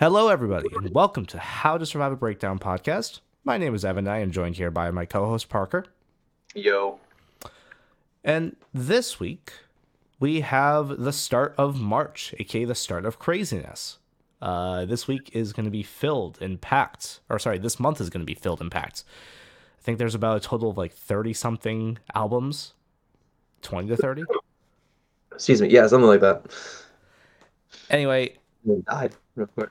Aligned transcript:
Hello, 0.00 0.28
everybody, 0.28 0.66
and 0.74 0.94
welcome 0.94 1.26
to 1.26 1.38
How 1.38 1.76
to 1.76 1.84
Survive 1.84 2.10
a 2.10 2.16
Breakdown 2.16 2.58
podcast. 2.58 3.20
My 3.44 3.58
name 3.58 3.74
is 3.74 3.84
Evan. 3.84 4.06
and 4.06 4.14
I 4.14 4.20
am 4.20 4.30
joined 4.30 4.56
here 4.56 4.70
by 4.70 4.90
my 4.90 5.04
co 5.04 5.26
host, 5.26 5.50
Parker. 5.50 5.84
Yo. 6.54 6.98
And 8.24 8.56
this 8.72 9.20
week, 9.20 9.52
we 10.18 10.40
have 10.40 11.00
the 11.00 11.12
start 11.12 11.54
of 11.58 11.78
March, 11.78 12.34
aka 12.38 12.64
the 12.64 12.74
start 12.74 13.04
of 13.04 13.18
craziness. 13.18 13.98
Uh, 14.40 14.86
this 14.86 15.06
week 15.06 15.28
is 15.34 15.52
going 15.52 15.66
to 15.66 15.70
be 15.70 15.82
filled 15.82 16.40
and 16.40 16.62
packed, 16.62 17.20
or 17.28 17.38
sorry, 17.38 17.58
this 17.58 17.78
month 17.78 18.00
is 18.00 18.08
going 18.08 18.22
to 18.22 18.26
be 18.26 18.34
filled 18.34 18.62
and 18.62 18.70
packed. 18.70 19.04
I 19.78 19.82
think 19.82 19.98
there's 19.98 20.14
about 20.14 20.38
a 20.38 20.40
total 20.40 20.70
of 20.70 20.78
like 20.78 20.94
30 20.94 21.34
something 21.34 21.98
albums, 22.14 22.72
20 23.60 23.88
to 23.88 23.98
30. 23.98 24.24
Excuse 25.32 25.60
me. 25.60 25.68
Yeah, 25.68 25.86
something 25.88 26.08
like 26.08 26.22
that. 26.22 26.46
Anyway, 27.90 28.38
died 28.86 29.12
real 29.36 29.46
quick. 29.48 29.68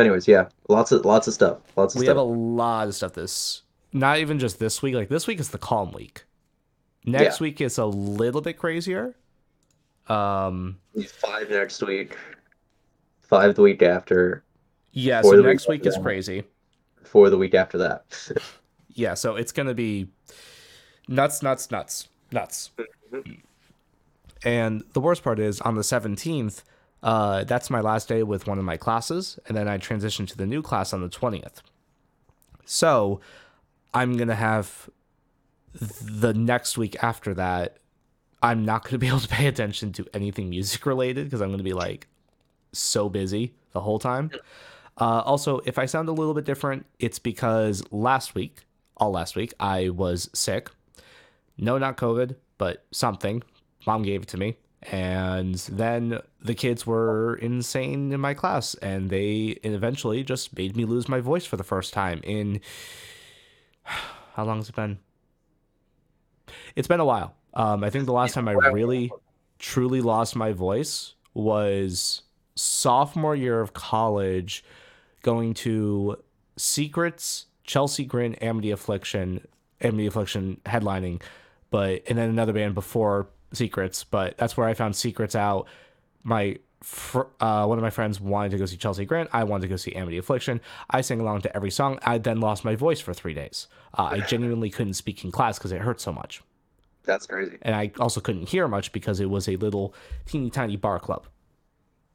Anyways, 0.00 0.26
yeah, 0.26 0.48
lots 0.68 0.92
of 0.92 1.04
lots 1.04 1.26
of 1.28 1.34
stuff. 1.34 1.58
Lots 1.76 1.94
of 1.94 2.00
we 2.00 2.06
stuff. 2.06 2.16
have 2.16 2.24
a 2.24 2.28
lot 2.28 2.88
of 2.88 2.94
stuff 2.94 3.12
this, 3.12 3.62
not 3.92 4.18
even 4.18 4.38
just 4.38 4.58
this 4.58 4.82
week. 4.82 4.94
Like 4.94 5.08
this 5.08 5.26
week 5.26 5.38
is 5.40 5.50
the 5.50 5.58
calm 5.58 5.92
week. 5.92 6.24
Next 7.04 7.40
Yeah. 7.40 7.44
week 7.44 7.60
is 7.60 7.78
a 7.78 7.86
little 7.86 8.40
bit 8.40 8.58
crazier. 8.58 9.14
Um, 10.08 10.78
five 11.08 11.50
next 11.50 11.82
week. 11.82 12.16
Five 13.22 13.54
the 13.54 13.62
week 13.62 13.82
after. 13.82 14.42
yeah. 14.92 15.22
So 15.22 15.30
the 15.30 15.36
week 15.38 15.46
next 15.46 15.68
week 15.68 15.86
is 15.86 15.94
that. 15.94 16.02
crazy. 16.02 16.44
For 17.04 17.30
the 17.30 17.38
week 17.38 17.54
after 17.54 17.78
that. 17.78 18.04
Yeah. 18.92 19.14
So 19.14 19.36
it's 19.36 19.52
gonna 19.52 19.72
be 19.72 20.08
nuts, 21.06 21.42
nuts, 21.44 21.70
nuts, 21.70 22.08
nuts. 22.32 22.70
And 24.44 24.82
the 24.94 25.00
worst 25.00 25.22
part 25.22 25.38
is 25.38 25.60
on 25.60 25.76
the 25.76 25.84
seventeenth. 25.84 26.64
Uh, 27.02 27.44
that's 27.44 27.70
my 27.70 27.80
last 27.80 28.08
day 28.08 28.22
with 28.22 28.46
one 28.46 28.58
of 28.58 28.64
my 28.64 28.76
classes, 28.76 29.38
and 29.46 29.56
then 29.56 29.68
I 29.68 29.78
transition 29.78 30.26
to 30.26 30.36
the 30.36 30.46
new 30.46 30.62
class 30.62 30.92
on 30.92 31.00
the 31.00 31.08
twentieth. 31.08 31.62
So, 32.64 33.20
I'm 33.94 34.16
gonna 34.16 34.34
have 34.34 34.88
the 35.72 36.34
next 36.34 36.76
week 36.76 37.02
after 37.02 37.34
that. 37.34 37.78
I'm 38.42 38.64
not 38.64 38.84
gonna 38.84 38.98
be 39.06 39.08
able 39.08 39.20
to 39.20 39.28
pay 39.28 39.46
attention 39.46 39.92
to 39.94 40.06
anything 40.14 40.50
music 40.50 40.86
related 40.86 41.26
because 41.26 41.40
I'm 41.40 41.50
gonna 41.50 41.62
be 41.62 41.72
like 41.72 42.06
so 42.72 43.08
busy 43.08 43.54
the 43.72 43.80
whole 43.80 43.98
time. 43.98 44.30
Uh, 44.98 45.20
also, 45.24 45.60
if 45.64 45.78
I 45.78 45.86
sound 45.86 46.08
a 46.08 46.12
little 46.12 46.34
bit 46.34 46.44
different, 46.44 46.84
it's 46.98 47.18
because 47.18 47.82
last 47.90 48.34
week, 48.34 48.58
all 48.96 49.10
last 49.10 49.34
week, 49.34 49.54
I 49.58 49.88
was 49.88 50.28
sick. 50.34 50.70
No, 51.56 51.78
not 51.78 51.96
COVID, 51.96 52.36
but 52.58 52.84
something. 52.90 53.42
Mom 53.86 54.02
gave 54.02 54.22
it 54.22 54.28
to 54.28 54.36
me. 54.36 54.56
And 54.84 55.56
then 55.56 56.20
the 56.40 56.54
kids 56.54 56.86
were 56.86 57.34
insane 57.36 58.12
in 58.12 58.20
my 58.20 58.32
class, 58.32 58.74
and 58.76 59.10
they 59.10 59.58
eventually 59.62 60.24
just 60.24 60.56
made 60.56 60.76
me 60.76 60.86
lose 60.86 61.08
my 61.08 61.20
voice 61.20 61.44
for 61.44 61.56
the 61.56 61.64
first 61.64 61.92
time 61.92 62.20
in 62.24 62.60
how 63.82 64.44
long 64.44 64.58
has 64.58 64.68
it 64.68 64.74
been? 64.74 64.98
It's 66.76 66.88
been 66.88 67.00
a 67.00 67.04
while. 67.04 67.34
Um, 67.52 67.84
I 67.84 67.90
think 67.90 68.06
the 68.06 68.12
last 68.12 68.34
time 68.34 68.48
I 68.48 68.52
really 68.52 69.10
truly 69.58 70.00
lost 70.00 70.36
my 70.36 70.52
voice 70.52 71.14
was 71.34 72.22
sophomore 72.54 73.36
year 73.36 73.60
of 73.60 73.72
college, 73.72 74.64
going 75.22 75.54
to 75.54 76.16
Secrets, 76.56 77.46
Chelsea 77.64 78.04
Grin, 78.04 78.34
Amity 78.36 78.70
Affliction, 78.70 79.46
Amity 79.80 80.06
Affliction 80.06 80.60
headlining, 80.64 81.22
but 81.70 82.02
and 82.08 82.18
then 82.18 82.28
another 82.28 82.52
band 82.52 82.74
before 82.74 83.28
Secrets. 83.52 84.04
But 84.04 84.36
that's 84.38 84.56
where 84.56 84.66
I 84.68 84.74
found 84.74 84.94
Secrets 84.96 85.34
out. 85.34 85.66
My 86.22 86.58
fr- 86.82 87.22
uh, 87.40 87.66
one 87.66 87.78
of 87.78 87.82
my 87.82 87.90
friends 87.90 88.20
wanted 88.20 88.50
to 88.52 88.58
go 88.58 88.66
see 88.66 88.76
Chelsea 88.76 89.04
Grin. 89.04 89.28
I 89.32 89.44
wanted 89.44 89.62
to 89.62 89.68
go 89.68 89.76
see 89.76 89.92
Amity 89.94 90.18
Affliction. 90.18 90.60
I 90.88 91.00
sang 91.00 91.20
along 91.20 91.42
to 91.42 91.54
every 91.56 91.70
song. 91.70 91.98
I 92.02 92.18
then 92.18 92.40
lost 92.40 92.64
my 92.64 92.74
voice 92.76 93.00
for 93.00 93.14
three 93.14 93.34
days. 93.34 93.68
Uh, 93.96 94.04
I 94.12 94.20
genuinely 94.20 94.70
couldn't 94.70 94.94
speak 94.94 95.24
in 95.24 95.30
class 95.32 95.58
because 95.58 95.72
it 95.72 95.80
hurt 95.80 96.00
so 96.00 96.12
much 96.12 96.42
That's 97.04 97.26
crazy. 97.26 97.58
and 97.62 97.74
I 97.74 97.90
also 97.98 98.20
couldn't 98.20 98.48
hear 98.48 98.68
much 98.68 98.92
because 98.92 99.18
it 99.20 99.28
was 99.28 99.48
a 99.48 99.56
little 99.56 99.94
teeny 100.26 100.48
tiny 100.50 100.76
bar 100.76 101.00
club. 101.00 101.26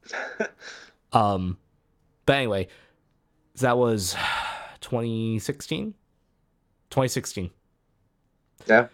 um, 1.13 1.57
but 2.25 2.35
anyway, 2.37 2.67
that 3.57 3.77
was 3.77 4.15
2016. 4.81 5.93
2016. 6.89 7.49
Yeah. 8.67 8.87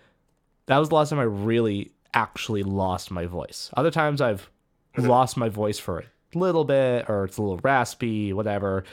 That 0.66 0.78
was 0.78 0.90
the 0.90 0.96
last 0.96 1.10
time 1.10 1.20
I 1.20 1.24
really 1.24 1.92
actually 2.14 2.64
lost 2.64 3.12
my 3.12 3.26
voice. 3.26 3.70
Other 3.76 3.92
times 3.92 4.22
I've 4.22 4.50
lost 4.98 5.38
my 5.38 5.50
voice 5.50 5.80
for 5.80 6.00
a 6.00 6.38
little 6.38 6.66
bit 6.66 7.10
or 7.10 7.26
it's 7.26 7.38
a 7.38 7.42
little 7.42 7.60
raspy, 7.64 8.34
whatever. 8.34 8.84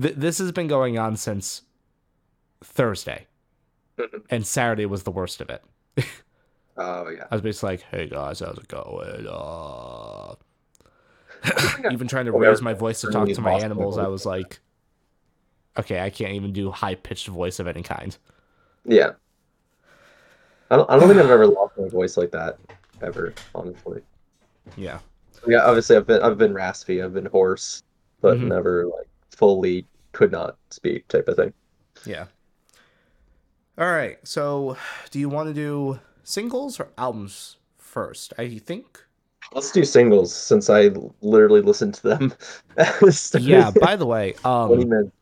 Th- 0.00 0.14
this 0.14 0.38
has 0.38 0.52
been 0.52 0.68
going 0.68 0.98
on 0.98 1.16
since 1.16 1.62
Thursday, 2.62 3.26
and 4.30 4.46
Saturday 4.46 4.86
was 4.86 5.02
the 5.02 5.10
worst 5.10 5.40
of 5.40 5.50
it. 5.50 5.62
Oh 6.78 7.08
yeah. 7.08 7.24
I 7.28 7.34
was 7.34 7.42
basically 7.42 7.70
like, 7.70 7.82
"Hey 7.90 8.06
guys, 8.08 8.38
how's 8.40 8.56
it 8.56 8.68
going?" 8.68 9.26
Uh... 9.28 10.36
even 11.90 12.06
trying 12.06 12.26
to 12.26 12.32
raise 12.32 12.62
my 12.62 12.72
voice 12.72 13.00
to 13.00 13.10
talk 13.10 13.28
to 13.28 13.40
my 13.40 13.54
animals, 13.54 13.98
I 13.98 14.06
was 14.06 14.24
like, 14.24 14.60
"Okay, 15.76 16.00
I 16.00 16.10
can't 16.10 16.34
even 16.34 16.52
do 16.52 16.70
high 16.70 16.94
pitched 16.94 17.26
voice 17.26 17.58
of 17.58 17.66
any 17.66 17.82
kind." 17.82 18.16
Yeah. 18.84 19.12
I 20.70 20.76
don't. 20.76 20.90
I 20.90 20.98
don't 20.98 21.08
think 21.08 21.20
I've 21.20 21.30
ever 21.30 21.46
lost 21.46 21.78
my 21.78 21.88
voice 21.88 22.16
like 22.16 22.30
that 22.32 22.58
ever. 23.02 23.34
Honestly. 23.54 24.02
Yeah, 24.76 24.98
Yeah. 25.46 25.64
Obviously, 25.64 25.96
I've 25.96 26.06
been. 26.06 26.22
I've 26.22 26.38
been 26.38 26.52
raspy. 26.54 27.02
I've 27.02 27.14
been 27.14 27.26
hoarse, 27.26 27.82
but 28.20 28.36
Mhm. 28.38 28.48
never 28.48 28.86
like 28.86 29.08
fully 29.30 29.86
could 30.12 30.30
not 30.32 30.56
speak 30.70 31.06
type 31.08 31.28
of 31.28 31.36
thing. 31.36 31.52
yeah. 32.04 32.26
All 33.78 33.90
right, 33.92 34.18
so 34.26 34.76
do 35.12 35.20
you 35.20 35.28
want 35.28 35.48
to 35.48 35.54
do 35.54 36.00
singles 36.24 36.80
or 36.80 36.88
albums 36.98 37.58
first? 37.78 38.32
I 38.36 38.58
think. 38.58 39.04
Let's 39.54 39.70
do 39.70 39.84
singles 39.84 40.34
since 40.34 40.68
I 40.68 40.90
literally 41.22 41.60
listened 41.62 41.94
to 41.94 42.02
them. 42.02 42.34
Yeah. 43.40 43.70
By 43.70 43.94
the 43.96 44.04
way, 44.06 44.32
Twenty 44.42 44.84
um. 44.90 45.12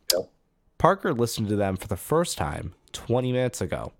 Parker 0.79 1.13
listened 1.13 1.47
to 1.49 1.55
them 1.55 1.75
for 1.77 1.87
the 1.87 1.95
first 1.97 2.37
time 2.37 2.73
20 2.93 3.31
minutes 3.31 3.61
ago, 3.61 3.93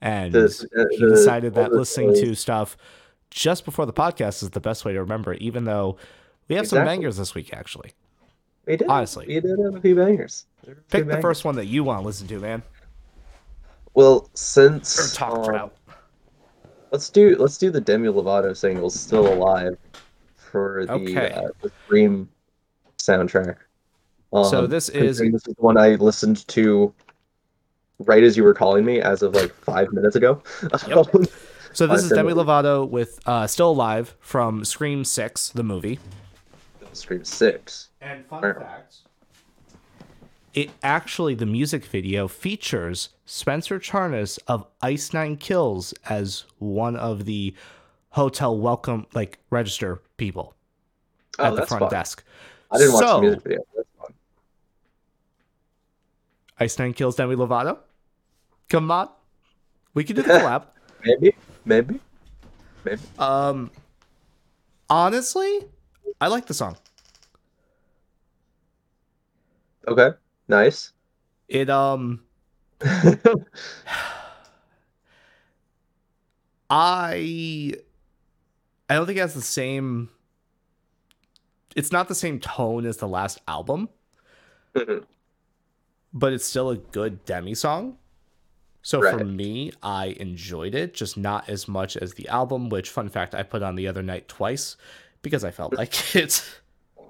and 0.00 0.32
The- 0.32 0.66
the- 0.72 0.88
he 0.92 0.98
decided 0.98 1.54
that 1.54 1.72
listening 1.72 2.14
to 2.14 2.34
stuff 2.34 2.76
just 3.30 3.64
before 3.64 3.84
the 3.86 3.92
podcast 3.92 4.42
is 4.42 4.50
the 4.50 4.60
best 4.60 4.84
way 4.84 4.92
to 4.92 5.00
remember 5.00 5.32
it, 5.34 5.42
even 5.42 5.64
though 5.64 5.96
we 6.48 6.54
have 6.56 6.66
some 6.66 6.84
bangers 6.84 7.16
this 7.16 7.34
week, 7.34 7.52
actually. 7.52 7.92
We 8.66 8.76
did. 8.76 8.88
honestly. 8.88 9.26
we 9.26 9.40
did 9.40 9.58
have 9.58 9.74
a 9.76 9.80
few 9.80 9.94
bangers. 9.94 10.46
There 10.64 10.74
were 10.74 10.80
few 10.88 11.00
Pick 11.04 11.08
the 11.08 11.20
first 11.20 11.44
one 11.44 11.56
that 11.56 11.66
you 11.66 11.84
want 11.84 12.00
to 12.02 12.06
listen 12.06 12.26
to, 12.28 12.38
man. 12.38 12.62
Well, 13.94 14.12
Or 14.12 14.26
since 14.34 15.14
talk 15.14 15.38
um, 15.48 15.54
about. 15.54 15.74
let's 16.90 17.08
do 17.10 17.34
let's 17.38 17.58
do 17.58 17.70
the 17.70 17.80
Demi 17.80 18.08
Lovato 18.08 18.56
single 18.56 18.90
"Still 18.90 19.32
Alive" 19.32 19.76
for 20.36 20.84
the 20.86 20.92
Okay. 20.92 21.30
uh, 21.32 21.48
the 21.62 21.70
Scream 21.86 22.28
soundtrack. 22.98 23.56
So 24.32 24.64
Um, 24.64 24.70
this 24.70 24.88
is- 24.90 25.18
this 25.18 25.32
is 25.34 25.42
the 25.42 25.54
one 25.58 25.76
I 25.78 25.94
listened 25.94 26.46
to 26.48 26.92
right 27.98 28.22
as 28.22 28.36
you 28.36 28.44
were 28.44 28.54
calling 28.54 28.84
me, 28.84 29.00
as 29.00 29.22
of 29.22 29.34
like 29.34 29.52
five 29.52 29.92
minutes 29.92 30.16
ago. 30.16 30.42
Yep. 30.86 31.06
So 31.74 31.86
this 31.86 32.02
is 32.02 32.10
Demi. 32.10 32.32
Lovato 32.32 32.88
with 32.88 33.20
uh, 33.26 33.46
"Still 33.46 33.70
Alive" 33.70 34.16
from 34.20 34.64
Scream 34.64 35.04
Six, 35.04 35.50
the 35.50 35.62
movie. 35.62 36.00
Scream 36.92 37.22
Six. 37.24 37.90
And 38.00 38.26
fun 38.26 38.42
Sure. 38.42 38.54
fact: 38.54 38.96
it 40.54 40.70
actually 40.82 41.34
the 41.34 41.46
music 41.46 41.84
video 41.84 42.26
features 42.26 43.10
Spencer 43.26 43.78
Charnas 43.78 44.38
of 44.48 44.66
Ice 44.80 45.12
Nine 45.12 45.36
Kills 45.36 45.92
as 46.08 46.46
one 46.58 46.96
of 46.96 47.26
the 47.26 47.54
hotel 48.10 48.58
welcome 48.58 49.06
like 49.14 49.38
register 49.50 50.02
people 50.16 50.54
Oh, 51.38 51.44
at 51.44 51.50
the 51.50 51.56
that's 51.56 51.68
front 51.68 51.82
fun. 51.82 51.90
desk. 51.90 52.24
I 52.72 52.78
didn't 52.78 52.94
watch 52.94 53.04
So- 53.04 53.16
the 53.16 53.22
music 53.22 53.42
video. 53.42 53.60
Ice 56.58 56.78
Nine 56.78 56.94
Kills 56.94 57.14
Demi 57.14 57.36
Lovato. 57.36 57.78
Come 58.68 58.90
on, 58.90 59.08
we 59.94 60.04
can 60.04 60.16
do 60.16 60.22
the 60.22 60.28
collab. 60.34 60.64
Maybe, 61.04 61.34
maybe, 61.64 62.00
maybe. 62.84 63.00
Um, 63.18 63.70
honestly, 64.90 65.60
I 66.20 66.28
like 66.28 66.46
the 66.46 66.54
song. 66.54 66.76
Okay, 69.86 70.10
nice. 70.48 70.92
It 71.48 71.70
um, 71.70 72.22
I 76.70 77.72
I 78.90 78.94
don't 78.94 79.06
think 79.06 79.18
it 79.18 79.22
has 79.22 79.34
the 79.34 79.40
same. 79.42 80.10
It's 81.76 81.92
not 81.92 82.08
the 82.08 82.14
same 82.14 82.40
tone 82.40 82.86
as 82.86 82.96
the 82.98 83.08
last 83.08 83.40
album, 83.46 83.88
Mhm. 84.74 85.04
but 86.12 86.32
it's 86.32 86.44
still 86.44 86.70
a 86.70 86.76
good 86.76 87.24
Demi 87.24 87.54
song. 87.54 87.96
So 88.82 89.00
for 89.02 89.24
me, 89.24 89.72
I 89.82 90.16
enjoyed 90.20 90.74
it, 90.74 90.94
just 90.94 91.16
not 91.16 91.48
as 91.48 91.68
much 91.68 91.96
as 91.96 92.14
the 92.14 92.28
album. 92.28 92.68
Which, 92.70 92.90
fun 92.90 93.08
fact, 93.08 93.34
I 93.34 93.42
put 93.42 93.62
on 93.62 93.74
the 93.74 93.86
other 93.88 94.02
night 94.02 94.28
twice 94.28 94.76
because 95.22 95.44
I 95.44 95.50
felt 95.50 95.74
like 95.74 96.14
it. 96.16 96.42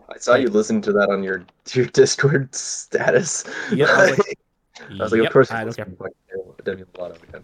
I 0.09 0.19
saw 0.19 0.35
you 0.37 0.49
listen 0.49 0.81
to 0.83 0.93
that 0.93 1.11
on 1.11 1.23
your 1.23 1.45
your 1.73 1.87
Discord 1.87 2.55
status. 2.55 3.45
Yeah, 3.71 3.87
I 3.87 4.11
was 4.11 4.19
like, 4.19 4.39
I 4.91 5.03
was 5.03 5.13
like, 5.13 5.19
"Yep, 5.19 5.27
of 5.27 5.33
course, 5.33 5.51
I 5.51 5.65
don't 5.65 5.77
care. 5.77 5.85
fucking 5.85 6.15
terrible. 6.29 6.57
Demi 6.65 6.83
Lovato 6.95 7.23
again. 7.29 7.43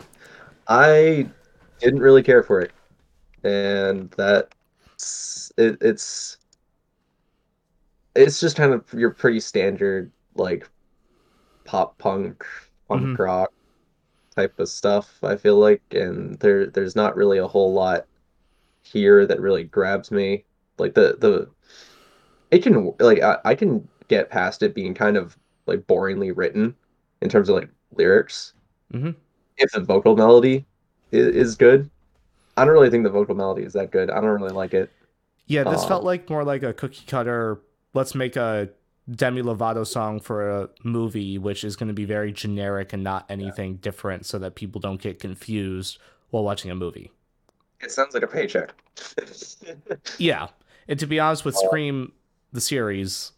I 0.67 1.29
didn't 1.79 2.01
really 2.01 2.23
care 2.23 2.43
for 2.43 2.61
it, 2.61 2.73
and 3.45 4.11
that 4.13 4.49
it, 5.59 5.77
it's 5.83 6.39
it's 8.17 8.41
just 8.41 8.57
kind 8.57 8.73
of 8.73 8.91
your 8.95 9.11
pretty 9.11 9.41
standard 9.41 10.11
like 10.35 10.69
pop 11.65 11.99
punk, 11.99 12.45
punk 12.89 13.03
Mhm. 13.03 13.19
rock 13.19 13.53
type 14.37 14.59
of 14.59 14.69
stuff. 14.69 15.19
I 15.23 15.37
feel 15.37 15.57
like, 15.59 15.83
and 15.93 16.39
there 16.41 16.67
there's 16.67 16.97
not 16.97 17.17
really 17.17 17.39
a 17.39 17.47
whole 17.49 17.73
lot 17.73 18.07
here 18.83 19.27
that 19.27 19.41
really 19.41 19.65
grabs 19.65 20.11
me. 20.11 20.45
Like 20.79 20.95
the 20.95 21.17
the 21.19 21.51
it 22.51 22.63
can 22.63 22.93
like 23.01 23.23
I, 23.23 23.39
I 23.45 23.55
can 23.55 23.87
get 24.09 24.31
past 24.31 24.63
it 24.63 24.75
being 24.75 24.95
kind 24.95 25.17
of 25.17 25.37
like 25.67 25.81
boringly 25.87 26.33
written 26.35 26.75
in 27.23 27.29
terms 27.29 27.49
of 27.49 27.57
like 27.57 27.71
lyrics 27.97 28.53
Mhm. 28.93 29.15
if 29.57 29.71
the 29.73 29.81
vocal 29.81 30.17
melody 30.17 30.65
is, 31.11 31.29
is 31.35 31.57
good 31.57 31.91
i 32.57 32.65
don't 32.65 32.75
really 32.75 32.91
think 32.91 33.05
the 33.05 33.11
vocal 33.11 33.35
melody 33.35 33.63
is 33.65 33.73
that 33.73 33.91
good 33.91 34.11
i 34.11 34.21
don't 34.21 34.31
really 34.41 34.53
like 34.53 34.75
it 34.75 34.91
Yeah, 35.47 35.65
this 35.65 35.85
Uh, 35.85 35.89
felt 35.89 36.05
like 36.05 36.31
more 36.31 36.45
like 36.45 36.63
a 36.63 36.73
cookie 36.73 37.05
cutter. 37.07 37.61
Let's 37.95 38.15
make 38.15 38.37
a 38.37 38.71
Demi 39.11 39.43
Lovato 39.43 39.87
song 39.87 40.19
for 40.21 40.49
a 40.63 40.69
movie, 40.83 41.37
which 41.39 41.63
is 41.65 41.77
going 41.77 41.89
to 41.89 41.95
be 41.95 42.05
very 42.07 42.33
generic 42.33 42.93
and 42.93 43.05
not 43.05 43.27
anything 43.29 43.77
different, 43.77 44.25
so 44.27 44.39
that 44.39 44.55
people 44.55 44.81
don't 44.81 45.01
get 45.01 45.21
confused 45.21 45.99
while 46.31 46.43
watching 46.45 46.71
a 46.71 46.75
movie. 46.75 47.11
it 47.81 47.91
sounds 47.91 48.15
like 48.15 48.23
a 48.23 48.27
paycheck 48.27 48.73
Yeah, 50.19 50.49
and 50.89 50.99
to 50.99 51.07
be 51.07 51.21
honest, 51.21 51.45
with 51.45 51.55
Uh, 51.57 51.67
Scream, 51.67 52.13
the 52.53 52.61
series, 52.61 53.33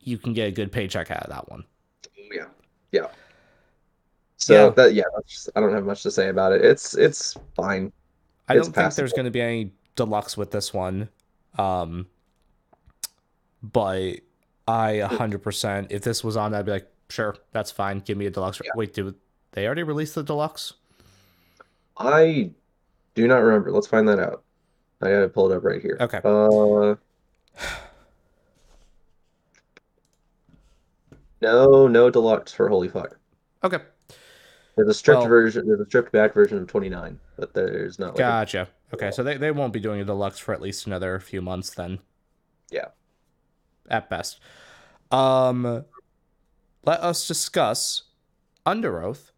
you 0.00 0.18
can 0.18 0.32
get 0.32 0.48
a 0.48 0.50
good 0.50 0.72
paycheck 0.72 1.10
out 1.10 1.22
of 1.22 1.30
that 1.30 1.48
one. 1.50 1.64
yeah 2.32 2.46
yeah 2.90 3.06
so 4.38 4.54
Yeah. 4.54 4.70
that 4.70 4.94
yeah 4.94 5.04
just, 5.26 5.48
i 5.54 5.60
don't 5.60 5.72
have 5.72 5.84
much 5.84 6.02
to 6.02 6.10
say 6.10 6.28
about 6.30 6.50
it 6.52 6.64
it's 6.64 6.94
it's 6.96 7.36
fine 7.54 7.92
I 8.48 8.56
It's 8.56 8.66
don't 8.66 8.74
think 8.74 8.94
there's 8.94 9.12
going 9.12 9.26
to 9.26 9.30
be 9.30 9.40
any 9.40 9.72
deluxe 9.94 10.36
with 10.36 10.50
this 10.50 10.74
one. 10.74 11.08
Um, 11.58 12.08
but 13.62 14.16
I 14.68 15.00
100%, 15.02 15.88
if 15.90 16.02
this 16.02 16.22
was 16.22 16.36
on, 16.36 16.54
I'd 16.54 16.64
be 16.66 16.72
like, 16.72 16.90
sure, 17.08 17.36
that's 17.52 17.70
fine. 17.70 17.98
Give 17.98 18.16
me 18.16 18.26
a 18.26 18.30
deluxe. 18.30 18.60
Yeah. 18.64 18.70
Wait, 18.76 18.94
did 18.94 19.14
they 19.52 19.66
already 19.66 19.82
release 19.82 20.14
the 20.14 20.22
deluxe? 20.22 20.74
i 21.98 22.50
do 23.14 23.28
not 23.28 23.42
remember 23.42 23.70
let's 23.70 23.86
find 23.86 24.08
that 24.08 24.18
out 24.18 24.42
i 25.02 25.10
gotta 25.10 25.28
pull 25.28 25.52
it 25.52 25.54
up 25.54 25.62
right 25.62 25.82
here 25.82 25.98
Okay. 26.00 26.20
uh 26.24 26.94
no 31.40 31.86
no 31.86 32.10
deluxe 32.10 32.52
for 32.52 32.68
holy 32.68 32.88
fuck 32.88 33.18
Okay. 33.64 33.78
There's 34.74 34.88
a 34.88 34.94
stripped 34.94 35.20
Well- 35.20 35.28
version. 35.28 35.68
There's 35.68 35.78
a 35.80 35.84
stripped 35.86 36.10
back 36.10 36.34
version 36.34 36.58
of 36.58 36.66
29, 36.66 37.20
but 37.36 37.54
there's 37.54 37.98
not 38.00 38.06
like 38.08 38.14
a- 38.16 38.18
Gotcha. 38.18 38.68
Okay, 38.92 39.10
so 39.12 39.22
they, 39.22 39.36
they 39.36 39.52
won't 39.52 39.72
be 39.72 39.78
doing 39.78 40.00
a 40.00 40.04
deluxe 40.04 40.38
for 40.40 40.52
at 40.52 40.60
least 40.60 40.86
another 40.88 41.20
few 41.20 41.40
months 41.40 41.70
then. 41.70 42.00
Yeah. 42.72 42.86
At 43.90 44.08
best. 44.10 44.40
Um 45.10 45.84
let 46.84 47.00
us 47.00 47.26
discuss 47.28 48.02
Under 48.66 49.02
Oath 49.02 49.30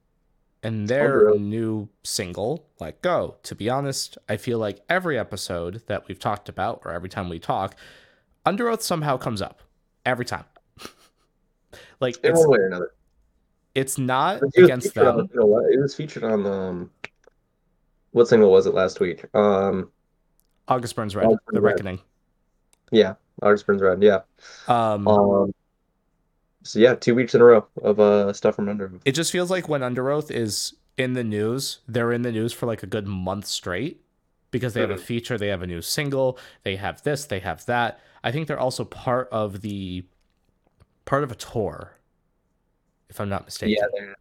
and 0.62 0.88
their 0.88 1.28
Under 1.28 1.38
new 1.38 1.88
single, 2.02 2.66
Let 2.80 3.02
Go. 3.02 3.36
To 3.42 3.54
be 3.54 3.68
honest, 3.68 4.16
I 4.28 4.38
feel 4.38 4.58
like 4.58 4.80
every 4.88 5.18
episode 5.18 5.82
that 5.88 6.08
we've 6.08 6.18
talked 6.18 6.48
about, 6.48 6.80
or 6.86 6.92
every 6.92 7.10
time 7.10 7.28
we 7.28 7.38
talk, 7.38 7.76
Under 8.46 8.68
Oath 8.70 8.82
somehow 8.82 9.18
comes 9.18 9.42
up. 9.42 9.60
Every 10.06 10.24
time. 10.24 10.44
like 12.00 12.16
in 12.24 12.30
it's 12.30 12.40
one 12.40 12.50
way 12.50 12.58
or 12.60 12.66
another. 12.66 12.90
it's 13.74 13.98
not 13.98 14.40
It 14.54 14.64
against 14.64 14.96
on- 14.96 15.16
them. 15.16 15.28
what? 15.34 15.70
It 15.72 15.78
was 15.80 15.94
featured 15.94 16.24
on 16.24 16.46
um, 16.46 16.90
what 18.12 18.28
single 18.28 18.50
was 18.50 18.64
it 18.66 18.72
last 18.74 19.00
week? 19.00 19.24
Um, 19.34 19.90
August 20.68 20.96
Burns 20.96 21.14
Red, 21.14 21.26
August 21.26 21.40
The 21.48 21.60
Red. 21.60 21.72
Reckoning. 21.72 22.00
Yeah, 22.94 23.14
August 23.42 23.66
Burns 23.66 23.82
Red. 23.82 24.02
Yeah. 24.02 24.20
Um 24.68 25.06
Um. 25.08 25.54
So 26.62 26.78
yeah, 26.78 26.94
two 26.94 27.14
weeks 27.14 27.34
in 27.34 27.40
a 27.40 27.44
row 27.44 27.66
of 27.82 28.00
uh 28.00 28.32
stuff 28.32 28.54
from 28.56 28.68
Under. 28.68 28.90
It 29.04 29.12
just 29.12 29.30
feels 29.32 29.50
like 29.50 29.68
when 29.68 29.82
Under 29.82 30.10
Oath 30.10 30.30
is 30.30 30.74
in 30.96 31.12
the 31.14 31.24
news, 31.24 31.80
they're 31.88 32.12
in 32.12 32.22
the 32.22 32.32
news 32.32 32.52
for 32.52 32.66
like 32.66 32.82
a 32.82 32.86
good 32.86 33.06
month 33.06 33.46
straight 33.46 34.00
because 34.50 34.72
they 34.74 34.80
have 34.80 34.90
a 34.90 34.94
Mhm. 34.94 35.00
feature, 35.00 35.36
they 35.36 35.48
have 35.48 35.62
a 35.62 35.66
new 35.66 35.82
single, 35.82 36.38
they 36.62 36.76
have 36.76 37.02
this, 37.02 37.24
they 37.26 37.40
have 37.40 37.66
that. 37.66 37.98
I 38.22 38.30
think 38.30 38.46
they're 38.46 38.58
also 38.58 38.84
part 38.84 39.28
of 39.32 39.60
the 39.62 40.04
part 41.04 41.24
of 41.24 41.32
a 41.32 41.34
tour, 41.34 41.96
if 43.10 43.20
I'm 43.20 43.28
not 43.28 43.44
mistaken. 43.44 43.76
Yeah. 43.78 43.86
they're- 43.92 44.14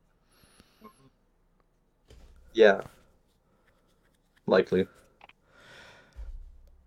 Yeah. 2.54 2.82
Likely. 4.48 4.88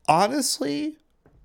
Honestly, 0.09 0.99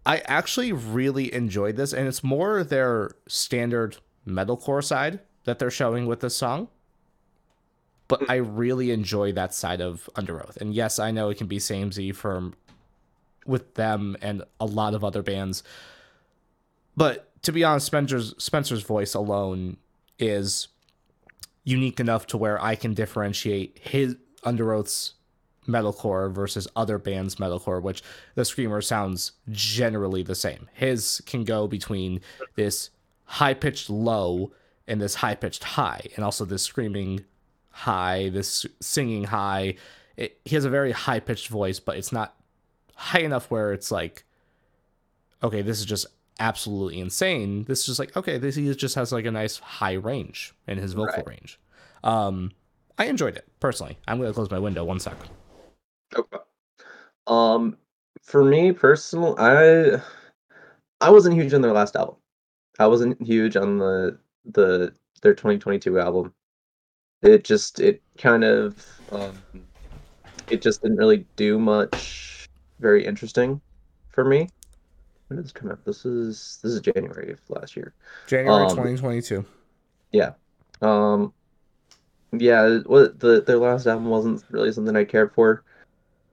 I 0.06 0.20
actually 0.26 0.72
really 0.72 1.34
enjoyed 1.34 1.76
this, 1.76 1.94
and 1.94 2.08
it's 2.08 2.24
more 2.24 2.64
their 2.64 3.12
standard 3.28 3.98
metalcore 4.28 4.84
side 4.84 5.20
that 5.46 5.60
they're 5.60 5.72
showing 5.72 6.06
with 6.06 6.22
this 6.22 6.36
song. 6.36 6.70
But 8.08 8.22
hmm. 8.22 8.32
I 8.32 8.36
really 8.36 8.92
enjoy 8.92 9.32
that 9.34 9.54
side 9.54 9.82
of 9.82 10.10
Under 10.16 10.42
Oath. 10.42 10.58
And 10.58 10.74
yes, 10.74 11.00
I 11.00 11.12
know 11.12 11.30
it 11.30 11.38
can 11.38 11.48
be 11.48 11.60
samey 11.60 12.12
from 12.12 12.56
with 13.46 13.76
them 13.76 14.16
and 14.22 14.44
a 14.60 14.66
lot 14.66 14.94
of 14.94 15.04
other 15.04 15.24
bands. 15.24 15.64
But 16.96 17.32
to 17.44 17.52
be 17.52 17.64
honest, 17.64 17.88
Spencer's 17.88 18.36
Spencer's 18.38 18.84
voice 18.84 19.14
alone 19.14 19.78
is 20.20 20.68
unique 21.64 22.00
enough 22.00 22.28
to 22.28 22.38
where 22.38 22.62
I 22.62 22.76
can 22.76 22.94
differentiate 22.94 23.80
his 23.82 24.16
Under 24.44 24.74
Oath's 24.74 25.14
metalcore 25.72 26.32
versus 26.32 26.68
other 26.76 26.98
bands' 26.98 27.36
metalcore, 27.36 27.82
which 27.82 28.04
the 28.36 28.46
screamer 28.46 28.82
sounds 28.82 29.32
generally 29.50 30.24
the 30.24 30.36
same. 30.36 30.68
His 30.74 31.22
can 31.26 31.44
go 31.44 31.68
between 31.68 32.22
this 32.56 32.90
high 33.26 33.54
pitched 33.54 33.90
low 33.90 34.52
and 34.88 35.00
this 35.02 35.16
high 35.16 35.36
pitched 35.36 35.64
high, 35.64 36.02
and 36.16 36.26
also 36.26 36.44
this 36.46 36.64
screaming 36.64 37.24
high, 37.70 38.30
this 38.30 38.66
singing 38.82 39.26
high. 39.26 39.76
It, 40.18 40.40
he 40.46 40.56
has 40.56 40.66
a 40.66 40.70
very 40.70 40.92
high 40.92 41.20
pitched 41.20 41.48
voice, 41.48 41.80
but 41.80 41.96
it's 41.98 42.12
not 42.12 42.36
high 42.96 43.22
enough 43.22 43.50
where 43.50 43.72
it's 43.72 43.90
like, 43.92 44.26
okay, 45.42 45.62
this 45.62 45.80
is 45.80 45.86
just 45.86 46.06
absolutely 46.40 47.00
insane. 47.00 47.64
This 47.66 47.80
is 47.82 47.86
just 47.86 48.00
like, 48.00 48.18
okay, 48.18 48.38
this 48.38 48.56
he 48.56 48.74
just 48.76 48.96
has 48.96 49.12
like 49.12 49.26
a 49.26 49.32
nice 49.32 49.60
high 49.60 49.94
range 49.94 50.54
in 50.68 50.78
his 50.78 50.94
vocal 50.94 51.16
Right. 51.18 51.28
range. 51.28 51.60
Um, 52.04 52.52
I 52.98 53.06
enjoyed 53.06 53.36
it 53.38 53.48
personally. 53.60 53.98
I'm 54.08 54.20
gonna 54.20 54.34
close 54.34 54.52
my 54.52 54.60
window 54.60 54.84
one 54.84 55.00
second. 55.00 55.30
Okay. 56.16 56.38
Um, 57.28 57.78
for 58.22 58.44
me 58.44 58.72
personally, 58.72 59.36
I 59.38 60.02
I 61.00 61.10
wasn't 61.10 61.36
huge 61.36 61.54
on 61.54 61.62
their 61.62 61.74
last 61.74 61.96
album. 61.96 62.16
I 62.80 62.88
wasn't 62.88 63.22
huge 63.22 63.56
on 63.56 63.78
the 63.78 64.18
the 64.46 64.94
their 65.22 65.34
2022 65.34 66.00
album. 66.00 66.34
It 67.22 67.44
just 67.44 67.80
it 67.80 68.02
kind 68.18 68.44
of 68.44 68.84
um 69.12 69.38
it 70.50 70.62
just 70.62 70.82
didn't 70.82 70.98
really 70.98 71.26
do 71.36 71.60
much 71.60 72.48
very 72.80 73.06
interesting 73.06 73.62
for 74.10 74.26
me. 74.26 74.50
When 75.28 75.38
did 75.38 75.46
this 75.46 75.52
come 75.52 75.72
out? 75.72 75.86
This 75.86 76.06
is 76.06 76.60
this 76.62 76.74
is 76.74 76.82
January 76.82 77.32
of 77.32 77.40
last 77.50 77.76
year. 77.76 77.94
January 78.28 78.66
Um, 78.66 78.70
2022. 78.72 79.46
Um, 80.82 81.34
yeah, 82.32 82.80
what 82.86 83.20
the 83.20 83.42
their 83.42 83.58
last 83.58 83.88
album 83.88 84.08
wasn't 84.08 84.44
really 84.50 84.72
something 84.72 84.96
I 84.96 85.04
cared 85.04 85.34
for. 85.34 85.64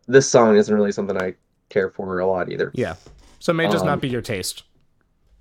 This 0.08 0.28
song 0.28 0.56
isn't 0.56 0.74
really 0.74 0.90
something 0.92 1.16
I 1.20 1.34
care 1.68 1.90
for 1.90 2.18
a 2.18 2.26
lot 2.26 2.50
either. 2.50 2.72
Yeah. 2.74 2.96
So 3.38 3.52
it 3.52 3.54
may 3.54 3.66
just 3.66 3.82
um, 3.82 3.86
not 3.86 4.00
be 4.00 4.08
your 4.08 4.22
taste. 4.22 4.64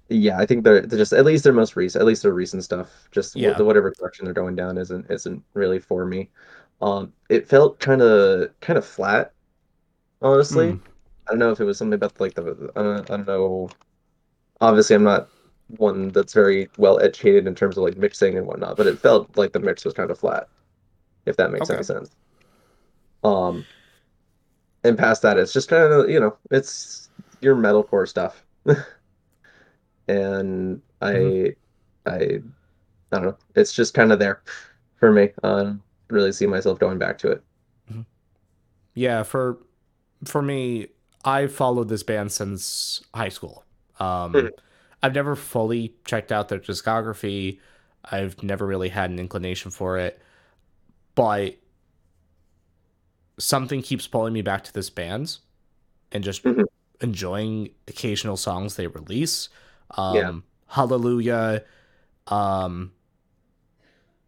Yeah, 0.09 0.37
I 0.37 0.45
think 0.45 0.63
they're, 0.63 0.81
they're 0.81 0.99
just 0.99 1.13
at 1.13 1.25
least 1.25 1.43
their 1.43 1.53
most 1.53 1.75
recent, 1.75 2.01
at 2.01 2.05
least 2.05 2.23
their 2.23 2.33
recent 2.33 2.63
stuff. 2.63 3.07
Just 3.11 3.35
Yeah. 3.35 3.53
the 3.53 3.65
whatever 3.65 3.91
direction 3.91 4.25
they're 4.25 4.33
going 4.33 4.55
down 4.55 4.77
isn't 4.77 5.09
isn't 5.09 5.43
really 5.53 5.79
for 5.79 6.05
me. 6.05 6.29
Um, 6.81 7.11
it 7.29 7.47
felt 7.47 7.79
kind 7.79 8.01
of 8.01 8.49
kind 8.61 8.77
of 8.77 8.85
flat, 8.85 9.33
honestly. 10.21 10.73
Mm. 10.73 10.81
I 11.27 11.31
don't 11.31 11.39
know 11.39 11.51
if 11.51 11.59
it 11.59 11.65
was 11.65 11.77
something 11.77 11.95
about 11.95 12.19
like 12.21 12.35
the 12.35 12.71
I 12.75 12.81
don't, 12.83 13.11
I 13.11 13.17
don't 13.17 13.27
know. 13.27 13.69
Obviously, 14.61 14.95
I'm 14.95 15.03
not 15.03 15.29
one 15.75 16.09
that's 16.09 16.33
very 16.33 16.69
well 16.77 16.99
educated 17.01 17.45
in 17.47 17.55
terms 17.55 17.77
of 17.77 17.83
like 17.83 17.97
mixing 17.97 18.37
and 18.37 18.47
whatnot, 18.47 18.77
but 18.77 18.87
it 18.87 18.99
felt 18.99 19.35
like 19.37 19.51
the 19.51 19.59
mix 19.59 19.83
was 19.83 19.93
kind 19.93 20.09
of 20.11 20.17
flat, 20.19 20.47
if 21.25 21.35
that 21.37 21.51
makes 21.51 21.69
Okay. 21.69 21.75
any 21.75 21.83
sense. 21.83 22.11
Um, 23.23 23.65
and 24.87 24.97
past 24.97 25.21
that, 25.23 25.37
it's 25.37 25.53
just 25.53 25.69
kind 25.69 25.93
of 25.93 26.09
you 26.09 26.19
know 26.19 26.37
it's 26.51 27.09
your 27.41 27.55
metalcore 27.55 28.07
stuff, 28.07 28.45
and 30.07 30.81
I 31.01 31.11
Mhm. 31.11 31.37
I 32.05 32.15
I 32.15 32.39
don't 33.11 33.23
know. 33.23 33.37
It's 33.55 33.73
just 33.73 33.93
kind 33.93 34.11
of 34.11 34.19
there 34.19 34.43
for 34.97 35.11
me. 35.11 35.31
Um, 35.43 35.83
really 36.09 36.31
see 36.31 36.47
myself 36.47 36.79
going 36.79 36.99
back 36.99 37.17
to 37.19 37.31
it. 37.31 37.43
Yeah, 38.93 39.23
for 39.23 39.59
for 40.25 40.41
me, 40.41 40.89
I 41.25 41.47
followed 41.47 41.89
this 41.89 42.03
band 42.03 42.31
since 42.31 43.03
high 43.13 43.29
school. 43.29 43.65
Um, 43.99 44.49
Mhm. 44.49 44.57
I've 45.03 45.15
never 45.15 45.35
fully 45.35 45.95
checked 46.05 46.31
out 46.31 46.49
their 46.49 46.59
discography. 46.59 47.59
I've 48.05 48.41
never 48.43 48.65
really 48.65 48.89
had 48.89 49.11
an 49.11 49.19
inclination 49.19 49.71
for 49.71 49.97
it, 49.99 50.21
but 51.15 51.55
something 53.37 53.81
keeps 53.81 54.07
pulling 54.07 54.33
me 54.33 54.41
back 54.41 54.63
to 54.63 54.73
this 54.73 54.89
band 54.89 55.37
and 56.11 56.23
just 56.23 56.43
Mhm. 56.43 56.65
enjoying 57.01 57.69
occasional 57.87 58.37
songs 58.37 58.75
they 58.75 58.87
release. 58.87 59.49
Um, 59.91 60.15
Yeah. 60.15 60.33
Hallelujah. 60.69 61.63
Um, 62.27 62.91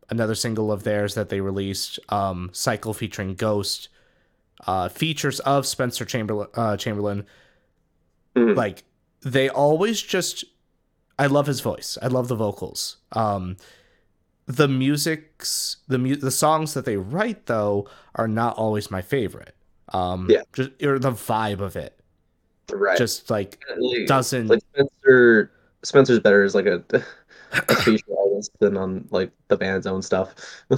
another 0.09 0.35
single 0.35 0.71
of 0.71 0.83
theirs 0.83 1.15
that 1.15 1.29
they 1.29 1.41
released, 1.41 1.99
um, 2.09 2.49
Cycle 2.53 2.93
featuring 2.93 3.35
Ghost, 3.35 3.89
uh, 4.67 4.89
features 4.89 5.39
of 5.41 5.65
Spencer 5.65 6.05
Chamberlain. 6.05 6.47
Uh, 6.53 6.77
Chamberlain. 6.77 7.25
Mhm. 8.35 8.55
Like 8.55 8.83
they 9.21 9.49
always 9.49 10.01
just, 10.01 10.45
I 11.17 11.25
love 11.27 11.47
his 11.47 11.59
voice. 11.61 11.97
I 12.01 12.07
love 12.07 12.27
the 12.29 12.35
vocals. 12.35 12.97
Um, 13.11 13.57
the 14.49 14.67
music's 14.67 15.77
the 15.87 15.99
mu- 15.99 16.15
the 16.15 16.31
songs 16.31 16.73
that 16.73 16.83
they 16.83 16.97
write 16.97 17.45
though 17.45 17.87
are 18.15 18.27
not 18.27 18.57
always 18.57 18.89
my 18.89 19.01
favorite. 19.01 19.55
Um, 19.93 20.27
Yeah. 20.29 20.41
just 20.53 20.71
or 20.83 20.97
the 20.99 21.11
vibe 21.11 21.61
of 21.61 21.75
it 21.75 21.99
right. 22.71 22.97
just 22.97 23.29
like 23.29 23.63
doesn't 24.07 24.47
like 24.47 24.61
Spencer 24.73 25.51
Spencer's 25.83 26.19
better 26.19 26.43
as 26.43 26.55
like 26.55 26.65
a, 26.65 26.83
a 27.53 27.75
feature 27.75 28.05
artist 28.19 28.51
than 28.59 28.75
on 28.75 29.07
like 29.11 29.31
the 29.49 29.55
band's 29.57 29.87
own 29.87 30.01
stuff. 30.01 30.33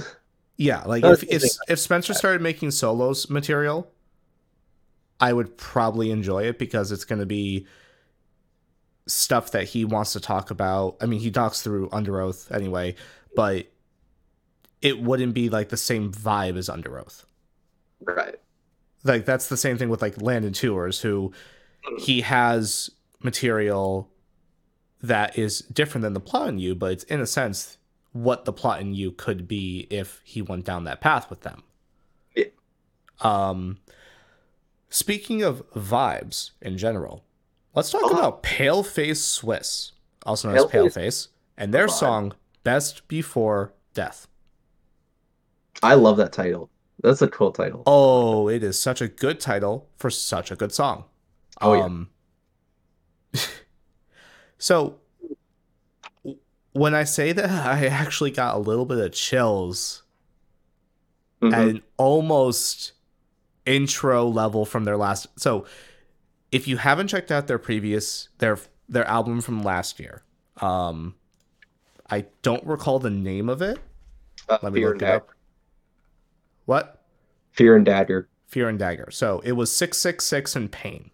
Yeah, 0.58 0.82
like 0.84 1.02
if 1.02 1.24
if 1.24 1.42
if 1.68 1.78
Spencer 1.80 2.12
started 2.14 2.42
making 2.42 2.70
solos 2.72 3.28
material, 3.30 3.90
I 5.18 5.32
would 5.32 5.56
probably 5.56 6.10
enjoy 6.10 6.44
it 6.44 6.58
because 6.58 6.92
it's 6.92 7.04
going 7.04 7.18
to 7.18 7.26
be 7.26 7.66
stuff 9.08 9.50
that 9.52 9.64
he 9.64 9.84
wants 9.84 10.12
to 10.12 10.20
talk 10.20 10.50
about. 10.50 10.98
I 11.00 11.06
mean, 11.06 11.20
he 11.20 11.30
talks 11.30 11.62
through 11.62 11.88
Under 11.90 12.20
Oath 12.20 12.52
anyway, 12.52 12.94
but 13.34 13.66
it 14.80 15.00
wouldn't 15.00 15.34
be 15.34 15.48
like 15.48 15.68
the 15.68 15.76
same 15.76 16.10
vibe 16.12 16.56
as 16.56 16.68
Under 16.68 16.98
Oath. 16.98 17.24
right. 18.00 18.36
Like 19.04 19.24
that's 19.24 19.48
the 19.48 19.56
same 19.56 19.78
thing 19.78 19.88
with 19.88 20.00
like 20.02 20.20
Landon 20.22 20.52
Tewers, 20.52 21.00
who 21.00 21.32
he 21.98 22.20
has 22.20 22.88
material 23.20 24.08
that 25.02 25.36
is 25.36 25.58
different 25.60 26.02
than 26.02 26.12
the 26.12 26.20
plot 26.20 26.48
in 26.48 26.58
you, 26.60 26.74
but 26.76 26.92
it's 26.92 27.04
in 27.04 27.20
a 27.20 27.26
sense 27.26 27.78
what 28.12 28.44
the 28.44 28.52
plot 28.52 28.80
in 28.80 28.94
you 28.94 29.10
could 29.10 29.48
be 29.48 29.88
if 29.90 30.20
he 30.24 30.40
went 30.42 30.64
down 30.64 30.84
that 30.84 31.00
path 31.00 31.28
with 31.30 31.40
them. 31.40 31.62
Yeah. 32.36 32.44
Um 33.20 33.78
speaking 34.88 35.42
of 35.42 35.68
vibes 35.72 36.50
in 36.60 36.78
general, 36.78 37.24
let's 37.74 37.90
talk 37.90 38.02
Oh. 38.04 38.10
about 38.10 38.42
Paleface 38.44 39.16
Swiss, 39.16 39.92
also 40.24 40.48
known 40.48 40.58
as 40.58 40.64
Paleface- 40.66 40.92
Paleface, 40.96 41.28
and 41.56 41.74
their 41.74 41.88
Vibe. 41.88 41.90
song 41.98 42.34
Best 42.64 43.06
Before 43.08 43.72
Death. 43.94 44.28
I 45.82 45.94
love 45.94 46.16
that 46.18 46.32
title. 46.32 46.70
That's 47.02 47.22
a 47.22 47.28
cool 47.28 47.50
title. 47.52 47.82
Oh, 47.86 48.48
it 48.48 48.62
is 48.62 48.78
such 48.78 49.00
a 49.00 49.08
good 49.08 49.40
title 49.40 49.88
for 49.96 50.10
such 50.10 50.50
a 50.52 50.56
good 50.56 50.72
song. 50.72 51.04
Oh, 51.60 51.74
yeah. 51.74 51.82
um, 51.84 52.08
so 54.58 54.96
when 56.72 56.94
I 56.94 57.04
say 57.04 57.32
that, 57.32 57.50
I 57.66 57.86
actually 57.86 58.30
got 58.30 58.54
a 58.54 58.58
little 58.58 58.86
bit 58.86 58.98
of 58.98 59.12
chills 59.12 60.02
Mhm. 61.40 61.52
at 61.52 61.66
an 61.68 61.82
almost 61.96 62.92
intro 63.66 64.26
level 64.28 64.64
from 64.64 64.84
their 64.84 64.96
last. 64.96 65.26
So 65.36 65.66
if 66.52 66.68
you 66.68 66.76
haven't 66.76 67.08
checked 67.08 67.32
out 67.32 67.48
their 67.48 67.58
previous 67.58 68.28
their 68.38 68.58
their 68.88 69.04
album 69.06 69.40
from 69.40 69.62
last 69.64 69.98
year, 69.98 70.22
um, 70.58 71.16
I 72.12 72.26
don't 72.42 72.64
recall 72.66 72.98
the 72.98 73.08
name 73.08 73.48
of 73.48 73.62
it. 73.62 73.78
Uh, 74.46 74.58
Let 74.60 74.74
me 74.74 74.80
Fear 74.80 74.88
look 74.92 75.02
it 75.02 75.08
up. 75.08 75.30
What? 76.66 77.02
Fear 77.52 77.76
and 77.76 77.86
Dagger. 77.86 78.28
Fear 78.48 78.68
and 78.68 78.78
Dagger. 78.78 79.08
So 79.10 79.40
it 79.44 79.52
was 79.52 79.74
666 79.74 80.54
and 80.54 80.70
Pain. 80.70 81.10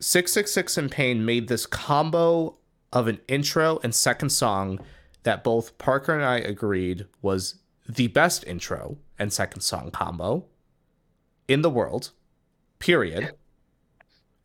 666 0.00 0.76
and 0.76 0.90
Pain 0.90 1.24
made 1.24 1.48
this 1.48 1.64
combo 1.64 2.58
of 2.92 3.08
an 3.08 3.18
intro 3.26 3.80
and 3.82 3.94
second 3.94 4.28
song 4.28 4.80
that 5.22 5.42
both 5.42 5.78
Parker 5.78 6.14
and 6.14 6.22
I 6.22 6.36
agreed 6.36 7.06
was 7.22 7.54
the 7.88 8.08
best 8.08 8.44
intro 8.46 8.98
and 9.18 9.32
second 9.32 9.62
song 9.62 9.90
combo 9.90 10.44
in 11.48 11.62
the 11.62 11.70
world, 11.70 12.10
period. 12.80 13.32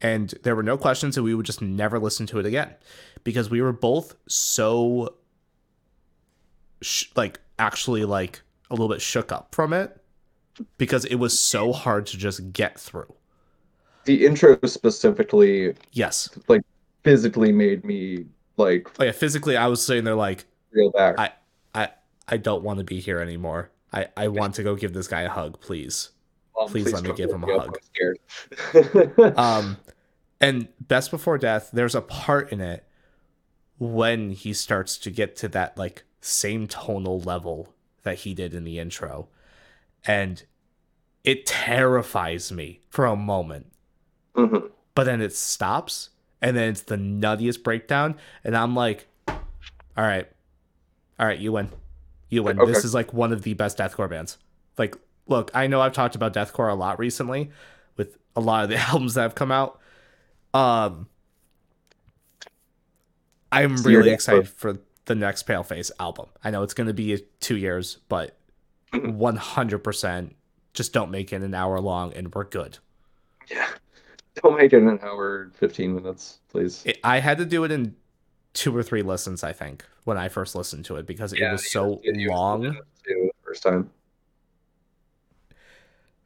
And 0.02 0.34
there 0.44 0.56
were 0.56 0.64
no 0.64 0.78
questions, 0.78 1.18
and 1.18 1.24
we 1.24 1.36
would 1.36 1.46
just 1.46 1.62
never 1.62 2.00
listen 2.00 2.26
to 2.28 2.40
it 2.40 2.46
again 2.46 2.74
because 3.24 3.50
we 3.50 3.62
were 3.62 3.72
both 3.72 4.16
so, 4.28 5.16
sh- 6.82 7.06
like, 7.16 7.40
actually, 7.60 8.06
like, 8.06 8.42
a 8.70 8.74
little 8.74 8.90
bit 8.90 9.02
shook 9.02 9.32
up 9.32 9.54
from 9.54 9.74
it 9.74 10.02
because 10.78 11.06
it 11.06 11.16
was 11.16 11.38
so 11.38 11.72
hard 11.72 12.06
to 12.08 12.18
just 12.18 12.52
get 12.52 12.80
through. 12.80 13.14
The 14.06 14.26
intro 14.26 14.58
specifically 14.66 15.76
Yes. 15.92 16.30
Like, 16.48 16.62
physically 17.04 17.52
made 17.52 17.84
me 17.84 18.26
like 18.58 18.88
Oh 19.00 19.04
yeah, 19.04 19.12
physically 19.12 19.58
I 19.58 19.68
was 19.68 19.84
sitting 19.84 20.04
there 20.04 20.16
like 20.16 20.46
reel 20.72 20.92
back. 20.92 21.16
I 21.18 21.32
I 21.74 21.90
I 22.28 22.38
don't 22.38 22.64
want 22.64 22.80
to 22.80 22.86
be 22.86 23.00
here 23.00 23.20
anymore. 23.20 23.72
I 23.92 24.08
I 24.16 24.28
want 24.28 24.56
to 24.56 24.64
go 24.64 24.76
give 24.76 24.94
this 24.94 25.08
guy 25.08 25.22
a 25.22 25.30
hug, 25.30 25.60
please. 25.60 26.10
Um, 26.60 26.68
please 26.68 26.92
let 26.92 27.04
me 27.04 27.14
give 27.14 27.32
him 27.32 27.44
a 27.44 27.60
hug. 27.60 27.78
Um 29.38 29.78
and 30.40 30.68
Best 30.80 31.12
Before 31.12 31.38
Death, 31.38 31.70
there's 31.72 31.96
a 31.96 32.02
part 32.02 32.52
in 32.52 32.62
it 32.62 32.86
when 33.78 34.32
he 34.32 34.54
starts 34.54 34.98
to 35.00 35.12
get 35.12 35.36
to 35.38 35.48
that 35.50 35.78
like 35.78 36.04
same 36.20 36.68
tonal 36.68 37.20
level 37.20 37.74
that 38.04 38.20
he 38.20 38.34
did 38.34 38.54
in 38.54 38.64
the 38.64 38.80
intro. 38.80 39.28
And 40.06 40.44
it 41.24 41.46
terrifies 41.46 42.52
me 42.52 42.82
for 42.90 43.06
a 43.06 43.16
moment. 43.16 43.68
Mhm. 44.36 44.72
but 44.96 45.04
then 45.04 45.22
it 45.22 45.36
stops 45.36 46.10
and 46.42 46.56
then 46.56 46.70
it's 46.70 46.84
the 46.84 46.96
nuttiest 46.96 47.64
breakdown 47.64 48.16
and 48.46 48.56
i'm 48.56 48.74
like 48.74 49.08
all 49.28 49.36
right 49.98 50.26
all 51.20 51.28
right 51.28 51.40
you 51.40 51.52
win 51.52 51.70
you 52.30 52.42
win 52.42 52.58
this 52.66 52.86
is 52.86 52.94
like 52.94 53.14
one 53.14 53.34
of 53.34 53.42
the 53.44 53.54
best 53.56 53.78
deathcore 53.78 54.10
bands 54.10 54.38
like 54.78 54.96
look 55.28 55.52
i 55.54 55.68
know 55.68 55.82
i've 55.82 55.94
talked 55.94 56.16
about 56.16 56.34
deathcore 56.34 56.72
a 56.72 56.76
lot 56.76 57.00
recently 57.00 57.52
with 57.98 58.18
a 58.36 58.40
lot 58.42 58.64
of 58.64 58.70
the 58.70 58.78
albums 58.90 59.14
that 59.14 59.22
have 59.24 59.36
come 59.36 59.52
out 59.52 59.80
um 60.54 61.08
i'm 63.52 63.76
you're 63.78 64.00
really 64.00 64.12
excited 64.12 64.48
for 64.48 64.80
the 65.06 65.16
next 65.16 65.48
paleface 65.48 65.92
album 66.00 66.28
i 66.44 66.50
know 66.52 66.64
it's 66.64 66.74
going 66.74 66.88
to 66.88 66.94
be 66.94 67.24
two 67.40 67.58
years 67.58 67.98
but 68.10 68.38
Mhm. 68.94 69.18
100% 69.18 70.34
just 70.74 70.92
don't 70.92 71.12
make 71.12 71.32
it 71.32 71.42
an 71.42 71.54
hour 71.54 71.80
long 71.80 72.12
and 72.14 72.34
we're 72.36 72.44
good 72.44 72.78
Yeah. 73.50 73.70
Don't 74.44 74.58
make 74.58 74.74
it 74.74 74.82
an 74.84 75.00
hour 75.02 75.44
and 75.44 75.56
15 75.56 75.96
minutes, 75.96 76.40
please. 76.50 76.84
it, 76.86 76.98
I 77.04 77.20
had 77.20 77.38
to 77.38 77.46
do 77.46 77.64
it 77.64 77.72
in 77.72 77.96
two 78.54 78.76
or 78.76 78.84
three 78.84 79.02
listens, 79.02 79.44
I 79.46 79.54
think, 79.54 79.86
when 80.04 80.18
I 80.18 80.28
first 80.30 80.56
listened 80.56 80.84
to 80.86 80.96
it 80.98 81.06
because 81.06 81.32
it 81.34 81.42
was 81.52 81.70
so 81.72 82.02
long. 82.06 82.62
did 82.64 82.76
it 82.76 82.84
too 83.06 83.30
the 83.30 83.32
first 83.46 83.64
time. 83.64 83.90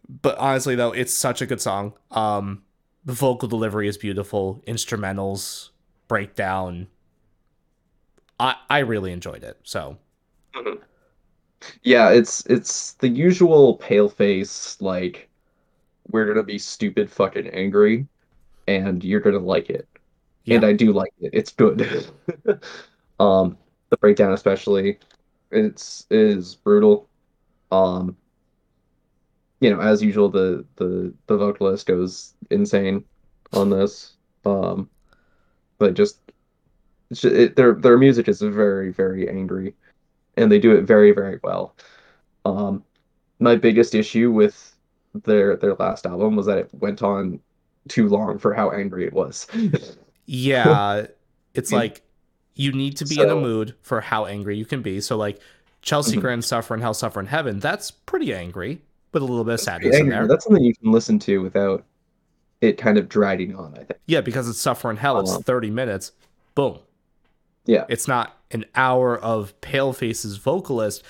But 0.07 0.37
honestly, 0.37 0.75
though, 0.75 0.91
it's 0.91 1.13
such 1.13 1.41
a 1.41 1.45
good 1.45 1.61
song. 1.61 1.93
Um, 2.11 2.63
the 3.03 3.13
vocal 3.13 3.47
delivery 3.47 3.87
is 3.87 3.97
beautiful, 3.97 4.63
instrumentals, 4.67 5.69
breakdown. 6.07 6.87
I 8.39 8.55
I 8.69 8.79
really 8.79 9.11
enjoyed 9.11 9.43
it. 9.43 9.59
So 9.63 9.97
Yeah, 11.83 12.09
it's 12.11 12.45
it's 12.47 12.93
the 12.93 13.07
usual 13.09 13.75
pale 13.77 14.09
face 14.09 14.79
like 14.81 15.29
we're 16.11 16.25
gonna 16.27 16.43
be 16.43 16.59
stupid 16.59 17.11
fucking 17.11 17.47
angry 17.49 18.07
and 18.67 19.03
you're 19.03 19.19
gonna 19.21 19.39
like 19.39 19.69
it. 19.69 19.87
And 20.47 20.65
I 20.65 20.73
do 20.73 20.93
like 20.93 21.13
it. 21.21 21.31
It's 21.33 21.51
good. 21.53 22.07
Um 23.19 23.57
the 23.91 23.97
breakdown 23.97 24.33
especially 24.33 24.99
it's 25.51 26.05
is 26.11 26.55
brutal. 26.55 27.09
Um 27.71 28.17
you 29.65 29.71
know, 29.73 29.81
as 29.81 30.03
usual 30.03 30.29
the 30.29 30.63
the 30.75 31.11
the 31.27 31.37
vocalist 31.37 31.87
goes 31.87 32.33
insane 32.51 33.03
on 33.53 33.69
this. 33.71 34.13
Um 34.45 34.89
but 35.79 35.95
just 35.95 36.19
it's 37.09 37.21
ju- 37.21 37.33
it, 37.33 37.55
their 37.55 37.73
their 37.73 37.97
music 37.97 38.27
is 38.27 38.41
very 38.41 38.91
very 38.91 39.27
angry 39.27 39.73
and 40.37 40.51
they 40.51 40.59
do 40.59 40.75
it 40.75 40.83
very 40.83 41.11
very 41.11 41.39
well. 41.43 41.75
Um, 42.45 42.83
my 43.39 43.55
biggest 43.55 43.95
issue 43.95 44.31
with 44.31 44.75
their 45.23 45.55
their 45.55 45.73
last 45.75 46.05
album 46.05 46.35
was 46.35 46.45
that 46.45 46.59
it 46.59 46.69
went 46.73 47.01
on 47.01 47.39
too 47.87 48.07
long 48.07 48.37
for 48.37 48.53
how 48.53 48.69
angry 48.71 49.05
it 49.07 49.13
was. 49.13 49.47
yeah, 50.27 51.07
it's 51.55 51.71
like 51.71 52.03
you 52.53 52.71
need 52.71 52.97
to 52.97 53.05
be 53.05 53.19
in 53.19 53.29
a 53.29 53.35
mood 53.35 53.75
for 53.81 53.99
how 54.01 54.25
angry 54.25 54.57
you 54.57 54.65
can 54.65 54.81
be. 54.83 55.01
So 55.01 55.17
like 55.17 55.39
Chelsea 55.81 56.17
Mhm. 56.17 56.21
Grin 56.21 56.41
Suffer 56.41 56.73
in 56.75 56.81
Hell 56.81 56.93
Suffer 56.93 57.19
in 57.19 57.25
Heaven, 57.27 57.59
that's 57.59 57.91
pretty 57.91 58.33
angry 58.33 58.81
with 59.15 59.23
a 59.23 59.25
little 59.25 59.45
bit 59.45 59.53
of 59.55 59.59
sadness 59.61 59.95
in 59.97 60.09
there. 60.09 60.27
That's 60.27 60.43
something 60.43 60.63
you 60.63 60.75
can 60.75 60.91
listen 60.91 61.17
to 61.19 61.41
without 61.41 61.83
it 62.61 62.77
kind 62.77 62.97
of 62.97 63.07
dragging 63.09 63.55
on. 63.55 63.73
I 63.73 63.77
think. 63.83 63.99
Yeah, 64.05 64.19
because 64.21 64.47
it's 64.49 64.59
suffering 64.59 64.97
hell. 64.97 65.19
It's 65.19 65.31
Uh-huh. 65.31 65.39
30 65.41 65.71
minutes. 65.71 66.11
Boom. 66.53 66.79
Yeah. 67.65 67.85
It's 67.89 68.07
not 68.07 68.37
an 68.51 68.65
hour 68.75 69.17
of 69.17 69.59
Paleface's 69.61 70.35
vocalist 70.37 71.01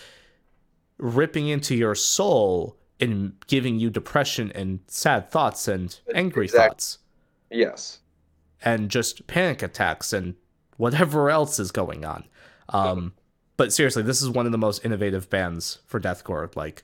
ripping 0.98 1.48
into 1.48 1.76
your 1.76 1.96
soul 1.96 2.78
and 3.00 3.34
giving 3.48 3.80
you 3.80 3.90
depression 3.90 4.52
and 4.56 4.80
sad 4.88 5.30
thoughts 5.30 5.68
and 5.68 6.00
angry 6.14 6.46
Exact- 6.46 6.70
thoughts 6.72 6.98
Yes. 7.50 8.00
and 8.64 8.90
just 8.90 9.28
panic 9.28 9.62
attacks 9.64 10.14
and 10.14 10.36
whatever 10.78 11.30
else 11.30 11.60
is 11.60 11.72
going 11.72 12.06
on. 12.06 12.26
Um, 12.70 13.14
but 13.58 13.74
seriously, 13.74 14.04
this 14.04 14.22
is 14.22 14.30
one 14.30 14.46
of 14.46 14.52
the 14.52 14.58
most 14.58 14.86
innovative 14.86 15.30
bands 15.30 15.80
for 15.88 16.00
deathcore. 16.00 16.56
Like. 16.56 16.84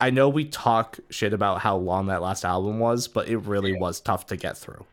I 0.00 0.10
know 0.10 0.28
we 0.28 0.44
talk 0.44 0.98
shit 1.10 1.32
about 1.32 1.60
how 1.60 1.76
long 1.76 2.06
that 2.06 2.22
last 2.22 2.44
album 2.44 2.78
was, 2.78 3.08
but 3.08 3.28
it 3.28 3.38
really 3.38 3.76
was 3.76 4.00
tough 4.00 4.26
to 4.26 4.36
get 4.36 4.56
through. 4.56 4.84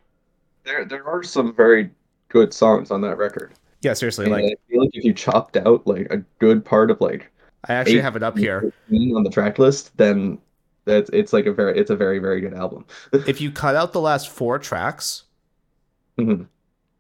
There 0.64 0.84
there 0.86 1.08
are 1.08 1.22
some 1.24 1.54
very 1.56 1.92
good 2.30 2.54
songs 2.54 2.90
on 2.92 3.02
that 3.02 3.18
record. 3.18 3.54
Yeah, 3.82 3.94
seriously. 3.94 4.26
And 4.26 4.34
Like, 4.34 4.44
I 4.46 4.56
feel 4.72 4.82
like 4.82 4.90
if 4.96 5.04
you 5.04 5.14
chopped 5.14 5.58
out 5.58 5.86
like 5.86 6.08
a 6.12 6.18
good 6.40 6.66
part 6.66 6.90
of 6.90 7.00
like 7.02 7.32
I 7.68 7.74
actually 7.74 7.98
eight 7.98 8.02
have 8.02 8.16
it 8.16 8.24
up 8.24 8.38
here. 8.38 8.74
on 8.92 9.24
the 9.24 9.30
track 9.30 9.60
list, 9.60 9.96
then 9.98 10.40
that's 10.86 11.10
it's 11.14 11.34
like 11.34 11.46
a 11.46 11.54
very 11.54 11.78
it's 11.78 11.92
a 11.92 11.96
very 11.96 12.18
very 12.20 12.42
good 12.42 12.54
album. 12.56 12.86
If 13.14 13.40
you 13.42 13.52
cut 13.52 13.76
out 13.76 13.94
the 13.94 14.02
last 14.02 14.30
four 14.30 14.58
tracks, 14.58 15.24
Mhm. 16.18 16.48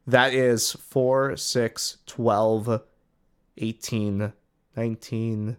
that 0.05 0.33
is 0.33 0.73
4, 0.73 1.37
6, 1.37 1.97
12, 2.05 2.81
18, 3.57 4.33
19, 4.75 5.57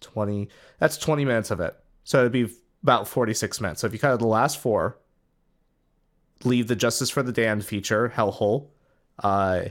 20. 0.00 0.48
That's 0.78 0.96
20 0.98 1.24
minutes 1.24 1.50
of 1.50 1.60
it. 1.60 1.74
So 2.04 2.20
it'd 2.20 2.32
be 2.32 2.48
about 2.82 3.08
46 3.08 3.60
minutes. 3.60 3.80
So 3.80 3.86
if 3.86 3.92
you 3.92 3.98
cut 3.98 4.12
out 4.12 4.18
the 4.20 4.26
last 4.26 4.58
four, 4.58 4.98
leave 6.44 6.68
the 6.68 6.76
Justice 6.76 7.10
for 7.10 7.22
the 7.22 7.32
Damned 7.32 7.64
feature, 7.64 8.12
Hellhole, 8.14 8.68
uh, 9.22 9.62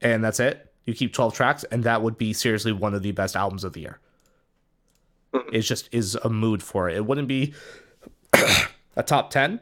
and 0.00 0.22
that's 0.22 0.40
it. 0.40 0.72
You 0.84 0.94
keep 0.94 1.12
12 1.14 1.34
tracks, 1.34 1.64
and 1.64 1.84
that 1.84 2.02
would 2.02 2.18
be 2.18 2.32
seriously 2.32 2.72
one 2.72 2.92
of 2.94 3.02
the 3.02 3.12
best 3.12 3.36
albums 3.36 3.64
of 3.64 3.72
the 3.72 3.80
year. 3.80 4.00
Mhm. 5.32 5.54
It 5.54 5.60
just 5.62 5.88
is 5.92 6.14
a 6.16 6.28
mood 6.28 6.62
for 6.62 6.88
it. 6.90 6.96
It 6.96 7.06
wouldn't 7.06 7.28
be 7.28 7.54
a 8.96 9.02
top 9.02 9.30
10. 9.30 9.60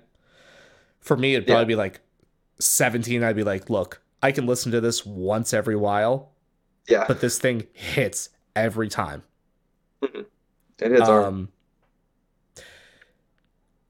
For 1.01 1.17
me, 1.17 1.35
it'd 1.35 1.47
probably 1.47 1.63
Yeah. 1.63 1.67
be 1.67 1.75
like 1.77 2.01
17. 2.59 3.23
I'd 3.23 3.37
be 3.37 3.45
like, 3.45 3.71
look, 3.71 4.01
I 4.23 4.33
can 4.33 4.47
listen 4.47 4.73
to 4.73 4.81
this 4.81 5.05
once 5.07 5.53
every 5.53 5.77
while, 5.77 6.33
Yeah, 6.89 7.05
but 7.07 7.21
this 7.21 7.39
thing 7.39 7.67
hits 7.73 8.31
every 8.57 8.89
time. 8.89 9.23
It 10.03 10.93
is 10.93 11.01
Um, 11.01 11.49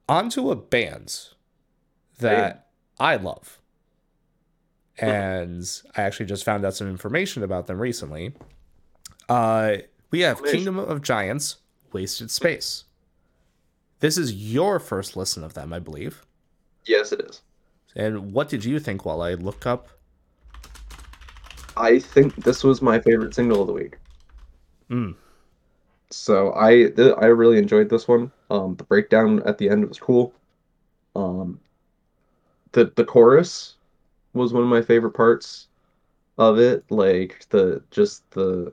onto 0.09 0.51
a 0.51 0.57
band 0.57 1.29
that 2.19 2.69
I 2.99 3.17
love. 3.17 3.59
And 4.99 5.65
I 5.97 6.03
actually 6.03 6.27
just 6.27 6.45
found 6.45 6.65
out 6.65 6.75
some 6.75 6.87
information 6.89 7.43
about 7.43 7.67
them 7.67 7.81
recently. 7.81 8.35
Uh, 9.29 9.77
we 10.11 10.21
have. 10.21 10.43
Kingdom 10.45 10.79
of 10.79 11.03
Giants, 11.03 11.57
Wasted 11.93 12.31
Space. 12.31 12.85
This 14.01 14.19
is 14.19 14.33
your 14.35 14.79
first 14.79 15.17
listen 15.17 15.43
of 15.43 15.55
them, 15.55 15.73
I 15.73 15.79
believe. 15.79 16.25
yes, 16.85 17.13
it 17.13 17.21
is. 17.21 17.41
And 17.95 18.33
what 18.33 18.49
did 18.49 18.65
you 18.65 18.79
think 18.81 19.05
while 19.05 19.23
I 19.23 19.35
look 19.35 19.67
up? 19.67 19.89
I 21.77 21.99
think 21.99 22.35
this 22.37 22.65
was 22.65 22.83
my 22.83 22.99
favorite 23.01 23.35
single 23.35 23.61
of 23.63 23.67
the 23.67 23.73
week. 23.73 23.97
Mm, 24.91 25.15
So 26.13 26.53
I 26.55 26.91
th- 26.91 27.17
I 27.19 27.27
really 27.27 27.59
enjoyed 27.59 27.89
this 27.89 28.07
one. 28.09 28.33
Um, 28.51 28.77
the 28.77 28.85
breakdown 28.85 29.43
at 29.45 29.59
the 29.59 29.69
end 29.71 29.89
was 29.89 29.99
cool. 29.99 30.35
Um, 31.17 31.61
the 32.73 32.93
the 32.97 33.05
chorus 33.05 33.77
was 34.35 34.53
one 34.53 34.63
of 34.63 34.69
my 34.69 34.83
favorite 34.83 35.13
parts 35.13 35.69
of 36.39 36.59
it. 36.59 36.91
Like 36.91 37.47
the 37.51 37.83
just 37.91 38.31
the 38.33 38.73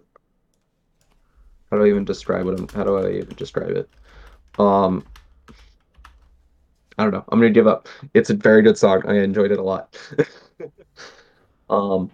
how 1.72 1.78
do 1.78 1.84
I 1.86 1.90
even 1.90 2.06
describe 2.06 2.48
it? 2.48 2.70
How 2.74 2.84
do 2.84 2.98
I 2.98 3.12
even 3.12 3.36
describe 3.36 3.70
it? 3.72 3.90
Um, 4.58 5.06
I 6.98 7.04
don't 7.04 7.14
know. 7.14 7.24
I'm 7.30 7.40
gonna 7.40 7.52
give 7.52 7.68
up. 7.68 7.88
It's 8.14 8.30
a 8.30 8.36
very 8.36 8.62
good 8.62 8.78
song. 8.78 9.04
I 9.08 9.20
enjoyed 9.20 9.52
it 9.52 9.60
a 9.60 9.64
lot. 9.64 9.98
um, 11.70 12.12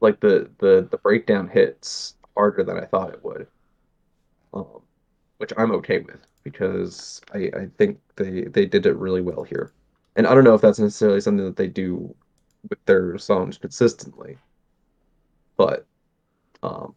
like 0.00 0.20
the 0.20 0.50
the 0.58 0.88
the 0.90 0.98
breakdown 0.98 1.48
hits 1.48 2.14
harder 2.36 2.64
than 2.64 2.78
I 2.78 2.84
thought 2.86 3.12
it 3.12 3.24
would 3.24 3.48
um, 4.52 4.82
which 5.38 5.52
I'm 5.56 5.72
okay 5.72 6.00
with 6.00 6.26
because 6.44 7.20
I, 7.34 7.50
I 7.56 7.68
think 7.78 7.98
they 8.16 8.42
they 8.44 8.66
did 8.66 8.86
it 8.86 8.96
really 8.96 9.22
well 9.22 9.44
here. 9.44 9.72
And 10.16 10.26
I 10.26 10.34
don't 10.34 10.44
know 10.44 10.54
if 10.54 10.60
that's 10.60 10.78
necessarily 10.78 11.20
something 11.20 11.44
that 11.44 11.56
they 11.56 11.68
do 11.68 12.14
with 12.68 12.84
their 12.86 13.18
songs 13.18 13.58
consistently, 13.58 14.38
but 15.56 15.86
um, 16.62 16.94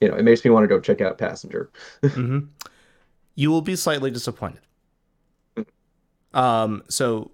you 0.00 0.08
know, 0.08 0.16
it 0.16 0.24
makes 0.24 0.44
me 0.44 0.50
want 0.50 0.64
to 0.64 0.68
go 0.68 0.80
check 0.80 1.00
out 1.00 1.18
Passenger. 1.18 1.70
hmm 2.04 2.40
You 3.34 3.50
will 3.50 3.62
be 3.62 3.76
slightly 3.76 4.10
disappointed. 4.10 4.60
Um, 6.34 6.82
so 6.88 7.30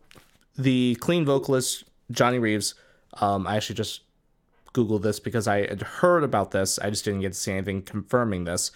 the 0.57 0.96
clean 1.01 1.25
vocalist 1.25 1.85
Johnny 2.11 2.38
Reeves, 2.38 2.75
um, 3.14 3.46
I 3.46 3.57
actually 3.57 3.77
just 3.77 4.03
googled 4.75 5.03
this 5.03 5.20
because 5.20 5.46
I 5.46 5.66
had 5.66 5.83
heard 5.83 6.25
about 6.25 6.51
this. 6.51 6.79
I 6.79 6.90
just 6.90 7.05
didn't 7.05 7.20
get 7.20 7.33
to 7.33 7.38
see 7.38 7.53
anything 7.53 7.83
confirming 7.83 8.44
this. 8.44 8.70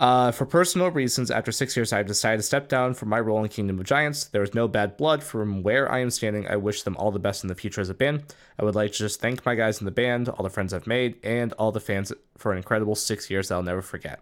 Uh, 0.00 0.30
for 0.30 0.46
personal 0.46 0.90
reasons, 0.92 1.28
after 1.28 1.50
six 1.50 1.76
years, 1.76 1.92
I've 1.92 2.06
decided 2.06 2.36
to 2.36 2.42
step 2.44 2.68
down 2.68 2.94
from 2.94 3.08
my 3.08 3.18
role 3.18 3.42
in 3.42 3.48
Kingdom 3.48 3.80
of 3.80 3.84
Giants. 3.84 4.26
There 4.26 4.44
is 4.44 4.54
no 4.54 4.68
bad 4.68 4.96
blood. 4.96 5.24
From 5.24 5.64
where 5.64 5.90
I 5.90 5.98
am 5.98 6.10
standing, 6.10 6.46
I 6.46 6.54
wish 6.54 6.82
them 6.82 6.96
all 6.96 7.10
the 7.10 7.18
best 7.18 7.42
in 7.42 7.48
the 7.48 7.56
future 7.56 7.80
as 7.80 7.88
a 7.88 7.94
band. 7.94 8.32
I 8.60 8.64
would 8.64 8.76
like 8.76 8.92
to 8.92 8.98
just 8.98 9.20
thank 9.20 9.44
my 9.44 9.56
guys 9.56 9.80
in 9.80 9.86
the 9.86 9.90
band, 9.90 10.28
all 10.28 10.44
the 10.44 10.50
friends 10.50 10.72
I've 10.72 10.86
made, 10.86 11.16
and 11.24 11.52
all 11.54 11.72
the 11.72 11.80
fans 11.80 12.12
for 12.36 12.52
an 12.52 12.58
incredible 12.58 12.94
six 12.94 13.28
years 13.28 13.48
that 13.48 13.56
I'll 13.56 13.62
never 13.62 13.82
forget. 13.82 14.20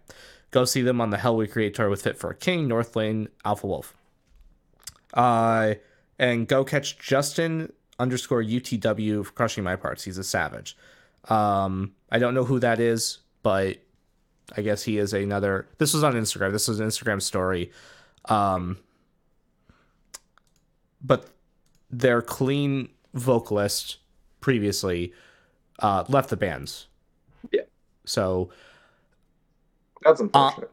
Go 0.51 0.65
see 0.65 0.81
them 0.81 1.01
on 1.01 1.11
the 1.11 1.19
Hell 1.19 1.37
We 1.37 1.47
Create 1.47 1.75
tour 1.75 1.91
with 1.91 2.03
Fit 2.03 2.17
for 2.17 2.31
a 2.31 2.35
King, 2.35 2.69
North 2.69 2.97
Lane, 2.97 3.29
Alpha 3.45 3.67
Wolf. 3.67 3.95
Uh, 5.13 5.75
and 6.19 6.49
go 6.49 6.65
catch 6.65 6.99
Justin 6.99 7.71
underscore 7.99 8.43
UTW 8.43 9.27
for 9.27 9.33
crushing 9.33 9.65
my 9.65 9.77
parts. 9.77 10.05
He's 10.05 10.17
a 10.17 10.25
savage. 10.25 10.75
Um, 11.29 11.93
I 12.11 12.19
don't 12.19 12.33
know 12.35 12.45
who 12.45 12.61
that 12.61 12.81
is, 12.81 13.19
but 13.43 13.79
I 14.57 14.63
guess 14.63 14.83
he 14.85 14.99
is 14.99 15.13
another. 15.13 15.67
This 15.79 15.95
was 15.95 16.05
on 16.05 16.15
Instagram. 16.15 16.53
This 16.53 16.69
was 16.69 16.79
an 16.81 16.87
Instagram 16.87 17.21
story. 17.21 17.73
Um, 18.27 18.79
but 21.03 21.31
their 21.91 22.23
clean 22.23 22.89
vocalist 23.15 23.99
previously 24.41 25.13
uh, 25.81 26.05
left 26.09 26.31
the 26.31 26.37
bands. 26.37 26.87
Yeah. 27.51 27.63
So 28.05 28.51
That's 30.03 30.21
unfortunate. 30.21 30.71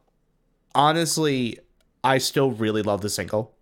honestly, 0.76 1.60
I 2.04 2.18
still 2.18 2.52
really 2.52 2.82
love 2.84 3.02
the 3.02 3.10
single. 3.10 3.54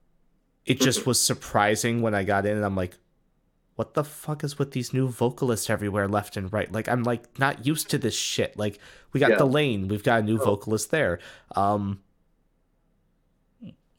It 0.66 0.80
just 0.82 1.06
was 1.08 1.22
surprising 1.22 2.02
when 2.02 2.14
I 2.16 2.24
got 2.24 2.46
in 2.46 2.56
and 2.56 2.66
I'm 2.66 2.76
like, 2.76 2.98
what 3.82 3.96
the 3.96 4.04
fuck 4.04 4.44
is 4.44 4.60
with 4.60 4.74
these 4.74 4.94
new 4.94 5.08
vocalists 5.08 5.68
everywhere 5.68 6.08
left 6.08 6.38
and 6.38 6.54
right? 6.54 6.72
Like 6.72 6.88
I'm 6.88 7.02
like 7.02 7.40
not 7.40 7.66
used 7.66 7.90
to 7.90 7.98
this 7.98 8.16
shit. 8.16 8.56
Like 8.56 8.78
we 9.12 9.20
got 9.20 9.32
Yeah. 9.32 9.38
the 9.38 9.46
lane, 9.48 9.88
we've 9.88 10.04
got 10.04 10.20
a 10.20 10.24
new 10.24 10.38
Oh. 10.40 10.46
vocalist 10.46 10.92
there. 10.92 11.18
Um 11.56 12.00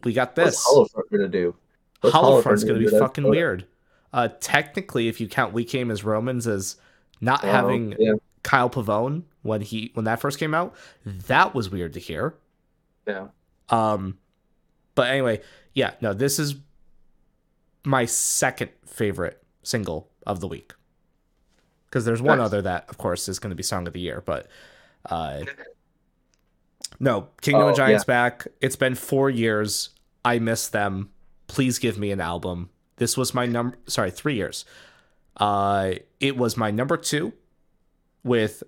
we 0.04 0.12
got 0.12 0.36
What's 0.36 0.50
this. 0.64 0.66
Holofront 0.68 1.10
gonna 1.10 1.26
do? 1.26 1.56
What's 2.00 2.14
Holofront's 2.14 2.62
Holofront 2.62 2.66
gonna 2.68 2.78
be 2.78 2.84
do 2.84 2.90
to 2.90 2.96
that 2.96 3.00
fucking 3.00 3.28
weird. 3.28 3.66
Uh 4.12 4.28
technically 4.38 5.08
if 5.08 5.20
you 5.20 5.26
count 5.28 5.52
We 5.52 5.64
Came 5.64 5.90
as 5.90 6.04
Romans 6.04 6.46
as 6.46 6.76
not 7.20 7.42
Oh, 7.44 7.48
having 7.50 7.96
yeah, 7.98 8.12
Kyle 8.44 8.70
Pavone 8.70 9.24
when 9.42 9.62
he 9.62 9.90
when 9.94 10.04
that 10.04 10.20
first 10.20 10.38
came 10.38 10.54
out, 10.54 10.76
that 11.04 11.56
was 11.56 11.70
weird 11.70 11.94
to 11.94 11.98
hear. 12.00 12.34
yeah. 13.08 13.26
Um, 13.68 14.18
but 14.94 15.08
anyway, 15.10 15.40
yeah, 15.74 15.94
no, 16.00 16.12
this 16.14 16.38
is 16.38 16.54
my 17.84 18.04
second 18.04 18.70
favorite 18.86 19.42
single 19.62 20.10
of 20.26 20.40
the 20.40 20.48
week. 20.48 20.72
Because 21.88 22.04
there's 22.04 22.22
one 22.22 22.38
Nice. 22.38 22.46
other 22.46 22.62
that, 22.62 22.88
of 22.88 22.96
course, 22.98 23.28
is 23.28 23.38
going 23.38 23.50
to 23.50 23.56
be 23.56 23.62
song 23.62 23.86
of 23.86 23.92
the 23.92 24.00
year, 24.00 24.22
but 24.24 24.46
uh, 25.10 25.40
no, 27.00 27.28
Kingdom 27.40 27.64
Oh, 27.64 27.68
of 27.68 27.76
Giants 27.76 28.04
back. 28.04 28.46
It's 28.60 28.76
been 28.76 28.94
four 28.94 29.30
years. 29.30 29.90
I 30.24 30.38
miss 30.38 30.68
them. 30.68 31.10
Please 31.48 31.78
give 31.78 31.98
me 31.98 32.10
an 32.10 32.20
album. 32.20 32.70
This 32.96 33.16
was 33.16 33.34
my 33.34 33.46
number. 33.46 33.76
Sorry, 33.86 34.10
three 34.10 34.34
years. 34.36 34.64
Uh, 35.36 35.94
it 36.20 36.36
was 36.36 36.56
my 36.56 36.70
number 36.70 36.96
two, 36.96 37.32
with 38.22 38.62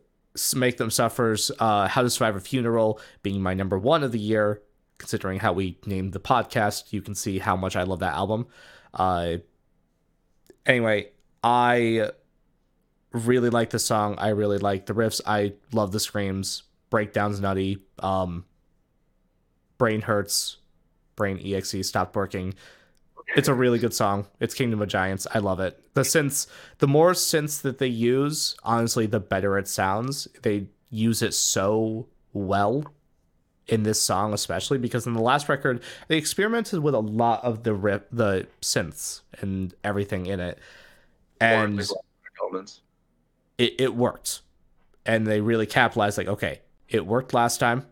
Make 0.55 0.77
Them 0.79 0.91
Suffer's 0.91 1.51
uh, 1.59 1.87
How 1.89 2.03
to 2.03 2.11
Survive 2.11 2.37
a 2.37 2.41
Funeral 2.41 3.01
being 3.23 3.41
my 3.43 3.55
number 3.55 3.79
one 3.79 4.03
of 4.03 4.13
the 4.13 4.19
year. 4.19 4.61
Considering 4.99 5.41
how 5.41 5.53
we 5.53 5.77
named 5.87 6.13
the 6.13 6.21
podcast, 6.21 6.93
you 6.93 7.03
can 7.03 7.15
see 7.15 7.39
how 7.39 7.57
much 7.57 7.75
I 7.77 7.83
love 7.83 7.99
that 8.01 8.15
album. 8.15 8.47
Uh, 8.95 9.39
anyway, 10.67 11.11
I 11.43 12.11
really 13.13 13.51
like 13.51 13.71
the 13.71 13.79
song. 13.79 14.17
I 14.19 14.29
really 14.29 14.59
like 14.59 14.87
the 14.87 14.95
riffs. 14.95 15.21
I 15.27 15.55
love 15.73 15.93
the 15.93 16.01
screams. 16.01 16.65
Breakdowns 16.91 17.41
nutty. 17.41 17.83
Um, 17.99 18.45
brain 19.79 20.03
hurts. 20.03 20.59
brain 21.17 21.41
exe 21.45 21.87
stopped 21.87 22.17
working. 22.17 22.55
It's 23.37 23.49
a 23.49 23.55
really 23.55 23.79
good 23.79 23.95
song. 23.95 24.27
It's 24.39 24.55
Kingdom 24.55 24.83
of 24.83 24.89
Giants. 24.89 25.27
I 25.33 25.39
love 25.39 25.59
it. 25.59 25.81
The 25.95 26.03
synths, 26.03 26.47
the 26.79 26.87
more 26.87 27.13
synths 27.13 27.63
that 27.63 27.79
they 27.79 27.87
use, 27.87 28.55
honestly, 28.63 29.07
the 29.07 29.21
better 29.21 29.57
it 29.59 29.67
sounds. 29.67 30.29
They 30.43 30.67
use 30.91 31.23
it 31.23 31.35
so 31.35 32.07
well 32.33 32.85
in 33.69 33.83
this 33.83 34.01
song, 34.01 34.33
especially 34.35 34.79
because 34.79 35.07
in 35.07 35.15
the 35.15 35.23
last 35.23 35.49
record 35.49 35.83
they 36.09 36.17
experimented 36.17 36.81
with 36.81 36.95
a 36.95 37.01
lot 37.01 37.43
of 37.45 37.63
the 37.63 37.75
rip, 37.75 38.09
the 38.13 38.47
synths 38.61 39.23
and 39.41 39.75
everything 39.83 40.27
in 40.27 40.41
it, 40.41 40.59
and 41.41 41.81
it, 43.59 43.75
it 43.79 43.95
worked. 43.95 44.41
And 45.07 45.27
they 45.27 45.41
really 45.41 45.67
capitalized, 45.67 46.17
like, 46.17 46.29
okay, 46.29 46.61
it 46.89 47.07
worked 47.07 47.35
last 47.35 47.59
time. 47.59 47.87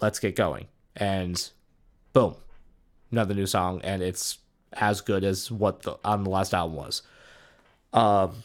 Let's 0.00 0.18
get 0.18 0.34
going. 0.34 0.66
And 0.96 1.50
boom, 2.12 2.36
another 3.10 3.34
new 3.34 3.46
song, 3.46 3.80
and 3.84 4.02
it's 4.02 4.38
as 4.72 5.00
good 5.00 5.24
as 5.24 5.50
what 5.50 5.82
the 5.82 5.96
on 6.04 6.24
the 6.24 6.30
last 6.30 6.54
album 6.54 6.76
was. 6.76 7.02
Um, 7.92 8.42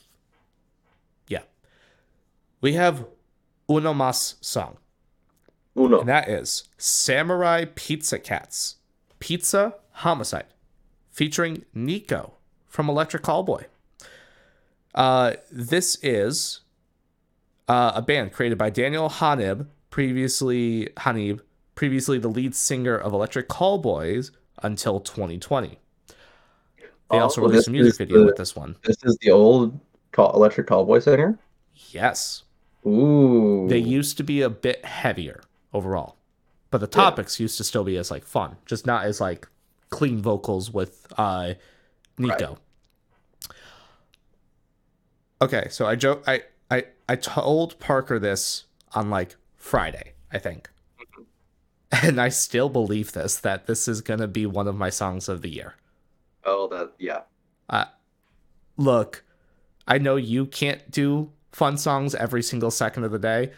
yeah, 1.28 1.43
we 2.62 2.73
have 2.73 3.06
Uno 3.69 3.93
Mas 3.93 4.36
song, 4.41 4.78
Uno. 5.75 5.99
and 6.01 6.09
that 6.09 6.29
is 6.29 6.63
Samurai 6.77 7.65
Pizza 7.75 8.19
Cats, 8.19 8.75
Pizza 9.19 9.75
Homicide, 9.91 10.45
featuring 11.12 11.65
Nico 11.73 12.33
from 12.67 12.89
Electric 12.89 13.23
Callboy. 13.23 13.65
Uh, 14.93 15.33
this 15.51 15.97
is 16.03 16.62
uh, 17.67 17.93
a 17.95 18.01
band 18.01 18.31
created 18.33 18.57
by 18.57 18.69
Daniel 18.69 19.09
Hanib, 19.09 19.67
previously 19.89 20.89
Hanib, 20.97 21.39
previously 21.75 22.19
the 22.19 22.27
lead 22.27 22.53
singer 22.53 22.95
of 22.95 23.13
Electric 23.13 23.49
Callboys 23.49 24.31
until 24.62 24.99
2020. 24.99 25.79
They 26.07 26.15
Oh, 27.09 27.19
also 27.19 27.41
well, 27.41 27.49
released 27.51 27.67
a 27.67 27.71
music 27.71 27.97
video 27.97 28.19
the- 28.19 28.25
with 28.27 28.36
this 28.38 28.55
one. 28.55 28.75
This 28.83 28.97
is 29.03 29.17
the 29.21 29.31
old 29.31 29.79
call, 30.12 30.33
Electric 30.36 30.67
Callboy 30.67 31.01
singer. 31.03 31.38
Yes, 31.89 32.43
Ooh. 32.86 33.67
they 33.69 33.77
used 33.79 34.17
to 34.17 34.23
be 34.23 34.41
a 34.41 34.49
bit 34.49 34.83
heavier 34.86 35.41
overall, 35.73 36.17
but 36.71 36.79
the 36.79 36.88
Yeah. 36.88 37.09
topics 37.09 37.39
used 37.39 37.57
to 37.57 37.63
still 37.63 37.83
be 37.83 37.97
as 37.97 38.12
like 38.12 38.25
fun, 38.25 38.57
just 38.65 38.86
not 38.86 39.05
as 39.05 39.19
like 39.21 39.47
clean 39.89 40.21
vocals 40.21 40.71
with 40.71 41.07
uh 41.17 41.53
Nico. 42.17 42.57
Okay, 45.41 45.67
so 45.69 45.86
I 45.86 45.95
joke 45.95 46.23
I 46.27 46.43
I 46.71 46.86
I 47.09 47.15
told 47.15 47.77
Parker 47.79 48.19
this 48.19 48.65
on 48.93 49.09
like 49.09 49.36
Friday, 49.57 50.13
I 50.31 50.39
think. 50.39 50.69
And 52.01 52.19
I 52.19 52.29
still 52.29 52.69
believe 52.69 53.12
this 53.12 53.36
that 53.38 53.67
this 53.67 53.88
is 53.88 54.01
going 54.01 54.19
to 54.19 54.27
be 54.27 54.45
one 54.47 54.67
of 54.67 54.75
my 54.75 54.89
songs 54.89 55.29
of 55.29 55.41
the 55.43 55.49
year. 55.49 55.75
Oh, 56.43 56.67
that 56.69 56.93
yeah. 56.97 57.21
Look, 58.77 59.23
I 59.88 59.99
know 59.99 60.15
you 60.15 60.47
can't 60.47 60.89
do 60.89 61.31
fun 61.51 61.77
songs 61.77 62.15
every 62.15 62.41
single 62.41 62.71
second 62.71 63.03
of 63.03 63.12
the 63.12 63.19
day. 63.19 63.51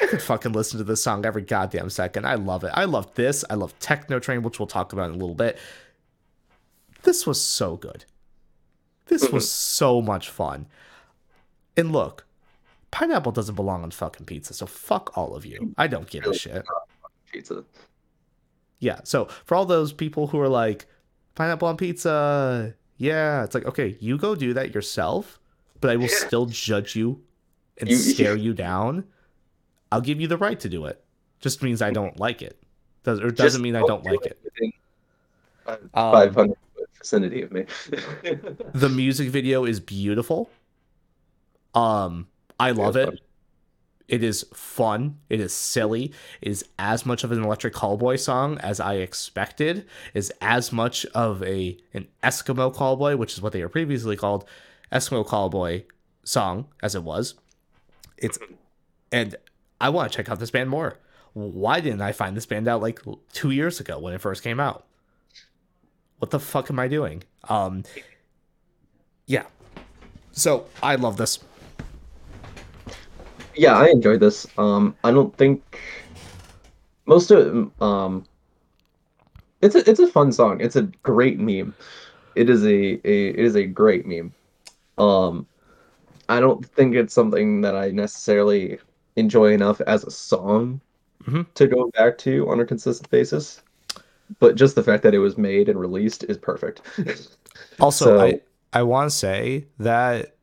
I 0.00 0.06
could 0.06 0.22
fucking 0.22 0.52
listen 0.52 0.78
to 0.78 0.84
this 0.84 1.02
song 1.02 1.24
every 1.26 1.42
goddamn 1.42 1.90
second. 1.90 2.26
I 2.26 2.34
love 2.34 2.64
it. 2.64 2.70
I 2.74 2.84
love 2.84 3.14
this. 3.14 3.44
I 3.50 3.54
love 3.54 3.78
Techno 3.78 4.18
Train, 4.18 4.42
which 4.42 4.58
we'll 4.58 4.66
talk 4.66 4.92
about 4.92 5.10
in 5.10 5.16
a 5.16 5.18
little 5.18 5.34
bit. 5.34 5.58
This 7.02 7.26
was 7.26 7.40
so 7.42 7.76
good. 7.76 8.04
This 9.06 9.30
was 9.30 9.50
so 9.50 10.00
much 10.02 10.28
fun. 10.28 10.66
And 11.76 11.92
look, 11.92 12.26
pineapple 12.90 13.32
doesn't 13.32 13.54
belong 13.54 13.82
on 13.82 13.90
fucking 13.90 14.26
pizza, 14.26 14.52
so 14.52 14.66
fuck 14.66 15.16
all 15.16 15.34
of 15.34 15.46
you. 15.46 15.74
I 15.78 15.86
don't 15.86 16.08
give 16.08 16.24
a 16.26 16.34
shit. 16.34 16.64
Pizza. 17.32 17.64
Yeah. 18.80 19.00
So 19.04 19.26
for 19.44 19.54
all 19.54 19.64
those 19.64 19.92
people 19.92 20.26
who 20.28 20.40
are 20.40 20.48
like, 20.48 20.86
pineapple 21.34 21.68
on 21.68 21.76
pizza, 21.76 22.74
yeah, 22.98 23.44
it's 23.44 23.54
like, 23.54 23.64
okay, 23.66 23.96
you 24.00 24.18
go 24.18 24.34
do 24.34 24.52
that 24.54 24.74
yourself, 24.74 25.38
but 25.80 25.90
I 25.90 25.96
will 25.96 26.08
still 26.08 26.46
judge 26.46 26.94
you 26.96 27.22
and 27.78 27.88
You- 27.88 27.96
stare 28.14 28.36
you 28.36 28.52
down. 28.54 29.04
I'll 29.90 30.00
give 30.00 30.20
you 30.20 30.28
the 30.28 30.36
right 30.36 30.58
to 30.60 30.68
do 30.68 30.86
it. 30.86 31.02
Just 31.40 31.62
means 31.62 31.82
I 31.82 31.90
don't 31.90 32.18
like 32.18 32.42
it. 32.42 32.60
Does 33.04 33.20
or 33.20 33.30
doesn't 33.30 33.36
Just 33.36 33.60
mean 33.60 33.76
I 33.76 33.80
don't 33.80 34.04
do 34.04 34.10
like 34.10 34.26
it. 34.26 34.38
within 34.44 34.72
Um, 35.66 36.12
500 36.12 36.56
vicinity 36.98 37.42
of 37.42 37.52
me. 37.52 37.64
The 38.72 38.88
music 38.88 39.28
video 39.30 39.64
is 39.64 39.80
beautiful. 39.80 40.50
Um, 41.74 42.26
I 42.58 42.72
love 42.72 42.96
it. 42.96 43.08
it's 43.08 43.20
It 44.08 44.22
is 44.24 44.46
fun. 44.54 45.18
It 45.28 45.40
is 45.40 45.52
silly. 45.52 46.12
It 46.40 46.48
is 46.48 46.64
as 46.78 47.06
much 47.06 47.24
of 47.24 47.32
an 47.32 47.42
Electric 47.42 47.74
Callboy 47.74 48.18
song 48.18 48.58
as 48.58 48.80
I 48.80 48.94
expected. 48.94 49.86
Is 50.14 50.32
as 50.40 50.72
much 50.72 51.06
of 51.06 51.42
a 51.42 51.78
an 51.94 52.08
Eskimo 52.22 52.74
Callboy, 52.74 53.16
which 53.16 53.34
is 53.34 53.42
what 53.42 53.52
they 53.52 53.62
were 53.62 53.68
previously 53.68 54.16
called, 54.16 54.44
Eskimo 54.90 55.26
Callboy 55.26 55.84
song 56.24 56.66
as 56.82 56.94
it 56.94 57.02
was. 57.02 57.34
It's 58.16 58.38
and 59.12 59.36
I 59.80 59.88
want 59.90 60.10
to 60.10 60.16
check 60.16 60.28
out 60.28 60.40
this 60.40 60.50
band 60.50 60.70
more. 60.70 60.98
Why 61.34 61.80
didn't 61.80 62.00
I 62.02 62.12
find 62.12 62.36
this 62.36 62.46
band 62.46 62.68
out 62.68 62.82
like 62.82 63.00
two 63.32 63.50
years 63.50 63.80
ago 63.80 63.98
when 63.98 64.14
it 64.14 64.20
first 64.20 64.42
came 64.42 64.58
out? 64.58 64.86
What 66.18 66.30
the 66.30 66.40
fuck 66.40 66.70
am 66.70 66.78
I 66.80 66.88
doing? 66.88 67.22
Um, 67.48 67.84
yeah. 69.26 69.44
So 70.32 70.66
I 70.82 70.96
love 70.96 71.16
this. 71.16 71.38
yeah, 73.54 73.76
I 73.76 73.88
enjoyed 73.88 74.20
this. 74.20 74.46
Um, 74.56 74.96
I 75.04 75.10
don't 75.10 75.36
think 75.36 75.80
most 77.06 77.30
of 77.30 77.70
um, 77.80 78.24
it's 79.60 79.74
a 79.74 79.88
it's 79.88 80.00
a 80.00 80.08
fun 80.08 80.32
song. 80.32 80.60
It's 80.60 80.76
a 80.76 80.82
great 81.02 81.38
meme. 81.38 81.74
It 82.34 82.50
is 82.50 82.64
a, 82.64 82.68
a 83.08 83.28
it 83.30 83.38
is 83.38 83.56
a 83.56 83.64
great 83.64 84.06
meme. 84.06 84.32
Um, 84.98 85.46
I 86.28 86.40
don't 86.40 86.64
think 86.66 86.94
it's 86.94 87.14
something 87.14 87.60
that 87.62 87.76
I 87.76 87.90
necessarily 87.90 88.78
enjoy 89.18 89.52
enough 89.52 89.80
as 89.82 90.04
a 90.04 90.10
song 90.10 90.80
Mhm. 91.24 91.46
to 91.54 91.66
go 91.66 91.90
back 91.94 92.16
to 92.18 92.48
on 92.48 92.60
a 92.60 92.64
consistent 92.64 93.10
basis. 93.10 93.60
But 94.40 94.54
just 94.56 94.74
the 94.74 94.82
fact 94.82 95.02
that 95.02 95.14
it 95.14 95.18
was 95.18 95.36
made 95.38 95.68
and 95.68 95.78
released 95.80 96.24
is 96.24 96.36
perfect. 96.38 96.82
Also, 97.80 98.04
So- 98.04 98.20
I 98.20 98.40
I 98.72 98.82
want 98.84 99.10
to 99.10 99.16
say 99.16 99.66
that 99.78 100.36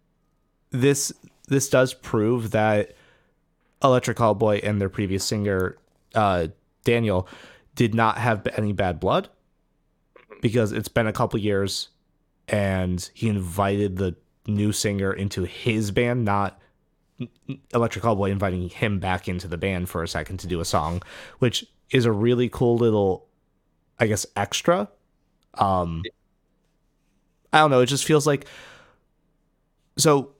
this 0.71 1.13
this 1.47 1.69
does 1.69 1.93
prove 1.93 2.51
that 2.51 2.93
Electric 3.83 4.17
Callboy 4.17 4.61
and 4.63 4.81
their 4.81 4.89
previous 4.89 5.23
singer 5.23 5.77
uh, 6.15 6.47
Daniel 6.83 7.27
did 7.75 7.93
not 7.93 8.17
have 8.17 8.45
any 8.57 8.73
bad 8.73 8.99
blood 8.99 9.29
because 10.41 10.71
it's 10.71 10.87
been 10.89 11.07
a 11.07 11.13
couple 11.13 11.39
years 11.39 11.89
and 12.49 13.09
he 13.13 13.27
invited 13.29 13.97
the 13.97 14.15
new 14.47 14.71
singer 14.71 15.13
into 15.13 15.43
his 15.43 15.91
band, 15.91 16.25
not 16.25 16.59
Electric 17.73 18.03
Callboy 18.03 18.31
inviting 18.31 18.69
him 18.69 18.99
back 18.99 19.27
into 19.27 19.47
the 19.47 19.57
band 19.57 19.89
for 19.89 20.03
a 20.03 20.07
second 20.07 20.39
to 20.39 20.47
do 20.47 20.59
a 20.59 20.65
song, 20.65 21.01
which 21.39 21.65
is 21.91 22.05
a 22.05 22.11
really 22.11 22.49
cool 22.49 22.77
little, 22.77 23.27
I 23.99 24.07
guess, 24.07 24.25
extra. 24.35 24.89
Um, 25.53 26.03
I 27.53 27.59
don't 27.59 27.71
know. 27.71 27.81
It 27.81 27.87
just 27.87 28.05
feels 28.05 28.27
like. 28.27 28.47
So, 29.97 30.33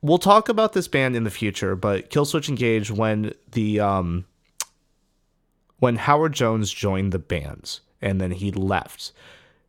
we'll 0.00 0.18
talk 0.18 0.48
about 0.48 0.72
this 0.72 0.88
band 0.88 1.16
in 1.16 1.24
the 1.24 1.30
future, 1.30 1.76
but 1.76 2.10
Killswitch 2.10 2.48
Engage 2.48 2.90
when 2.90 3.34
the 3.50 3.80
um 3.80 4.24
when 5.78 5.96
Howard 5.96 6.32
Jones 6.32 6.70
joined 6.70 7.12
the 7.12 7.18
band 7.18 7.80
and 8.00 8.20
then 8.20 8.30
he 8.30 8.52
left, 8.52 9.12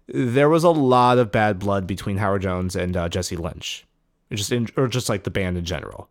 there 0.07 0.49
was 0.49 0.63
a 0.63 0.69
lot 0.69 1.17
of 1.17 1.31
bad 1.31 1.59
blood 1.59 1.87
between 1.87 2.17
Howard 2.17 2.43
Jones 2.43 2.75
and 2.75 2.95
uh, 2.95 3.09
Jesse 3.09 3.35
Leach, 3.35 3.85
just 4.31 4.51
in, 4.51 4.67
or 4.77 4.87
just 4.87 5.09
like 5.09 5.23
the 5.23 5.31
band 5.31 5.57
in 5.57 5.65
general. 5.65 6.09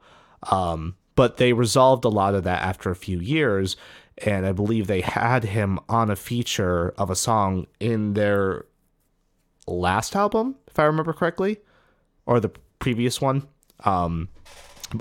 Um, 0.51 0.97
but 1.15 1.37
they 1.37 1.53
resolved 1.53 2.05
a 2.05 2.09
lot 2.09 2.35
of 2.35 2.45
that 2.45 2.63
after 2.63 2.91
a 2.91 2.97
few 2.97 3.19
years, 3.21 3.77
and 4.19 4.47
I 4.47 4.53
believe 4.53 4.87
they 4.87 5.01
had 5.01 5.45
him 5.45 5.79
on 5.89 6.11
a 6.11 6.17
feature 6.17 6.91
of 6.99 7.11
a 7.11 7.17
song 7.17 7.67
in 7.81 8.15
their 8.15 8.67
last 9.67 10.17
album, 10.17 10.57
if 10.69 10.79
I 10.79 10.85
remember 10.85 11.13
correctly, 11.13 11.59
or 12.27 12.41
the 12.41 12.51
previous 12.79 13.21
one. 13.21 13.47
Um, 13.85 14.29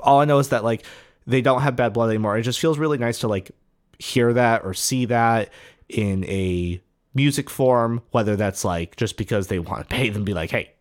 all 0.03 0.19
I 0.19 0.25
know 0.25 0.39
is 0.39 0.49
that 0.49 0.63
like 0.63 0.85
they 1.27 1.41
don't 1.41 1.61
have 1.61 1.75
bad 1.75 1.93
blood 1.93 2.09
anymore. 2.09 2.37
It 2.37 2.43
just 2.43 2.59
feels 2.59 2.77
really 2.77 2.97
nice 2.97 3.19
to 3.19 3.27
like 3.27 3.51
hear 3.99 4.33
that 4.33 4.63
or 4.63 4.73
see 4.73 5.05
that 5.05 5.49
in 5.87 6.23
a 6.25 6.81
music 7.13 7.49
form, 7.49 8.01
whether 8.11 8.35
that's 8.35 8.63
like 8.65 8.95
just 8.95 9.17
because 9.17 9.47
they 9.47 9.59
want 9.59 9.87
to 9.87 9.95
pay 9.95 10.09
them, 10.09 10.23
be 10.23 10.33
like, 10.33 10.51
hey, 10.51 10.71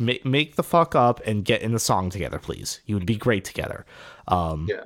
make 0.00 0.24
make 0.24 0.56
the 0.56 0.62
fuck 0.62 0.94
up 0.94 1.20
and 1.26 1.44
get 1.44 1.62
in 1.62 1.72
the 1.72 1.78
song 1.78 2.10
together, 2.10 2.38
please. 2.38 2.80
You 2.86 2.94
would 2.96 3.06
be 3.06 3.16
great 3.16 3.44
together. 3.44 3.84
Um, 4.28 4.66
Yeah. 4.68 4.84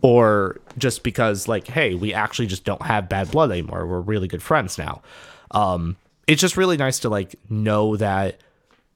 Or 0.00 0.60
just 0.78 1.02
because 1.02 1.48
like, 1.48 1.66
hey, 1.66 1.94
we 1.94 2.14
actually 2.14 2.46
just 2.46 2.64
don't 2.64 2.82
have 2.82 3.08
bad 3.08 3.32
blood 3.32 3.50
anymore. 3.50 3.84
We're 3.84 4.00
really 4.00 4.28
good 4.28 4.42
friends 4.42 4.78
now. 4.78 5.02
Um, 5.50 5.96
it's 6.28 6.40
just 6.40 6.56
really 6.56 6.76
nice 6.76 7.00
to 7.00 7.08
like 7.08 7.34
know 7.50 7.96
that 7.96 8.40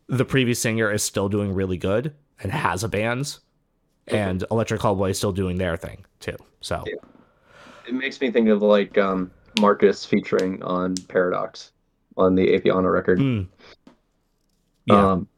the 0.07 0.25
previous 0.25 0.61
singer 0.61 0.92
is 0.92 1.03
still 1.03 1.29
doing 1.29 1.55
really 1.55 1.77
good 1.77 2.14
and 2.40 2.53
has 2.53 2.85
a 2.85 2.88
band, 2.88 3.38
and 4.07 4.44
Electric 4.51 4.81
Callboy 4.81 5.11
is 5.11 5.18
still 5.18 5.33
doing 5.33 5.59
their 5.59 5.77
thing 5.77 6.05
too. 6.20 6.37
So 6.61 6.85
Yeah. 6.87 6.94
It 7.88 7.94
makes 7.94 8.20
me 8.20 8.31
think 8.31 8.48
of 8.48 8.62
like 8.62 8.96
um 8.96 9.31
Marcus 9.61 10.05
featuring 10.05 10.62
on 10.62 10.94
Paradox. 11.09 11.72
on 12.16 12.35
the 12.35 12.46
Apiana 12.59 12.92
record. 12.92 13.18
Mm. 13.18 13.46
Yeah. 14.87 15.12
Um, 15.12 15.29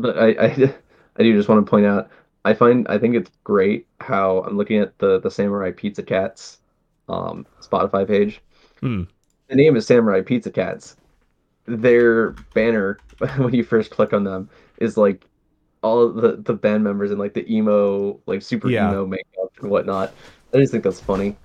but 0.00 0.18
I, 0.18 0.28
I, 0.30 0.74
I 1.16 1.22
do 1.22 1.36
just 1.36 1.48
want 1.48 1.64
to 1.64 1.70
point 1.70 1.86
out, 1.86 2.08
I 2.44 2.54
find 2.54 2.86
I 2.88 2.98
think 2.98 3.14
it's 3.14 3.30
great 3.44 3.86
how 4.00 4.42
I'm 4.42 4.56
looking 4.56 4.78
at 4.78 4.98
the 4.98 5.20
the 5.20 5.30
Samurai 5.30 5.72
Pizza 5.72 6.02
Cats 6.02 6.58
um, 7.08 7.46
Spotify 7.60 8.06
page. 8.06 8.40
Hmm. 8.80 9.04
The 9.48 9.56
name 9.56 9.76
is 9.76 9.86
Samurai 9.86 10.22
Pizza 10.22 10.50
Cats. 10.50 10.96
Their 11.66 12.30
banner 12.54 12.98
when 13.36 13.54
you 13.54 13.62
first 13.64 13.90
click 13.90 14.12
on 14.12 14.24
them 14.24 14.48
is 14.78 14.96
like 14.96 15.24
all 15.82 16.08
the 16.08 16.36
the 16.36 16.54
band 16.54 16.84
members 16.84 17.10
in 17.10 17.18
like 17.18 17.34
the 17.34 17.50
emo 17.52 18.18
like 18.26 18.42
super 18.42 18.68
Yeah. 18.70 18.90
emo 18.90 19.06
makeup 19.06 19.52
and 19.60 19.70
whatnot. 19.70 20.14
I 20.52 20.58
just 20.58 20.72
think 20.72 20.82
that's 20.82 21.00
funny. 21.00 21.36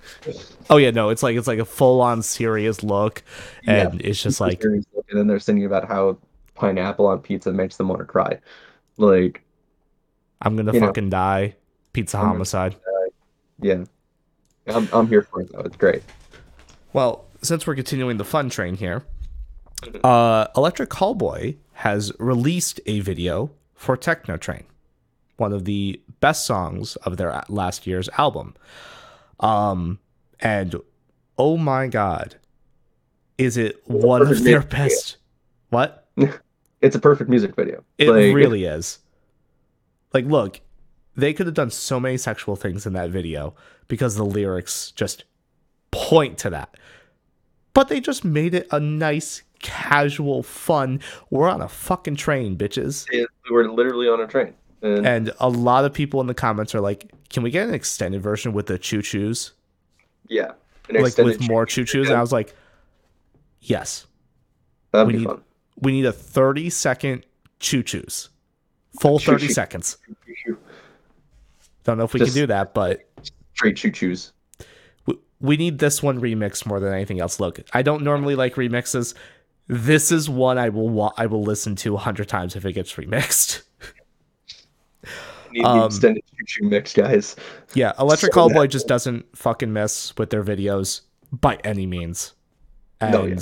oh 0.68 0.78
yeah, 0.78 0.90
no, 0.90 1.10
it's 1.10 1.22
like 1.22 1.36
it's 1.36 1.46
like 1.46 1.60
a 1.60 1.64
full 1.64 2.00
on 2.00 2.22
serious 2.22 2.82
look, 2.82 3.22
and 3.66 4.00
it's 4.00 4.20
just 4.20 4.40
like 4.40 4.62
and 4.64 4.84
then 5.12 5.26
they're 5.28 5.38
singing 5.38 5.64
about 5.64 5.86
how 5.86 6.18
pineapple 6.56 7.06
on 7.06 7.20
pizza 7.20 7.52
makes 7.52 7.76
them 7.76 7.88
want 7.88 8.00
to 8.00 8.04
cry. 8.06 8.38
Like, 8.96 9.42
I'm 10.42 10.56
gonna 10.56 10.72
you 10.72 10.80
know. 10.80 10.86
fucking 10.88 11.10
die. 11.10 11.54
Pizza 11.92 12.18
I'm 12.18 12.26
homicide. 12.26 12.76
yeah, 13.60 13.84
I'm 14.66 14.88
I'm 14.92 15.06
here 15.08 15.22
for 15.22 15.40
it 15.42 15.52
though. 15.52 15.60
It's 15.60 15.76
great. 15.76 16.02
Well, 16.92 17.24
since 17.42 17.66
we're 17.66 17.74
continuing 17.74 18.16
the 18.16 18.24
fun 18.24 18.48
train 18.50 18.76
here, 18.76 19.04
Mm-hmm. 19.82 19.98
uh, 20.04 20.46
Electric 20.56 20.88
Callboy 20.88 21.56
has 21.74 22.10
released 22.18 22.80
a 22.86 23.00
video 23.00 23.50
for 23.74 23.94
Techno 23.94 24.38
Train, 24.38 24.64
one 25.36 25.52
of 25.52 25.66
the 25.66 26.00
best 26.20 26.46
songs 26.46 26.96
of 26.96 27.18
their 27.18 27.42
last 27.50 27.86
year's 27.86 28.08
album. 28.16 28.54
Um, 29.38 29.98
and 30.40 30.76
oh 31.36 31.58
my 31.58 31.88
god, 31.88 32.36
is 33.36 33.58
it 33.58 33.82
one 33.86 34.22
of 34.22 34.44
their 34.44 34.62
best? 34.62 35.18
What? 35.68 36.08
It's 36.80 36.94
a 36.96 36.98
perfect 36.98 37.30
music 37.30 37.54
video. 37.56 37.82
It 37.98 38.08
Like, 38.10 38.34
really 38.34 38.64
is. 38.64 38.98
Like, 40.12 40.26
look, 40.26 40.60
they 41.16 41.32
could 41.32 41.46
have 41.46 41.54
done 41.54 41.70
so 41.70 41.98
many 41.98 42.16
sexual 42.16 42.56
things 42.56 42.86
in 42.86 42.92
that 42.92 43.10
video 43.10 43.54
because 43.88 44.16
the 44.16 44.24
lyrics 44.24 44.90
just 44.92 45.24
point 45.90 46.38
to 46.38 46.50
that. 46.50 46.76
But 47.72 47.88
they 47.88 48.00
just 48.00 48.24
made 48.24 48.54
it 48.54 48.66
a 48.70 48.80
nice, 48.80 49.42
casual, 49.62 50.42
fun. 50.42 51.00
We're 51.30 51.48
on 51.48 51.60
a 51.62 51.68
fucking 51.68 52.16
train, 52.16 52.56
bitches. 52.56 53.06
it- 53.10 53.28
we're 53.50 53.70
literally 53.70 54.08
on 54.08 54.20
a 54.20 54.26
train. 54.26 54.54
And, 54.82 55.06
And 55.06 55.32
a 55.40 55.48
lot 55.48 55.84
of 55.84 55.92
people 55.94 56.20
in 56.20 56.26
the 56.26 56.34
comments 56.34 56.74
are 56.74 56.80
like, 56.80 57.10
"Can 57.30 57.42
we 57.42 57.50
get 57.50 57.66
an 57.68 57.74
extended 57.74 58.20
version 58.22 58.52
with 58.52 58.66
the 58.66 58.78
choo 58.78 58.98
choos, 59.00 59.52
yeah, 60.28 60.52
an 60.90 61.02
like 61.02 61.16
with 61.16 61.40
more 61.48 61.64
choo- 61.64 61.84
choo 61.84 62.00
choos?" 62.02 62.06
And 62.08 62.16
I 62.16 62.20
was 62.20 62.32
like, 62.32 62.54
"Yes, 63.60 64.06
That'd 64.92 65.06
we 65.06 65.12
be 65.14 65.18
need- 65.20 65.24
fun. 65.26 65.42
We 65.80 65.92
need 65.92 66.06
a 66.06 66.12
thirty 66.12 66.70
second 66.70 67.24
choo 67.60 67.82
choos, 67.82 68.28
full 69.00 69.18
thirty 69.18 69.42
Choo-choo. 69.46 69.52
seconds." 69.54 69.98
Choo-choo. 70.26 70.58
Don't 71.84 71.98
know 71.98 72.04
if 72.04 72.12
we 72.12 72.18
Just- 72.20 72.32
can 72.34 72.42
do 72.42 72.46
that, 72.48 72.74
but 72.74 73.00
Straight 73.54 73.76
choo 73.76 73.90
choos. 73.90 74.32
we- 75.06 75.18
we 75.40 75.56
need 75.56 75.78
this 75.78 76.02
one 76.02 76.20
remixed 76.20 76.66
more 76.66 76.80
than 76.80 76.92
anything 76.92 77.20
else. 77.20 77.38
Look, 77.40 77.60
I 77.72 77.82
don't 77.82 78.02
normally 78.02 78.34
like 78.34 78.54
remixes. 78.56 79.14
This 79.68 80.12
is 80.12 80.28
one 80.28 80.58
I 80.58 80.68
will 80.68 80.88
wa- 80.88 81.12
I 81.16 81.26
will 81.26 81.42
listen 81.42 81.74
to 81.76 81.94
a 81.94 81.98
hundred 81.98 82.28
times 82.28 82.54
if 82.56 82.64
it 82.64 82.72
gets 82.72 82.92
remixed. 82.94 83.62
Need 85.52 85.64
the 85.64 85.68
Um, 85.68 85.86
extended 85.86 86.22
choo 86.36 86.44
choo 86.46 86.68
mix, 86.68 86.92
guys. 86.92 87.36
Yeah, 87.74 87.92
Electric 87.98 88.34
So 88.34 88.40
Callboy 88.48 88.68
just 88.68 88.86
doesn't 88.88 89.24
fucking 89.36 89.72
mess 89.72 90.12
with 90.18 90.30
their 90.30 90.42
videos 90.44 91.02
by 91.32 91.56
any 91.64 91.86
means. 91.86 92.34
And 93.00 93.12
No, 93.12 93.24
yeah. 93.24 93.34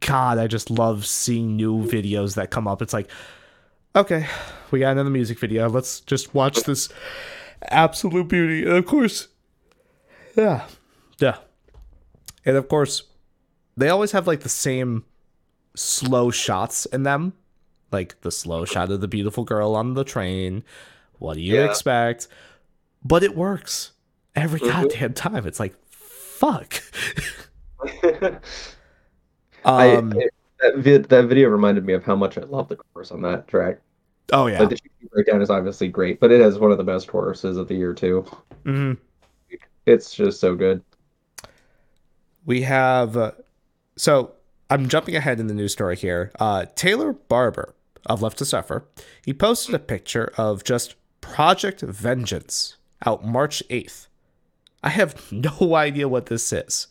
God, 0.00 0.38
I 0.38 0.46
just 0.46 0.70
love 0.70 1.06
seeing 1.06 1.56
new 1.56 1.84
videos 1.84 2.34
that 2.36 2.50
come 2.50 2.68
up. 2.68 2.82
It's 2.82 2.92
like, 2.92 3.10
okay, 3.96 4.26
we 4.70 4.80
got 4.80 4.92
another 4.92 5.10
music 5.10 5.38
video. 5.38 5.68
Let's 5.68 6.00
just 6.00 6.34
watch 6.34 6.60
this 6.60 6.88
absolute 7.70 8.28
beauty. 8.28 8.62
And 8.64 8.76
of 8.76 8.86
course, 8.86 9.28
yeah, 10.36 10.66
yeah. 11.18 11.36
And 12.44 12.56
of 12.56 12.68
course, 12.68 13.02
they 13.76 13.88
always 13.88 14.12
have 14.12 14.26
like 14.26 14.40
the 14.40 14.48
same 14.48 15.04
slow 15.74 16.30
shots 16.30 16.86
in 16.86 17.02
them. 17.02 17.32
Like 17.90 18.20
the 18.22 18.30
slow 18.30 18.64
shot 18.64 18.90
of 18.90 19.00
the 19.00 19.08
beautiful 19.08 19.44
girl 19.44 19.74
on 19.74 19.94
the 19.94 20.04
train. 20.04 20.64
What 21.18 21.34
do 21.34 21.40
you 21.40 21.56
Yeah. 21.56 21.64
expect? 21.68 22.26
But 23.04 23.22
it 23.22 23.36
works 23.36 23.92
every 24.34 24.60
Mhm. 24.60 24.68
goddamn 24.70 25.12
time. 25.14 25.46
It's 25.46 25.60
like, 25.60 25.74
fuck. 25.90 26.82
Um, 29.64 30.12
I- 30.16 30.28
that, 30.60 30.76
vid, 30.76 31.04
that 31.08 31.24
video 31.26 31.48
reminded 31.48 31.84
me 31.84 31.92
of 31.92 32.04
how 32.04 32.14
much 32.14 32.38
I 32.38 32.42
love 32.42 32.68
the 32.68 32.76
chorus 32.76 33.10
on 33.10 33.20
that 33.22 33.48
track. 33.48 33.80
oh 34.32 34.46
yeah. 34.46 34.60
Like 34.60 34.68
the 34.70 34.78
breakdown 35.12 35.42
is 35.42 35.50
obviously 35.50 35.88
great, 35.88 36.20
but 36.20 36.30
it 36.30 36.40
has 36.40 36.58
one 36.58 36.70
of 36.70 36.78
the 36.78 36.84
best 36.84 37.08
choruses 37.08 37.56
of 37.56 37.66
the 37.68 37.74
year 37.74 37.92
too. 37.92 38.24
hmm 38.64 38.92
It's 39.86 40.14
just 40.14 40.38
so 40.40 40.54
good. 40.54 40.82
We 42.44 42.62
have, 42.62 43.16
uh, 43.16 43.32
so 43.96 44.32
I'm 44.70 44.88
jumping 44.88 45.16
ahead 45.16 45.38
in 45.40 45.46
the 45.48 45.54
news 45.54 45.72
story 45.72 45.96
here. 45.96 46.30
Uh, 46.38 46.66
Taylor 46.76 47.12
Barber 47.12 47.74
of 48.06 48.22
Left 48.22 48.38
to 48.38 48.44
Suffer, 48.44 48.84
he 49.24 49.32
posted 49.34 49.74
a 49.74 49.78
picture 49.80 50.32
of 50.36 50.62
just 50.64 50.94
Project 51.20 51.80
Vengeance 51.82 52.76
out 53.04 53.24
March 53.24 53.62
8th. 53.70 54.06
I 54.82 54.90
have 54.90 55.30
no 55.32 55.74
idea 55.74 56.08
what 56.08 56.26
this 56.26 56.52
is, 56.52 56.86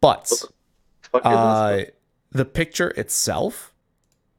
but 0.00 0.30
uh, 1.24 1.84
the 2.30 2.44
picture 2.44 2.90
itself 2.90 3.72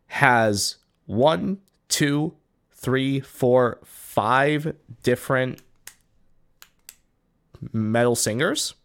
has 0.07 0.77
one, 1.05 1.59
two, 1.89 2.33
three, 2.71 3.19
four, 3.19 3.79
five 3.83 4.75
different 5.03 5.61
metal 7.73 8.15
singers. 8.15 8.75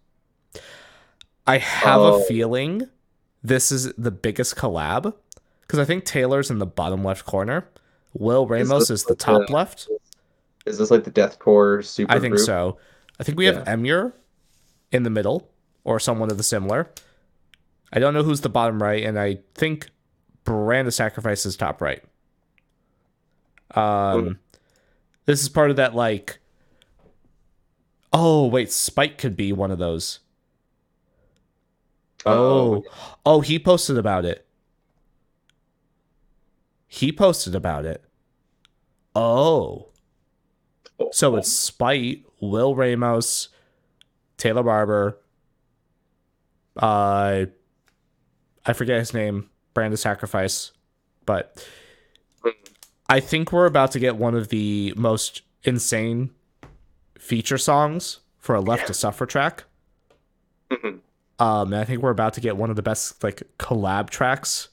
I 1.46 1.58
have 1.58 2.00
Oh. 2.00 2.20
a 2.20 2.24
feeling 2.24 2.88
this 3.42 3.72
is 3.72 3.92
the 3.94 4.10
biggest 4.10 4.56
collab 4.56 5.14
because 5.62 5.78
I 5.78 5.84
think 5.84 6.04
Taylor's 6.04 6.50
in 6.50 6.58
the 6.58 6.66
bottom 6.66 7.04
left 7.04 7.24
corner. 7.26 7.68
Will 8.14 8.46
Ramos 8.46 8.88
this 8.88 8.90
is 8.90 9.04
the 9.04 9.14
top 9.14 9.46
the- 9.48 9.52
left. 9.52 9.88
Is 10.64 10.78
this 10.78 10.90
like 10.90 11.04
the 11.04 11.10
deathcore 11.10 11.84
super 11.84 12.12
I 12.12 12.20
think 12.20 12.34
group? 12.34 12.46
so. 12.46 12.78
I 13.18 13.24
think 13.24 13.36
we 13.36 13.46
have 13.46 13.56
Yeah. 13.56 13.74
Emmure 13.74 14.12
in 14.92 15.02
the 15.02 15.10
middle 15.10 15.48
or 15.84 15.98
someone 15.98 16.30
of 16.30 16.36
the 16.36 16.42
similar. 16.44 16.88
I 17.92 17.98
don't 17.98 18.14
know 18.14 18.22
who's 18.22 18.40
the 18.40 18.48
bottom 18.48 18.82
right, 18.82 19.04
and 19.04 19.18
I 19.18 19.38
think 19.54 19.90
Brand 20.44 20.88
of 20.88 20.94
Sacrifice 20.94 21.44
is 21.44 21.56
top 21.56 21.80
right. 21.82 22.02
Um, 23.74 24.38
this 25.26 25.42
is 25.42 25.48
part 25.48 25.70
of 25.70 25.76
that 25.76 25.94
like. 25.94 26.38
Oh 28.12 28.46
wait, 28.46 28.70
Spite 28.70 29.18
could 29.18 29.36
be 29.36 29.52
one 29.52 29.70
of 29.70 29.78
those. 29.78 30.20
Oh, 32.24 32.84
oh, 33.26 33.40
he 33.40 33.58
posted 33.58 33.98
about 33.98 34.24
it. 34.24 34.46
He 36.86 37.10
posted 37.10 37.54
about 37.54 37.84
it. 37.84 38.04
Oh. 39.14 39.88
So 41.10 41.36
it's 41.36 41.50
Spite, 41.50 42.24
Will 42.40 42.74
Ramos, 42.74 43.48
Taylor 44.36 44.62
Barber, 44.62 45.18
uh 46.76 47.46
I 48.66 48.72
forget 48.72 48.98
his 48.98 49.12
name, 49.14 49.50
Brand 49.74 49.92
of 49.92 49.98
Sacrifice, 50.00 50.72
but 51.26 51.66
I 53.08 53.20
think 53.20 53.52
we're 53.52 53.66
about 53.66 53.92
to 53.92 53.98
get 53.98 54.16
one 54.16 54.34
of 54.34 54.48
the 54.48 54.92
most 54.96 55.42
insane 55.64 56.30
feature 57.18 57.58
songs 57.58 58.20
for 58.38 58.54
a 58.54 58.60
Left 58.60 58.86
to 58.88 58.94
Suffer 58.94 59.26
track. 59.26 59.64
Mhm. 60.70 61.00
Um, 61.38 61.72
and 61.72 61.76
I 61.76 61.84
think 61.84 62.02
we're 62.02 62.10
about 62.10 62.34
to 62.34 62.40
get 62.40 62.56
one 62.56 62.70
of 62.70 62.76
the 62.76 62.82
best 62.82 63.22
like 63.22 63.42
collab 63.58 64.10
tracks 64.10 64.68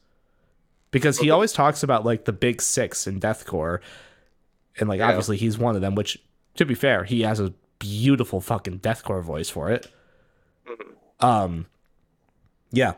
because 0.91 1.17
he 1.19 1.29
always 1.29 1.51
talks 1.51 1.83
about 1.83 2.05
like 2.05 2.25
the 2.25 2.31
big 2.33 2.61
six 2.61 3.07
in 3.07 3.19
deathcore, 3.19 3.79
and 4.79 4.87
like 4.89 4.99
Yeah. 4.99 5.07
obviously 5.09 5.37
he's 5.37 5.57
one 5.57 5.75
of 5.75 5.81
them. 5.81 5.95
Which, 5.95 6.17
to 6.55 6.65
be 6.65 6.75
fair, 6.75 7.03
he 7.03 7.21
has 7.21 7.39
a 7.39 7.53
beautiful 7.79 8.39
fucking 8.41 8.79
deathcore 8.79 9.23
voice 9.23 9.49
for 9.49 9.69
it. 9.69 9.91
Mhm. 10.67 11.25
Um, 11.25 11.65
yeah. 12.71 12.93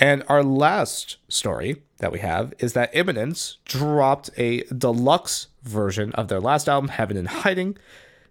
And 0.00 0.24
our 0.28 0.42
last 0.42 1.18
story 1.28 1.82
that 1.98 2.10
we 2.10 2.20
have 2.20 2.54
is 2.58 2.72
that 2.72 2.96
Imminence 2.96 3.58
dropped 3.66 4.30
a 4.38 4.62
deluxe 4.64 5.48
version 5.62 6.10
of 6.12 6.28
their 6.28 6.40
last 6.40 6.70
album, 6.70 6.88
Heaven 6.88 7.18
in 7.18 7.26
Hiding. 7.26 7.76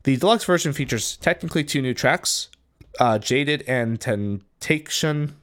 The 0.03 0.17
deluxe 0.17 0.45
version 0.45 0.73
features 0.73 1.15
technically 1.17 1.63
two 1.63 1.83
new 1.83 1.93
tracks, 1.93 2.49
uh, 2.99 3.19
Jaded 3.19 3.63
and 3.67 4.01
Temptation, 4.01 5.35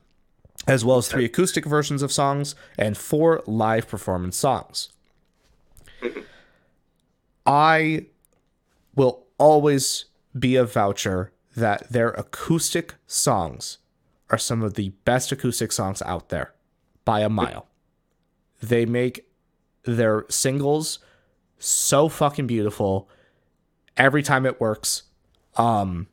as 0.67 0.85
well 0.85 0.99
as 0.99 1.07
three 1.07 1.25
acoustic 1.25 1.65
versions 1.65 2.03
of 2.03 2.11
songs 2.11 2.57
and 2.77 2.99
four 2.99 3.45
live 3.47 3.87
performance 3.87 4.37
songs. 4.37 4.89
I 7.47 8.07
will 8.97 9.27
always 9.39 10.07
be 10.37 10.57
a 10.57 10.65
voucher 10.65 11.31
that 11.55 11.89
their 11.89 12.09
acoustic 12.11 12.95
songs 13.07 13.79
are 14.31 14.39
some 14.39 14.63
of 14.63 14.75
the 14.75 14.91
best 15.05 15.33
acoustic 15.33 15.73
songs 15.73 16.03
out 16.03 16.29
there 16.29 16.53
by 17.05 17.21
a 17.21 17.29
mile. 17.29 17.67
They 18.63 18.87
make 18.87 19.29
their 19.85 20.25
singles 20.29 20.99
so 21.59 22.09
fucking 22.09 22.47
beautiful 22.47 23.09
every 23.97 24.23
time 24.23 24.45
it 24.47 24.61
works. 24.61 25.05
Um 25.57 26.09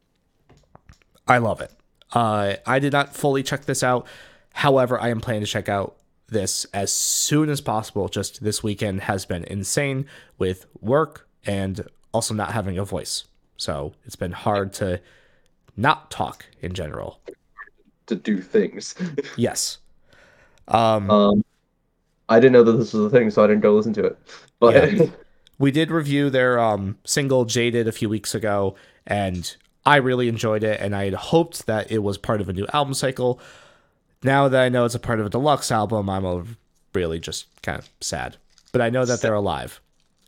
I 1.27 1.37
love 1.39 1.61
it. 1.61 1.71
Uh 2.11 2.55
I 2.65 2.79
did 2.79 2.93
not 2.93 3.15
fully 3.15 3.43
check 3.43 3.65
this 3.65 3.83
out. 3.83 4.07
However, 4.53 4.99
I 4.99 5.09
am 5.09 5.19
planning 5.19 5.41
to 5.41 5.47
check 5.47 5.67
out 5.67 5.95
this 6.27 6.65
as 6.73 6.91
soon 6.91 7.49
as 7.49 7.61
possible. 7.61 8.07
Just 8.07 8.43
this 8.43 8.61
weekend 8.61 9.01
has 9.01 9.25
been 9.25 9.43
insane 9.45 10.05
with 10.37 10.65
work 10.81 11.27
and 11.45 11.87
also 12.13 12.33
not 12.33 12.51
having 12.51 12.77
a 12.77 12.85
voice. 12.85 13.25
So 13.57 13.93
it's 14.05 14.15
been 14.15 14.31
hard 14.31 14.73
to 14.73 15.01
not 15.75 16.11
talk 16.11 16.45
in 16.61 16.73
general. 16.73 17.19
To 18.07 18.15
do 18.15 18.41
things. 18.41 18.95
Yes. 19.37 19.77
Um, 20.67 21.09
Um, 21.11 21.45
I 22.29 22.39
didn't 22.39 22.53
know 22.53 22.63
that 22.63 22.73
this 22.73 22.93
was 22.93 23.05
a 23.05 23.09
thing, 23.09 23.29
so 23.29 23.43
I 23.43 23.47
didn't 23.47 23.61
go 23.61 23.75
listen 23.75 23.93
to 23.93 24.05
it. 24.05 24.17
But 24.59 24.93
Yeah. 24.95 25.05
we 25.59 25.71
did 25.71 25.91
review 25.91 26.29
their 26.29 26.59
um, 26.59 26.97
single 27.03 27.45
Jaded 27.45 27.87
a 27.87 27.91
few 27.91 28.09
weeks 28.09 28.33
ago, 28.33 28.75
and 29.05 29.55
I 29.85 29.97
really 29.97 30.27
enjoyed 30.29 30.63
it. 30.63 30.79
And 30.79 30.95
I 30.95 31.05
had 31.05 31.13
hoped 31.13 31.65
that 31.65 31.91
it 31.91 31.99
was 31.99 32.17
part 32.17 32.41
of 32.41 32.49
a 32.49 32.53
new 32.53 32.65
album 32.73 32.93
cycle. 32.93 33.39
Now 34.23 34.47
that 34.47 34.61
I 34.63 34.69
know 34.69 34.85
it's 34.85 34.95
a 34.95 34.99
part 34.99 35.19
of 35.19 35.25
a 35.25 35.29
deluxe 35.29 35.71
album, 35.71 36.09
I'm 36.09 36.57
really 36.93 37.19
just 37.19 37.47
kind 37.61 37.77
of 37.77 37.89
sad. 37.99 38.37
But 38.71 38.81
I 38.81 38.89
know 38.89 39.05
that 39.05 39.21
they're 39.21 39.33
alive, 39.33 39.81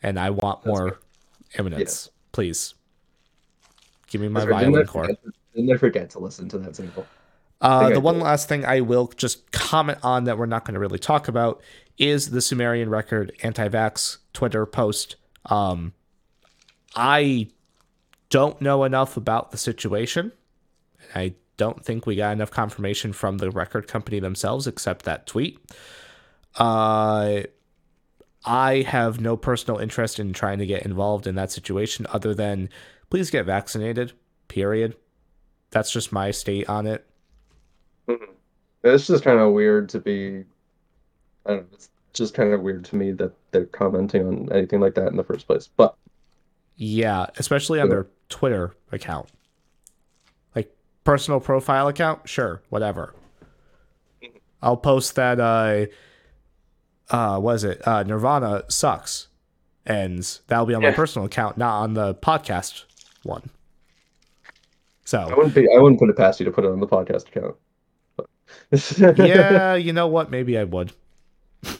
and 0.04 0.20
I 0.20 0.30
want 0.32 0.66
more 0.66 1.00
Imminence. 1.58 2.10
Please 2.34 2.74
give 4.08 4.20
me 4.22 4.28
my 4.28 4.46
violin 4.46 4.86
core. 4.86 5.08
didn't 5.56 5.74
I 5.74 5.78
forget 5.78 6.10
to 6.12 6.20
listen 6.20 6.50
to 6.50 6.58
that 6.60 6.76
single? 6.76 7.08
Uh, 7.66 7.90
the 7.90 8.00
one 8.00 8.20
last 8.20 8.48
thing 8.48 8.64
I 8.64 8.82
will 8.82 9.08
just 9.08 9.52
comment 9.52 9.98
on 10.04 10.26
that 10.26 10.38
we're 10.38 10.46
not 10.46 10.66
going 10.66 10.76
to 10.76 10.80
really 10.80 11.00
talk 11.00 11.28
about 11.28 11.62
is 11.98 12.30
the 12.30 12.42
Sumerian 12.42 12.90
record 12.90 13.32
anti-vax 13.42 14.18
Twitter 14.34 14.66
post. 14.66 15.16
Um, 15.46 15.94
I 16.96 17.48
don't 18.30 18.62
know 18.62 18.84
enough 18.84 19.18
about 19.18 19.52
the 19.52 19.58
situation. 19.58 20.32
I 21.16 21.34
don't 21.58 21.84
think 21.84 22.06
we 22.06 22.16
got 22.16 22.34
enough 22.34 22.52
confirmation 22.52 23.14
from 23.14 23.40
the 23.40 23.50
record 23.50 23.88
company 23.88 24.20
themselves, 24.20 24.68
except 24.68 25.06
that 25.06 25.26
tweet. 25.26 25.60
Uh, 26.56 27.44
I 28.46 28.82
have 28.88 29.20
no 29.20 29.36
personal 29.38 29.80
interest 29.80 30.20
in 30.20 30.34
trying 30.34 30.60
to 30.60 30.66
get 30.68 30.86
involved 30.86 31.26
in 31.26 31.36
that 31.36 31.52
situation, 31.52 32.06
other 32.12 32.36
than 32.36 32.70
please 33.10 33.32
get 33.32 33.46
vaccinated. 33.46 34.14
Period. 34.50 34.96
That's 35.72 35.92
just 35.92 36.12
my 36.12 36.32
state 36.32 36.70
on 36.70 36.86
it. 36.86 37.08
It's 38.84 39.08
just 39.08 39.24
kind 39.24 39.40
of 39.40 39.54
weird 39.54 39.90
to 39.90 40.00
be. 40.00 40.44
I 41.46 41.52
don't 41.52 41.58
know. 41.62 41.68
It's 41.74 41.90
just 42.14 42.34
kind 42.34 42.54
of 42.54 42.62
weird 42.62 42.86
to 42.86 42.96
me 42.96 43.12
that 43.14 43.34
they're 43.52 43.66
commenting 43.66 44.28
on 44.28 44.52
anything 44.52 44.80
like 44.80 44.96
that 44.96 45.08
in 45.08 45.18
the 45.18 45.24
first 45.24 45.48
place. 45.48 45.68
But 45.76 45.96
Yeah, 46.76 47.28
especially 47.38 47.80
on 47.80 47.90
their 47.90 48.08
Twitter 48.30 48.76
account. 48.92 49.30
Like 50.56 50.76
personal 51.04 51.40
profile 51.40 51.88
account, 51.88 52.28
sure, 52.28 52.62
whatever. 52.70 53.14
I'll 54.62 54.78
post 54.78 55.16
that 55.16 55.40
uh 55.40 55.86
uh 57.10 57.40
what 57.40 57.56
is 57.56 57.64
it? 57.64 57.88
Uh 57.88 58.04
Nirvana 58.04 58.64
sucks. 58.70 59.28
And 59.86 60.24
that'll 60.48 60.66
be 60.66 60.74
on 60.74 60.82
my 60.82 60.92
personal 60.92 61.28
account, 61.28 61.58
not 61.58 61.82
on 61.82 61.94
the 61.94 62.16
podcast 62.16 62.86
one. 63.24 63.52
So 65.04 65.20
I 65.20 65.36
wouldn't 65.36 65.54
be. 65.54 65.68
I 65.72 65.80
wouldn't 65.80 66.00
put 66.00 66.10
it 66.10 66.18
past 66.18 66.40
you 66.40 66.46
to 66.46 66.52
put 66.52 66.66
it 66.66 66.72
on 66.72 66.80
the 66.80 66.88
podcast 66.88 67.28
account. 67.28 67.56
Yeah, 69.18 69.76
you 69.76 69.94
know 69.94 70.08
what? 70.08 70.32
Maybe 70.32 70.58
I 70.58 70.64
would. 70.64 70.94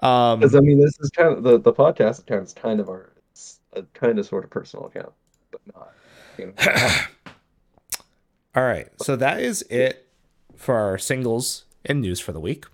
um 0.00 0.40
Because 0.40 0.54
I 0.54 0.60
mean, 0.60 0.80
this 0.80 0.98
is 1.00 1.10
kind 1.10 1.36
of 1.36 1.42
the 1.42 1.58
the 1.58 1.72
podcast 1.72 2.20
account 2.20 2.44
is 2.44 2.52
kind 2.52 2.80
of 2.80 2.88
our 2.88 3.12
it's 3.30 3.60
a 3.72 3.82
kind 3.94 4.18
of 4.18 4.26
sort 4.26 4.44
of 4.44 4.50
personal 4.50 4.86
account, 4.86 5.12
but 5.50 5.60
not. 5.74 5.92
You 6.38 6.46
know. 6.46 6.52
All 8.54 8.64
right. 8.64 8.88
So 9.02 9.16
that 9.16 9.40
is 9.40 9.62
it 9.70 10.08
for 10.56 10.76
our 10.76 10.98
singles 10.98 11.64
and 11.84 12.00
news 12.00 12.20
for 12.20 12.32
the 12.32 12.40
week. 12.40 12.66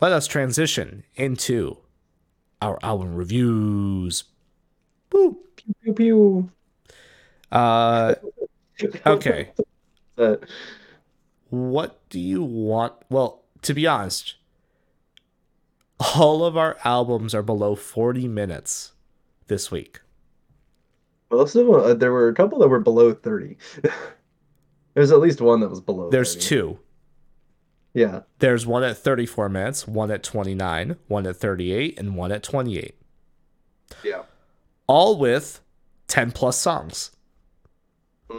Let 0.00 0.12
us 0.12 0.26
transition 0.26 1.04
into 1.14 1.78
our 2.60 2.78
album 2.82 3.14
reviews. 3.14 4.24
Woo. 5.12 5.38
pew 5.82 5.92
pew. 5.92 6.50
Uh, 7.52 8.14
okay. 9.06 9.50
What 11.50 12.00
do 12.10 12.18
you 12.20 12.42
want? 12.42 12.94
Well, 13.08 13.42
to 13.62 13.74
be 13.74 13.86
honest, 13.86 14.36
all 16.16 16.44
of 16.44 16.56
our 16.56 16.76
albums 16.84 17.34
are 17.34 17.42
below 17.42 17.74
40 17.76 18.28
minutes 18.28 18.92
this 19.46 19.70
week. 19.70 20.00
most 21.30 21.54
of 21.54 21.66
them, 21.66 21.74
uh, 21.76 21.94
there 21.94 22.12
were 22.12 22.28
a 22.28 22.34
couple 22.34 22.58
that 22.58 22.68
were 22.68 22.80
below 22.80 23.12
thirty. 23.14 23.56
There's 24.94 25.12
at 25.12 25.20
least 25.20 25.40
one 25.40 25.60
that 25.60 25.68
was 25.68 25.80
below. 25.80 26.08
There's 26.10 26.34
30. 26.34 26.46
two. 26.46 26.78
Yeah. 27.92 28.20
There's 28.40 28.66
one 28.66 28.82
at 28.82 28.96
34 28.98 29.48
minutes, 29.50 29.86
one 29.88 30.10
at 30.10 30.22
29, 30.22 30.96
one 31.08 31.26
at 31.26 31.36
38, 31.36 31.98
and 31.98 32.14
one 32.16 32.30
at 32.32 32.42
28. 32.42 32.94
Yeah. 34.02 34.22
all 34.86 35.18
with 35.18 35.60
10 36.08 36.32
plus 36.32 36.58
songs. 36.58 37.10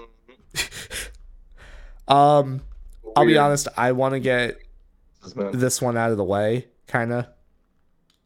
Um, 2.07 2.61
I'll 3.15 3.25
be 3.25 3.37
honest, 3.37 3.67
I 3.77 3.91
want 3.91 4.13
to 4.13 4.19
get 4.19 4.59
This 5.51 5.81
one 5.81 5.97
out 5.97 6.11
of 6.11 6.17
the 6.17 6.23
way, 6.23 6.67
kind 6.87 7.11
of. 7.11 7.27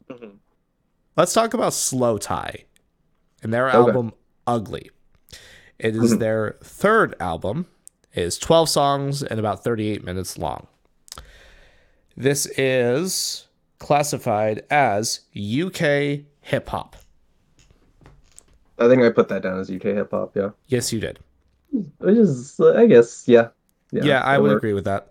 Mhm. 0.10 0.34
Let's 1.18 1.34
talk 1.34 1.54
about 1.56 1.72
slowthai 1.74 2.66
and 3.42 3.52
their 3.54 3.68
Okay. 3.70 3.78
album 3.78 4.14
Ugly. 4.46 4.92
It 5.80 5.96
is 5.96 6.14
Mhm. 6.14 6.20
their 6.20 6.58
third 6.64 7.16
album. 7.20 7.66
It 8.14 8.24
is 8.24 8.38
12 8.38 8.70
songs 8.70 9.24
and 9.24 9.40
about 9.40 9.64
38 9.64 10.04
minutes 10.04 10.38
long. 10.38 10.68
This 12.16 12.46
is 12.58 13.48
classified 13.80 14.64
as 14.70 15.22
UK 15.34 16.26
hip 16.42 16.70
hop. 16.70 16.96
I 18.78 18.88
think 18.88 19.02
I 19.02 19.10
put 19.10 19.28
that 19.30 19.42
down 19.44 19.60
as 19.60 19.70
UK 19.72 19.94
hip 19.94 20.12
hop. 20.12 20.36
Yeah. 20.36 20.50
Yes, 20.68 20.92
you 20.94 21.00
did. 21.00 21.20
Which 22.00 22.18
is, 22.18 22.60
I 22.60 22.86
guess, 22.86 23.28
yeah. 23.28 23.50
Yeah, 23.92 24.22
I 24.22 24.38
would 24.38 24.52
works. 24.52 24.60
agree 24.60 24.74
with 24.74 24.86
that. 24.86 25.10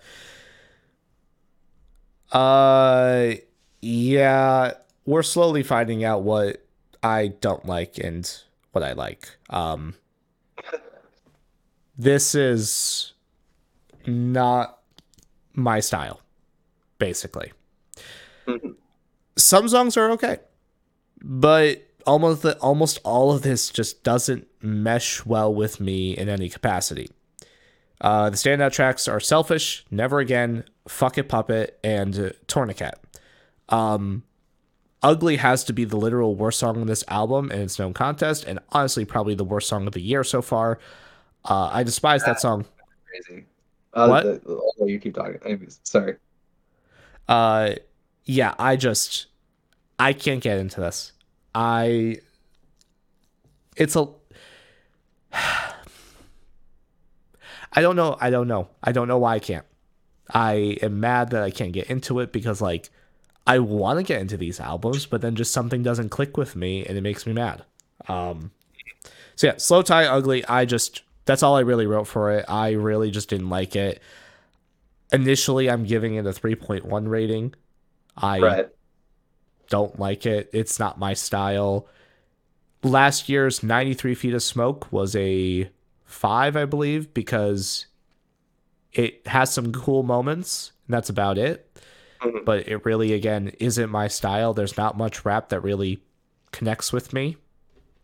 Uh 2.33 3.35
yeah, 3.83 4.73
we're 5.05 5.23
slowly 5.23 5.63
finding 5.63 6.05
out 6.05 6.23
what 6.23 6.65
I 7.03 7.29
don't 7.29 7.65
like 7.67 7.99
and 7.99 8.31
what 8.73 8.85
I 8.85 8.93
like. 8.93 9.37
Um 9.49 9.95
this 11.99 12.35
is 12.35 13.13
not 14.07 14.79
my 15.55 15.81
style 15.81 16.21
basically. 16.99 17.53
Some 19.37 19.69
songs 19.69 19.97
are 19.97 20.11
okay, 20.13 20.39
but 21.23 21.87
almost 22.07 22.43
the, 22.43 22.59
almost 22.59 22.99
all 23.05 23.33
of 23.33 23.43
this 23.43 23.71
just 23.71 24.03
doesn't 24.05 24.47
mesh 24.61 25.25
well 25.25 25.53
with 25.55 25.81
me 25.81 26.17
in 26.17 26.29
any 26.29 26.49
capacity. 26.49 27.11
Uh, 28.01 28.31
the 28.31 28.37
standout 28.37 28.73
tracks 28.73 29.07
are 29.09 29.21
Selfish, 29.21 29.85
Never 29.91 30.21
Again, 30.21 30.65
Fuck 30.89 31.19
It 31.19 31.29
Puppet, 31.29 31.79
and 31.85 32.19
uh, 32.19 32.31
Tourniquet. 32.47 32.95
Um, 33.69 34.23
Ugly 35.03 35.37
has 35.37 35.65
to 35.65 35.73
be 35.73 35.85
the 35.85 35.97
literal 35.97 36.35
worst 36.35 36.59
song 36.59 36.81
on 36.81 36.87
this 36.87 37.05
album, 37.09 37.51
and 37.51 37.61
it's 37.63 37.79
no 37.79 37.93
contest, 37.93 38.45
and 38.45 38.59
honestly, 38.71 39.05
probably 39.05 39.35
the 39.35 39.45
worst 39.45 39.69
song 39.69 39.87
of 39.87 39.93
the 39.93 40.01
year 40.01 40.25
so 40.25 40.41
far. 40.43 40.79
Uh, 41.45 41.71
I 41.73 41.83
despise 41.83 42.23
that 42.25 42.41
song. 42.41 42.65
Crazy. 43.07 43.45
Uh, 43.95 44.07
What? 44.09 44.25
the- 44.25 44.43
although 44.47 44.87
you 44.91 44.99
keep 44.99 45.15
talking. 45.15 45.39
Anyways, 45.45 45.81
sorry. 45.85 46.17
Uh, 47.29 47.75
yeah, 48.25 48.55
I 48.59 48.77
just, 48.77 49.27
I 49.99 50.13
can't 50.13 50.43
get 50.43 50.59
into 50.59 50.81
this. 50.81 51.13
I, 51.55 52.19
it's 53.77 53.97
a, 53.97 54.07
I 57.73 57.83
don't 57.83 57.97
know. 57.97 58.17
I 58.21 58.31
don't 58.31 58.49
know. 58.49 58.69
I 58.83 58.93
don't 58.93 59.09
know 59.09 59.19
why 59.19 59.35
I 59.37 59.39
can't. 59.39 59.65
I 60.33 60.77
am 60.83 61.01
mad 61.01 61.31
that 61.31 61.43
I 61.43 61.51
can't 61.51 61.73
get 61.73 61.89
into 61.91 62.21
it 62.21 62.33
because 62.33 62.61
like 62.61 62.91
I 63.47 63.59
want 63.59 63.99
to 63.99 64.03
get 64.05 64.21
into 64.21 64.37
these 64.37 64.61
albums, 64.61 65.07
but 65.07 65.21
then 65.21 65.35
just 65.37 65.53
something 65.53 65.83
doesn't 65.83 66.11
click 66.11 66.37
with 66.37 66.55
me 66.57 66.85
and 66.85 66.97
it 66.97 67.01
makes 67.01 67.27
me 67.27 67.33
mad. 67.33 67.65
Um 68.09 68.51
so 69.37 69.49
yeah, 69.49 69.55
slowthai 69.55 70.07
Ugly, 70.09 70.45
I 70.47 70.65
just 70.65 71.03
that's 71.25 71.43
all 71.43 71.57
I 71.57 71.61
really 71.61 71.87
wrote 71.87 72.07
for 72.07 72.33
it. 72.33 72.45
I 72.49 72.73
really 72.73 73.11
just 73.11 73.29
didn't 73.29 73.51
like 73.51 73.77
it. 73.77 74.01
Initially, 75.13 75.69
I'm 75.69 75.85
giving 75.85 76.15
it 76.15 76.27
a 76.27 76.31
3.1 76.31 77.09
rating. 77.09 77.55
I 78.17 78.39
Right. 78.39 78.69
don't 79.69 79.99
like 79.99 80.27
it. 80.27 80.51
It's 80.53 80.79
not 80.79 80.99
my 80.99 81.15
style. 81.15 81.87
Last 82.83 83.29
year's 83.29 83.63
93 83.63 84.15
Feet 84.15 84.35
of 84.35 84.43
Smoke 84.43 84.91
was 84.93 85.15
a 85.17 85.69
five, 86.11 86.57
I 86.57 86.65
believe, 86.65 87.15
because 87.15 87.87
it 88.93 89.27
has 89.27 89.53
some 89.53 89.73
cool 89.73 90.03
moments, 90.03 90.73
and 90.87 90.95
that's 90.95 91.09
about 91.09 91.39
it. 91.39 91.67
Mhm. 92.21 92.45
But 92.45 92.69
it 92.69 92.85
really, 92.85 93.13
again, 93.13 93.49
isn't 93.61 93.89
my 93.89 94.09
style. 94.09 94.53
There's 94.53 94.77
not 94.77 94.99
much 94.99 95.25
rap 95.25 95.49
that 95.51 95.61
really 95.61 96.03
connects 96.53 96.93
with 96.93 97.13
me 97.13 97.37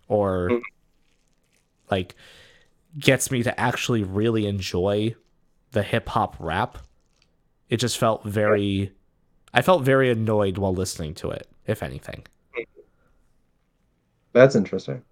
or 0.08 0.48
Mhm. 0.50 0.62
like 1.90 2.14
gets 2.98 3.30
me 3.30 3.42
to 3.42 3.60
actually 3.60 4.02
really 4.04 4.46
enjoy 4.46 5.14
the 5.72 5.82
hip 5.82 6.08
hop 6.08 6.36
rap. 6.38 6.78
It 7.68 7.78
just 7.78 7.98
felt 7.98 8.24
very, 8.24 8.92
I 9.52 9.60
felt 9.62 9.82
very 9.82 10.10
annoyed 10.10 10.56
while 10.56 10.72
listening 10.72 11.12
to 11.14 11.30
it, 11.30 11.48
if 11.66 11.82
anything. 11.82 12.24
That's 14.32 14.54
interesting. 14.54 15.02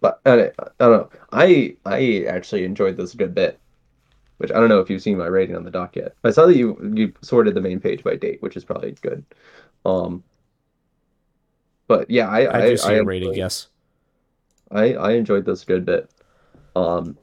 But 0.00 0.20
I, 0.24 0.32
I 0.32 0.50
don't 0.78 0.92
know. 0.92 1.10
I 1.32 1.76
I 1.84 2.24
actually 2.28 2.64
enjoyed 2.64 2.96
this 2.96 3.14
a 3.14 3.16
good 3.16 3.34
bit, 3.34 3.58
which 4.38 4.50
I 4.50 4.54
don't 4.54 4.68
know 4.68 4.80
if 4.80 4.88
you've 4.88 5.02
seen 5.02 5.18
my 5.18 5.26
rating 5.26 5.56
on 5.56 5.64
the 5.64 5.70
doc 5.70 5.96
yet. 5.96 6.14
I 6.24 6.30
saw 6.30 6.46
that 6.46 6.56
you 6.56 6.78
you 6.94 7.12
sorted 7.22 7.54
the 7.54 7.60
main 7.60 7.80
page 7.80 8.04
by 8.04 8.16
date, 8.16 8.40
which 8.42 8.56
is 8.56 8.64
probably 8.64 8.92
good. 9.00 9.24
Um, 9.84 10.22
but 11.88 12.08
yeah, 12.10 12.28
I 12.28 12.40
I, 12.40 12.58
I 12.58 12.76
I 12.84 12.98
enjoyed- 12.98 13.36
yes. 13.36 13.68
I 14.70 14.94
I 14.94 15.12
enjoyed 15.12 15.44
this 15.44 15.62
a 15.62 15.66
good 15.66 15.84
bit. 15.84 16.10
Um, 16.76 17.16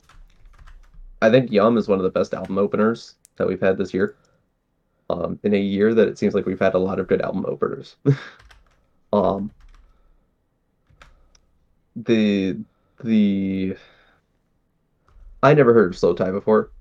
I 1.22 1.30
think 1.30 1.52
Yum 1.52 1.78
is 1.78 1.88
one 1.88 2.00
of 2.00 2.04
the 2.04 2.10
best 2.10 2.34
album 2.34 2.58
openers 2.58 3.16
that 3.38 3.48
we've 3.48 3.62
had 3.62 3.78
this 3.78 3.94
year. 3.94 4.16
Um, 5.10 5.40
in 5.44 5.54
a 5.54 5.60
year 5.60 5.94
that 5.94 6.08
it 6.08 6.18
seems 6.18 6.34
like 6.34 6.48
we've 6.48 6.60
had 6.60 6.74
a 6.74 6.80
lot 6.80 7.00
of 7.00 7.08
good 7.08 7.22
album 7.22 7.46
openers. 7.48 7.96
um, 9.14 9.52
the 11.96 12.58
the 13.04 13.76
I 15.44 15.54
never 15.54 15.74
heard 15.74 15.94
of 15.94 16.00
slowthai 16.00 16.32
before. 16.32 16.72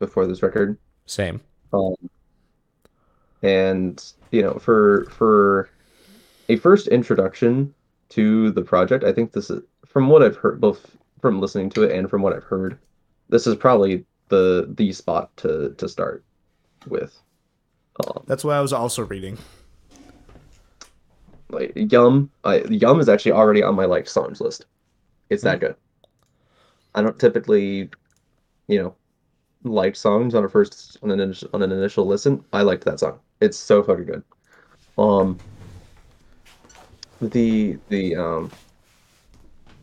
Before 0.00 0.26
this 0.26 0.42
record, 0.42 0.76
Same. 1.06 1.40
um, 1.72 1.94
and 3.42 4.04
you 4.32 4.42
know, 4.42 4.54
for 4.54 5.06
for 5.10 5.70
a 6.48 6.56
first 6.56 6.88
introduction 6.88 7.72
to 8.10 8.50
the 8.50 8.62
project, 8.62 9.04
I 9.04 9.12
think 9.12 9.32
this 9.32 9.50
is 9.50 9.62
from 9.86 10.08
what 10.08 10.22
I've 10.22 10.36
heard, 10.36 10.60
both 10.60 10.96
from 11.20 11.40
listening 11.40 11.70
to 11.70 11.84
it 11.84 11.96
and 11.96 12.10
from 12.10 12.22
what 12.22 12.34
I've 12.34 12.44
heard, 12.44 12.76
this 13.28 13.46
is 13.46 13.54
probably 13.54 14.04
the 14.28 14.72
the 14.76 14.92
spot 14.92 15.34
to 15.38 15.74
to 15.78 15.88
start 15.88 16.24
with. 16.88 17.16
Um, 18.04 18.24
That's 18.26 18.44
what 18.44 18.56
I 18.56 18.60
was 18.60 18.72
also 18.72 19.04
reading. 19.04 19.38
Like 21.54 21.72
Yum, 21.74 22.30
I, 22.44 22.58
Yum 22.64 23.00
is 23.00 23.08
actually 23.08 23.32
already 23.32 23.62
on 23.62 23.74
my 23.74 23.84
like 23.84 24.08
songs 24.08 24.40
list. 24.40 24.66
It's 25.30 25.42
that 25.42 25.60
good. 25.60 25.76
I 26.94 27.02
don't 27.02 27.18
typically, 27.18 27.90
you 28.68 28.82
know, 28.82 28.94
like 29.64 29.96
songs 29.96 30.34
on 30.34 30.44
a 30.44 30.48
first 30.48 30.98
on 31.02 31.10
an 31.10 31.20
initial, 31.20 31.48
on 31.54 31.62
an 31.62 31.72
initial 31.72 32.06
listen. 32.06 32.44
I 32.52 32.62
liked 32.62 32.84
that 32.84 33.00
song. 33.00 33.18
It's 33.40 33.56
so 33.56 33.82
fucking 33.82 34.06
good. 34.06 34.22
Um, 34.98 35.38
the 37.20 37.78
the 37.88 38.16
um, 38.16 38.50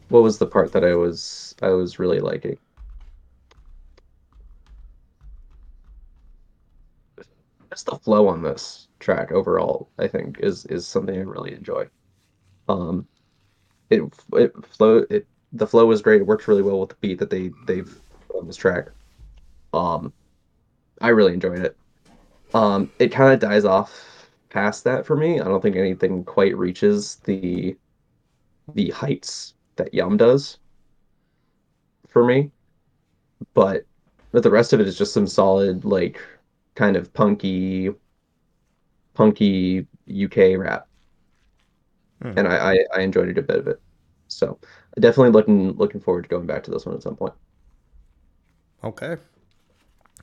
what 0.10 0.24
was 0.24 0.38
the 0.38 0.46
part 0.46 0.72
that 0.74 0.84
I 0.84 0.96
was 0.96 1.56
I 1.62 1.70
was 1.70 2.00
really 2.00 2.20
liking? 2.20 2.58
Just 7.70 7.86
the 7.86 7.98
flow 7.98 8.28
on 8.28 8.44
this 8.44 8.88
track 9.02 9.32
overall, 9.32 9.90
I 9.98 10.08
think, 10.08 10.40
is 10.40 10.66
is 10.68 10.88
something 10.88 11.16
I 11.18 11.22
really 11.22 11.54
enjoy. 11.54 11.88
Um, 12.70 13.08
it 13.90 14.02
it 14.34 14.66
flow 14.66 15.06
it 15.10 15.28
the 15.54 15.68
flow 15.68 15.86
was 15.86 16.02
great. 16.02 16.22
It 16.22 16.28
works 16.28 16.48
really 16.48 16.62
well 16.62 16.80
with 16.80 16.90
the 16.90 16.96
beat 17.02 17.20
that 17.20 17.30
they 17.30 17.52
they've 17.66 18.00
on 18.34 18.48
this 18.48 18.56
track. 18.56 18.90
Um, 19.74 20.14
I 21.02 21.10
really 21.10 21.34
enjoyed 21.34 21.60
it. 21.60 21.78
Um, 22.54 22.92
it 23.00 23.12
kind 23.12 23.34
of 23.34 23.40
dies 23.40 23.66
off 23.66 24.30
past 24.50 24.84
that 24.84 25.06
for 25.06 25.16
me. 25.16 25.40
I 25.40 25.46
don't 25.46 25.62
think 25.62 25.76
anything 25.76 26.24
quite 26.24 26.58
reaches 26.58 27.16
the 27.24 27.76
the 28.74 28.90
heights 28.92 29.56
that 29.76 29.94
Yum 29.94 30.18
does 30.18 30.60
for 32.08 32.24
me. 32.24 32.52
But 33.54 33.86
but 34.32 34.44
the 34.44 34.52
rest 34.52 34.74
of 34.74 34.80
it 34.80 34.88
is 34.88 34.98
just 34.98 35.14
some 35.14 35.28
solid 35.28 35.84
like 35.86 36.22
kind 36.76 36.96
of 36.96 37.14
punky 37.14 37.90
punky 39.14 39.88
UK 40.10 40.58
rap. 40.58 40.88
Hmm. 42.22 42.34
And 42.38 42.48
I, 42.48 42.74
I 42.74 42.86
I 42.96 43.02
enjoyed 43.02 43.30
it 43.30 43.38
a 43.38 43.42
bit 43.42 43.58
of 43.58 43.68
it. 43.68 43.82
So 44.28 44.58
definitely 45.00 45.32
looking 45.32 45.74
looking 45.74 46.02
forward 46.02 46.24
to 46.24 46.30
going 46.30 46.46
back 46.46 46.64
to 46.64 46.72
this 46.72 46.86
one 46.86 46.96
at 46.96 47.04
some 47.04 47.16
point. 47.16 47.34
Okay. 48.84 49.18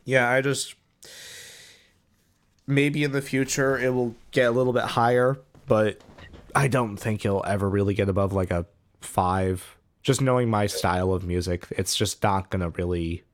Yeah, 0.04 0.30
I 0.30 0.40
just 0.40 0.74
maybe 2.66 3.04
in 3.04 3.12
the 3.12 3.22
future 3.22 3.78
it 3.78 3.90
will 3.94 4.14
get 4.30 4.48
a 4.48 4.50
little 4.50 4.72
bit 4.72 4.84
higher, 4.84 5.38
but 5.66 6.00
I 6.54 6.68
don't 6.68 6.96
think 6.96 7.24
it'll 7.24 7.44
ever 7.46 7.68
really 7.68 7.94
get 7.94 8.08
above 8.08 8.32
like 8.32 8.50
a 8.50 8.66
five. 9.00 9.76
Just 10.02 10.20
knowing 10.20 10.48
my 10.48 10.66
style 10.66 11.12
of 11.12 11.24
music, 11.24 11.66
it's 11.70 11.94
just 11.94 12.22
not 12.22 12.50
gonna 12.50 12.70
really 12.70 13.24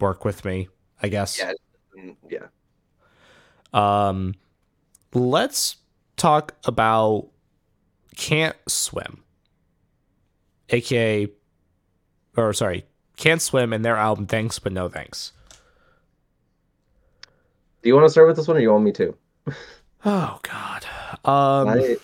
work 0.00 0.24
with 0.24 0.44
me. 0.44 0.68
I 1.02 1.08
guess. 1.08 1.38
Yeah. 1.38 1.52
Yeah. 2.28 2.46
Um, 3.74 4.34
let's 5.14 5.76
talk 6.16 6.54
about 6.64 7.28
Can't 8.16 8.56
Swim, 8.68 9.22
aka, 10.70 11.28
or 12.36 12.52
sorry, 12.52 12.84
Can't 13.16 13.40
Swim 13.42 13.72
and 13.72 13.84
their 13.84 13.96
album 13.96 14.26
Thanks 14.26 14.58
But 14.58 14.72
No 14.72 14.88
Thanks. 14.88 15.32
Do 17.82 17.88
you 17.88 17.94
want 17.94 18.06
to 18.06 18.10
start 18.10 18.26
with 18.26 18.36
this 18.36 18.48
one 18.48 18.56
or 18.56 18.60
you 18.60 18.70
want 18.72 18.84
me 18.84 18.92
to? 18.92 19.14
Oh 20.06 20.38
God. 20.42 20.84
Um. 21.24 21.66
I 21.68 21.96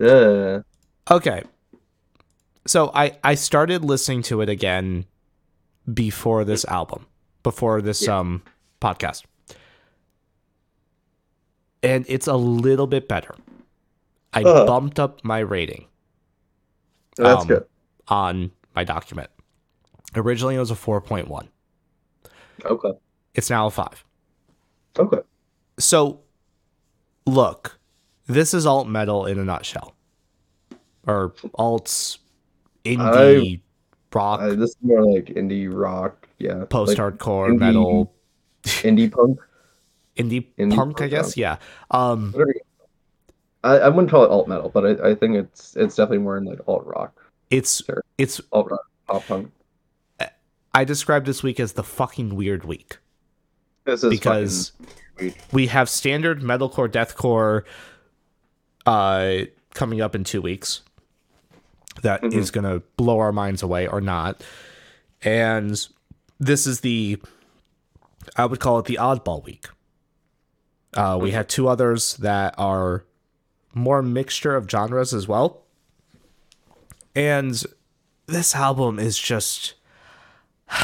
uh, 0.00 0.04
uh, 0.06 0.62
Okay. 1.10 1.42
So 2.68 2.92
I 2.94 3.18
I 3.24 3.34
started 3.34 3.84
listening 3.84 4.22
to 4.22 4.42
it 4.42 4.48
again 4.48 5.04
before 5.92 6.44
this 6.44 6.64
album, 6.66 7.06
before 7.42 7.82
this 7.82 8.06
Yeah. 8.06 8.18
um 8.20 8.42
podcast. 8.80 9.24
And 11.82 12.04
it's 12.08 12.26
a 12.26 12.36
little 12.36 12.86
bit 12.86 13.08
better. 13.08 13.34
I 14.32 14.42
Uh-huh. 14.42 14.66
bumped 14.66 14.98
up 14.98 15.22
my 15.24 15.38
rating 15.38 15.86
that's 17.16 17.42
Um, 17.42 17.48
good. 17.48 17.64
on 18.08 18.50
my 18.74 18.84
document. 18.84 19.30
Originally 20.14 20.54
it 20.56 20.58
was 20.58 20.70
a 20.70 20.74
4.1. 20.76 21.48
Okay. 22.64 22.92
It's 23.34 23.50
now 23.50 23.66
a 23.66 23.70
5. 23.70 24.04
Okay. 24.98 25.20
So 25.78 26.20
look, 27.26 27.78
this 28.26 28.52
is 28.54 28.66
alt 28.66 28.88
metal 28.88 29.26
in 29.26 29.38
a 29.38 29.44
nutshell. 29.44 29.94
Or 31.06 31.30
alts 31.58 32.18
indie 32.84 33.60
rock, 34.12 34.40
Uh, 34.40 34.48
this 34.54 34.70
is 34.70 34.76
more 34.82 35.04
like 35.14 35.26
indie 35.26 35.72
rock. 35.72 36.28
Yeah. 36.38 36.64
Post 36.66 36.96
hardcore 36.98 37.48
indie- 37.50 37.58
metal, 37.58 38.14
indie 38.64 39.10
punk. 39.10 39.38
Indie, 40.18 40.46
indie 40.58 40.74
punk, 40.76 41.00
I 41.00 41.08
guess. 41.08 41.28
rock. 41.28 41.36
Yeah. 41.36 41.56
Um, 41.90 42.34
I 43.64 43.78
I 43.78 43.88
wouldn't 43.88 44.10
call 44.10 44.24
it 44.24 44.30
alt 44.30 44.48
metal, 44.48 44.68
but 44.68 44.84
I, 45.00 45.10
I 45.10 45.14
think 45.14 45.36
it's 45.36 45.74
it's 45.76 45.96
definitely 45.96 46.18
more 46.18 46.36
in 46.36 46.44
like 46.44 46.60
alt 46.68 46.84
rock, 46.86 47.12
it's 47.50 47.82
Sure. 47.84 48.02
it's. 48.18 48.40
alt 48.52 48.70
rock, 48.70 48.80
pop 49.06 49.26
punk. 49.26 49.50
I 50.74 50.84
described 50.84 51.26
this 51.26 51.42
week 51.42 51.58
as 51.58 51.72
the 51.72 51.82
fucking 51.82 52.36
weird 52.36 52.64
week 52.64 52.98
This 53.84 54.04
is 54.04 54.10
because 54.10 54.72
we 55.50 55.66
have 55.68 55.88
standard 55.88 56.40
metalcore, 56.42 56.88
deathcore, 56.88 57.64
uh, 58.86 59.46
coming 59.74 60.00
up 60.00 60.14
in 60.14 60.24
two 60.24 60.40
weeks. 60.42 60.82
That 62.02 62.22
is 62.22 62.50
Mhm. 62.50 62.54
gonna 62.54 62.82
blow 62.96 63.18
our 63.18 63.32
minds 63.32 63.62
away 63.62 63.88
or 63.88 64.00
not, 64.00 64.40
and 65.22 65.84
this 66.38 66.64
is 66.66 66.80
the, 66.80 67.20
I 68.36 68.44
would 68.46 68.60
call 68.60 68.78
it 68.78 68.84
the 68.84 68.98
oddball 69.00 69.42
week. 69.44 69.66
Uh, 70.94 71.18
we 71.20 71.32
had 71.32 71.48
two 71.48 71.68
others 71.68 72.16
that 72.16 72.54
are 72.56 73.04
more 73.74 74.02
mixture 74.02 74.56
of 74.56 74.68
genres 74.70 75.12
as 75.12 75.28
well, 75.28 75.62
and 77.14 77.62
this 78.26 78.54
album 78.54 78.98
is 78.98 79.18
just 79.18 79.74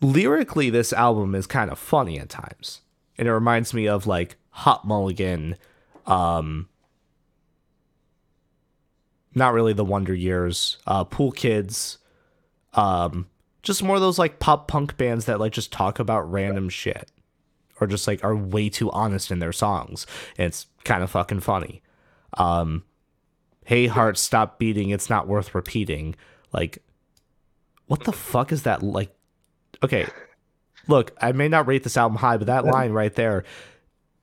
lyrically 0.00 0.70
this 0.70 0.92
album 0.92 1.34
is 1.34 1.46
kind 1.46 1.70
of 1.70 1.78
funny 1.78 2.18
at 2.18 2.28
times. 2.28 2.80
And 3.16 3.28
it 3.28 3.32
reminds 3.32 3.72
me 3.72 3.86
of 3.86 4.06
like 4.06 4.36
hot 4.50 4.84
mulligan 4.84 5.56
um 6.06 6.68
not 9.34 9.52
really 9.52 9.72
the 9.72 9.84
wonder 9.84 10.12
years 10.12 10.78
uh 10.86 11.04
pool 11.04 11.30
kids 11.30 11.98
um 12.74 13.26
just 13.62 13.82
more 13.82 13.94
of 13.96 14.02
those 14.02 14.18
like 14.18 14.40
pop 14.40 14.66
punk 14.66 14.96
bands 14.96 15.26
that 15.26 15.38
like 15.38 15.52
just 15.52 15.72
talk 15.72 15.98
about 16.00 16.30
random 16.30 16.68
shit 16.68 17.11
or 17.82 17.86
just 17.86 18.06
like 18.06 18.22
are 18.24 18.36
way 18.36 18.68
too 18.68 18.90
honest 18.92 19.30
in 19.30 19.38
their 19.38 19.52
songs 19.52 20.06
and 20.38 20.46
it's 20.46 20.66
kind 20.84 21.02
of 21.02 21.10
fucking 21.10 21.40
funny 21.40 21.82
um 22.34 22.84
hey 23.64 23.86
heart 23.86 24.16
stop 24.16 24.58
beating 24.58 24.90
it's 24.90 25.10
not 25.10 25.28
worth 25.28 25.54
repeating 25.54 26.14
like 26.52 26.82
what 27.92 28.04
the 28.04 28.12
fuck 28.12 28.52
is 28.52 28.62
that 28.62 28.82
like? 28.82 29.14
Okay, 29.82 30.06
look, 30.88 31.14
I 31.20 31.32
may 31.32 31.48
not 31.48 31.66
rate 31.66 31.82
this 31.82 31.98
album 31.98 32.16
high, 32.16 32.38
but 32.38 32.46
that 32.46 32.64
line 32.64 32.92
right 32.92 33.14
there, 33.14 33.44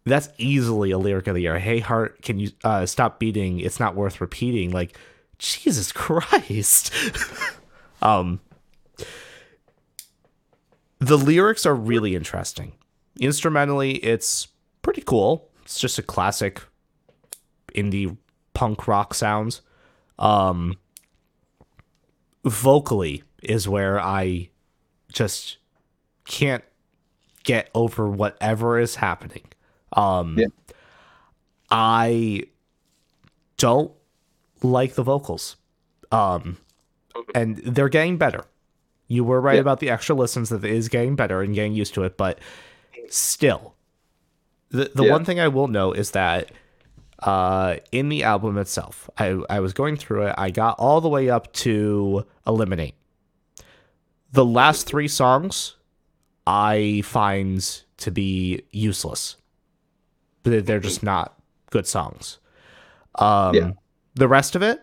that's 0.06 0.28
easily 0.40 0.90
a 0.90 0.98
lyric 0.98 1.28
of 1.28 1.36
the 1.36 1.42
year. 1.42 1.60
Hey, 1.60 1.78
heart, 1.78 2.20
can 2.24 2.40
you 2.40 2.50
uh, 2.64 2.88
stop 2.88 3.20
beating? 3.20 3.60
It's 3.60 3.80
not 3.80 3.94
worth 3.94 4.22
repeating. 4.22 4.72
Like, 4.72 4.98
Jesus 5.38 5.92
Christ. 5.92 6.92
um, 8.02 8.40
the 10.98 11.18
lyrics 11.20 11.64
are 11.68 11.76
really 11.76 12.16
interesting. 12.16 12.72
Instrumentally, 13.20 13.96
it's 13.98 14.48
pretty 14.82 15.02
cool. 15.02 15.50
It's 15.64 15.80
just 15.80 16.00
a 16.00 16.04
classic 16.04 16.62
indie 17.76 18.16
punk 18.54 18.88
rock 18.88 19.14
sounds. 19.14 19.62
Um, 20.18 20.78
vocally 22.46 23.24
is 23.44 23.68
where 23.68 24.00
I 24.00 24.50
just 25.12 25.58
can't 26.26 26.64
get 27.44 27.70
over 27.74 28.10
whatever 28.10 28.80
is 28.80 28.96
happening. 28.96 29.44
Um, 29.94 30.38
Yeah. 30.38 30.48
I 31.72 32.44
don't 33.58 33.92
like 34.62 34.96
the 34.96 35.04
vocals. 35.04 35.56
Um, 36.12 36.58
and 37.36 37.58
they're 37.58 37.90
getting 37.90 38.18
better. 38.18 38.46
You 39.08 39.24
were 39.24 39.40
right 39.42 39.56
Yeah. 39.56 39.62
about 39.62 39.80
the 39.80 39.90
extra 39.90 40.16
listens 40.16 40.50
that 40.50 40.64
it 40.64 40.72
is 40.72 40.90
getting 40.90 41.16
better 41.16 41.42
and 41.42 41.54
getting 41.54 41.74
used 41.74 41.94
to 41.96 42.04
it, 42.04 42.18
but 42.18 42.40
still, 43.10 43.76
the 44.70 44.92
the 44.94 45.04
Yeah. 45.04 45.12
one 45.12 45.26
thing 45.26 45.40
I 45.40 45.48
will 45.48 45.68
note 45.68 45.98
is 45.98 46.12
that 46.12 46.52
uh, 47.20 47.76
in 47.92 48.10
the 48.10 48.24
album 48.24 48.58
itself, 48.58 49.10
I 49.18 49.40
I 49.50 49.60
was 49.60 49.74
going 49.74 49.98
through 49.98 50.28
it. 50.28 50.36
I 50.38 50.52
got 50.52 50.78
all 50.80 51.02
the 51.02 51.10
way 51.10 51.30
up 51.30 51.52
to 51.54 52.26
eliminate. 52.48 52.96
The 54.32 54.46
last 54.46 54.86
three 54.88 55.08
songs, 55.08 55.76
I 56.48 57.02
find 57.04 57.62
to 57.98 58.12
be 58.12 58.62
useless. 58.72 59.36
They're 60.44 60.80
just 60.80 61.04
not 61.04 61.38
good 61.72 61.86
songs. 61.88 62.40
Um, 63.16 63.56
Yeah. 63.56 63.72
The 64.16 64.28
rest 64.28 64.56
of 64.56 64.62
it, 64.64 64.80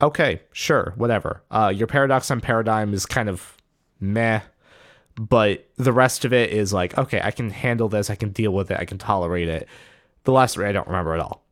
okay, 0.00 0.40
sure, 0.52 0.92
whatever. 0.96 1.42
Uh, 1.50 1.72
your 1.74 1.86
paradox 1.86 2.30
and 2.30 2.42
paradigm 2.42 2.92
is 2.94 3.06
kind 3.06 3.28
of 3.28 3.56
meh, 4.00 4.40
but 5.20 5.68
the 5.76 5.92
rest 5.92 6.24
of 6.24 6.32
it 6.32 6.50
is 6.50 6.72
like, 6.72 6.96
okay, 6.96 7.20
I 7.22 7.30
can 7.30 7.50
handle 7.50 7.90
this, 7.90 8.08
I 8.08 8.14
can 8.14 8.30
deal 8.30 8.52
with 8.52 8.70
it, 8.70 8.78
I 8.80 8.86
can 8.86 8.96
tolerate 8.96 9.48
it. 9.48 9.68
The 10.24 10.32
last 10.32 10.54
three 10.54 10.64
I 10.64 10.72
don't 10.72 10.86
remember 10.86 11.12
at 11.12 11.20
all. 11.20 11.44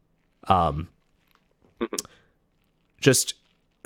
Um, 0.49 0.89
just 3.01 3.35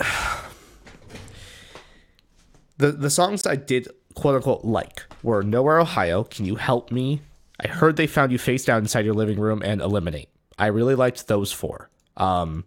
the 2.79 2.93
the 2.93 3.11
songs 3.11 3.45
I 3.45 3.57
did 3.57 3.89
quote 4.15 4.37
unquote 4.37 4.65
like 4.65 5.03
were 5.25 5.43
Nowhere 5.43 5.81
Ohio, 5.81 6.23
Can 6.23 6.45
You 6.45 6.55
Help 6.55 6.93
Me? 6.93 7.21
I 7.59 7.67
heard 7.67 7.97
they 7.97 8.07
found 8.07 8.31
you 8.31 8.39
face 8.39 8.65
down 8.65 8.83
inside 8.83 9.05
your 9.05 9.15
living 9.15 9.41
room 9.41 9.63
and 9.65 9.81
Eliminate. 9.81 10.29
I 10.61 10.67
really 10.67 10.95
liked 10.95 11.27
those 11.27 11.51
four. 11.51 11.91
Um, 12.17 12.67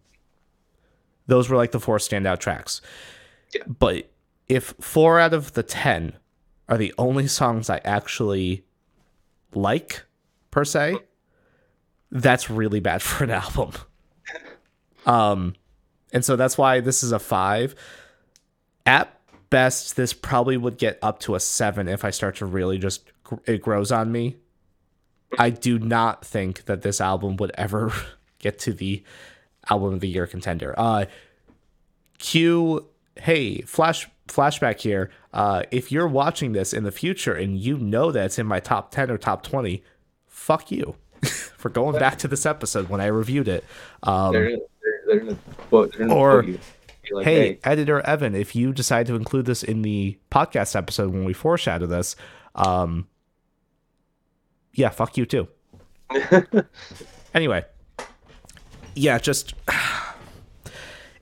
those 1.27 1.47
were 1.47 1.55
like 1.55 1.71
the 1.71 1.79
four 1.79 1.97
standout 1.97 2.39
tracks. 2.39 2.81
Yeah. 3.53 3.63
But 3.67 4.09
if 4.49 4.73
four 4.81 5.17
out 5.17 5.33
of 5.33 5.53
the 5.53 5.63
ten 5.63 6.17
are 6.67 6.77
the 6.77 6.93
only 6.97 7.27
songs 7.27 7.69
I 7.69 7.79
actually 7.83 8.65
like, 9.53 10.03
per 10.51 10.65
se, 10.65 10.97
that's 12.11 12.49
really 12.49 12.79
bad 12.79 13.01
for 13.01 13.23
an 13.23 13.31
album. 13.31 13.71
Um, 15.05 15.55
and 16.11 16.23
so 16.25 16.35
that's 16.35 16.57
why 16.57 16.79
this 16.79 17.03
is 17.03 17.11
a 17.11 17.19
five. 17.19 17.75
At 18.85 19.15
best, 19.49 19.95
this 19.95 20.13
probably 20.13 20.57
would 20.57 20.77
get 20.77 20.97
up 21.01 21.19
to 21.21 21.35
a 21.35 21.39
seven 21.39 21.87
if 21.87 22.03
I 22.03 22.09
start 22.09 22.37
to 22.37 22.45
really 22.45 22.77
just 22.77 23.11
it 23.45 23.61
grows 23.61 23.91
on 23.91 24.11
me. 24.11 24.37
I 25.37 25.49
do 25.49 25.79
not 25.79 26.25
think 26.25 26.65
that 26.65 26.81
this 26.81 27.01
album 27.01 27.37
would 27.37 27.51
ever 27.55 27.91
get 28.39 28.59
to 28.59 28.73
the 28.73 29.03
album 29.69 29.93
of 29.93 29.99
the 29.99 30.07
year 30.07 30.27
contender. 30.27 30.73
Uh, 30.77 31.05
Q, 32.17 32.87
hey, 33.15 33.61
flash 33.61 34.09
flashback 34.27 34.79
here. 34.79 35.11
Uh, 35.33 35.63
if 35.71 35.91
you're 35.91 36.07
watching 36.07 36.53
this 36.53 36.73
in 36.73 36.83
the 36.83 36.91
future 36.91 37.33
and 37.33 37.57
you 37.59 37.77
know 37.77 38.11
that 38.11 38.25
it's 38.25 38.39
in 38.39 38.47
my 38.47 38.59
top 38.59 38.91
ten 38.91 39.11
or 39.11 39.17
top 39.17 39.43
twenty, 39.43 39.83
fuck 40.27 40.71
you 40.71 40.95
for 41.57 41.69
going 41.69 41.97
back 41.97 42.17
to 42.19 42.27
this 42.27 42.45
episode 42.45 42.89
when 42.89 43.01
I 43.01 43.07
reviewed 43.07 43.47
it. 43.47 43.63
Um, 44.03 44.33
They're, 44.33 44.57
they're, 45.07 45.19
they're 45.25 45.37
quote, 45.69 45.99
Or, 45.99 46.41
quote 46.41 46.45
you. 46.45 46.59
Be 47.07 47.15
like, 47.15 47.25
hey, 47.25 47.59
editor 47.63 48.01
Evan, 48.01 48.33
if 48.33 48.55
you 48.55 48.73
decide 48.73 49.05
to 49.07 49.15
include 49.15 49.45
this 49.45 49.61
in 49.61 49.83
the 49.83 50.17
podcast 50.31 50.75
episode 50.75 51.13
when 51.13 51.23
we 51.23 51.33
foreshadow 51.33 51.85
this, 51.85 52.15
um, 52.55 53.07
yeah, 54.73 54.89
fuck 54.89 55.15
you 55.15 55.25
too. 55.25 55.47
Anyway, 57.35 57.65
yeah, 58.95 59.17
just 59.17 59.55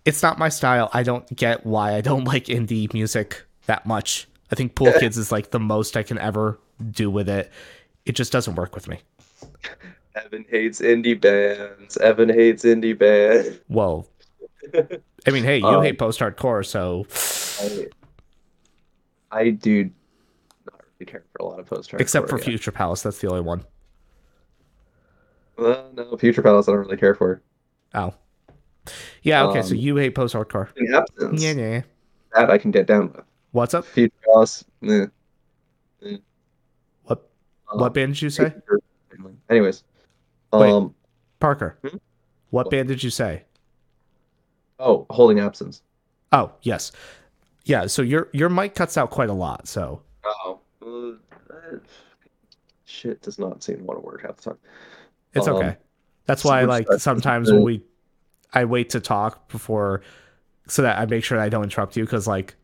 it's 0.06 0.22
not 0.24 0.38
my 0.38 0.49
style. 0.49 0.89
I 0.93 1.04
don't 1.04 1.34
get 1.36 1.66
why 1.66 1.95
I 1.95 2.01
don't 2.01 2.24
like 2.34 2.45
indie 2.45 2.91
music 2.93 3.43
that 3.66 3.86
much. 3.86 4.28
I 4.51 4.56
think 4.56 4.76
Pool 4.76 4.91
Kids 4.99 5.18
is 5.18 5.32
like 5.32 5.51
the 5.51 5.60
most 5.60 5.97
I 5.97 6.04
can 6.04 6.18
ever 6.18 6.60
do 6.91 7.10
with 7.10 7.30
it. 7.30 7.51
It 8.06 8.14
just 8.14 8.32
doesn't 8.32 8.56
work 8.56 8.76
with 8.76 8.88
me. 8.88 8.99
Evan 10.16 10.45
hates 10.49 10.80
indie 10.82 11.20
bands. 11.20 11.97
Evan 11.97 12.30
hates 12.30 12.64
indie 12.64 12.97
bands. 12.97 13.60
Well, 13.68 14.08
I 15.26 15.32
mean, 15.32 15.43
hey, 15.43 15.58
you 15.58 15.66
Um, 15.66 15.84
hate 15.84 15.97
post 15.97 16.20
hardcore, 16.20 16.66
so 16.66 17.08
I, 17.60 17.88
I 19.32 19.49
do 19.51 19.86
not 20.66 20.82
really 20.99 21.12
care 21.12 21.24
for 21.32 21.43
a 21.43 21.45
lot 21.49 21.60
of 21.60 21.66
post 21.66 21.91
hardcore. 21.91 22.01
except 22.01 22.30
for 22.30 22.38
yeah. 22.38 22.45
Future 22.45 22.72
Palace, 22.72 23.01
that's 23.01 23.20
the 23.20 23.28
only 23.30 23.41
one. 23.41 23.64
Well, 25.58 25.91
no, 25.93 26.16
Future 26.18 26.41
Palace 26.41 26.68
I 26.68 26.72
don't 26.74 26.82
really 26.82 26.97
care 26.97 27.16
for. 27.16 27.41
Oh, 27.93 28.14
yeah, 29.21 29.43
okay. 29.45 29.61
so 29.61 29.71
Um, 29.71 29.77
you 29.77 29.95
hate 29.97 30.15
post 30.15 30.34
hardcore. 30.36 30.67
In 30.75 30.93
absence, 30.93 31.41
Yeah, 31.43 31.51
yeah. 31.53 31.81
that 32.36 32.49
I 32.49 32.57
can 32.57 32.71
get 32.71 32.86
down 32.88 33.11
with. 33.13 33.23
What's 33.51 33.73
up? 33.73 33.86
Future 33.86 34.13
Palace, 34.25 34.63
eh. 34.88 35.05
What 37.03 37.29
Um, 37.71 37.79
what 37.79 37.93
band 37.93 38.13
did 38.13 38.21
you 38.21 38.29
say? 38.29 38.53
Anyways, 39.49 39.84
Wait. 40.51 40.71
um, 40.71 40.93
Parker. 41.39 41.77
Hmm? 41.81 41.88
What 42.49 42.65
What? 42.65 42.69
band 42.71 42.88
did 42.88 43.03
you 43.03 43.09
say? 43.09 43.43
oh, 44.79 45.05
holding 45.11 45.39
absence. 45.39 45.81
Oh, 46.34 46.51
yes. 46.63 46.91
Yeah, 47.65 47.86
so 47.88 48.01
your 48.01 48.27
your 48.34 48.49
mic 48.49 48.75
cuts 48.75 48.97
out 48.97 49.11
quite 49.11 49.29
a 49.29 49.34
lot, 49.34 49.67
so 49.67 50.01
Oh, 50.25 50.59
uh, 50.86 51.77
shit 52.86 53.21
does 53.21 53.39
not 53.39 53.63
seem 53.63 53.77
to 53.77 53.84
want 53.84 53.99
to 54.01 54.05
work 54.05 54.23
half 54.23 54.38
the 54.38 54.41
time. 54.43 54.57
it's 55.34 55.47
Um, 55.47 55.55
okay. 55.55 55.77
That's 56.25 56.43
why 56.43 56.63
like 56.63 56.88
sometimes 56.97 57.51
when 57.51 57.61
we 57.63 57.84
I 58.54 58.66
wait 58.66 58.89
to 58.91 58.99
talk 58.99 59.49
before 59.49 60.01
so 60.68 60.82
that 60.84 60.99
I 60.99 61.06
make 61.08 61.24
sure 61.24 61.38
that 61.38 61.45
I 61.45 61.49
don't 61.49 61.64
interrupt 61.64 61.97
you 61.97 62.06
cuz 62.08 62.28
like 62.28 62.56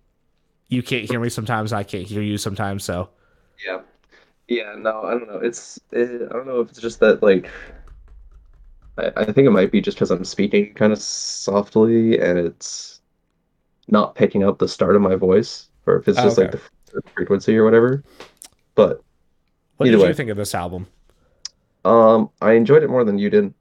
you 0.70 0.84
can't 0.84 1.10
hear 1.10 1.20
me 1.20 1.30
sometimes, 1.30 1.74
I 1.74 1.84
can't 1.84 2.08
hear 2.08 2.22
you 2.24 2.38
sometimes, 2.38 2.84
so 2.86 3.10
Yeah, 3.66 3.82
yeah. 4.48 4.76
No, 4.78 5.04
I 5.04 5.12
don't 5.12 5.28
know. 5.28 5.40
It's 5.40 5.80
eh, 5.94 6.06
I 6.30 6.34
don't 6.34 6.48
know 6.48 6.62
if 6.62 6.70
it's 6.72 6.82
just 6.82 7.00
that 7.02 7.24
like 7.24 7.50
I, 8.98 9.12
I 9.18 9.26
think 9.26 9.48
it 9.48 9.52
might 9.52 9.72
be 9.72 9.82
just 9.82 9.98
because 9.98 10.12
I'm 10.12 10.26
speaking 10.26 10.74
kind 10.74 10.94
of 10.94 11.00
softly 11.02 12.20
and 12.20 12.38
it's 12.40 13.02
not 13.88 14.16
picking 14.16 14.44
up 14.44 14.60
the 14.60 14.68
start 14.68 14.96
of 14.98 15.04
my 15.04 15.16
voice, 15.16 15.70
or 15.88 15.98
if 15.98 16.08
it's 16.08 16.18
Oh, 16.18 16.24
just 16.24 16.38
like 16.38 16.52
the 16.52 16.62
frequency 17.16 17.58
or 17.58 17.66
whatever. 17.66 18.04
But 18.76 19.04
what 19.78 19.90
did 19.90 20.00
way. 20.00 20.10
you 20.10 20.14
think 20.14 20.30
of 20.30 20.38
this 20.38 20.54
album? 20.56 20.88
Um, 21.86 22.30
I 22.42 22.54
enjoyed 22.54 22.84
it 22.84 22.90
more 22.90 23.04
than 23.04 23.18
you 23.18 23.30
did. 23.30 23.54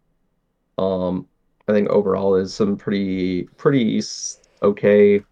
Um, 0.78 1.28
I 1.68 1.72
think 1.72 1.88
overall 1.90 2.34
is 2.36 2.54
some 2.54 2.76
pretty 2.76 3.44
pretty 3.58 4.02
okay, 4.62 5.22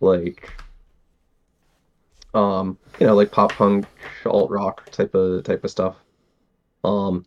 like, 0.00 0.50
um, 2.34 2.78
you 3.00 3.06
know, 3.06 3.14
like 3.14 3.32
pop 3.32 3.56
punk, 3.56 3.86
alt 4.26 4.50
rock 4.50 4.90
type 4.90 5.14
of 5.14 5.44
type 5.44 5.64
of 5.64 5.70
stuff. 5.70 5.96
Um, 6.84 7.24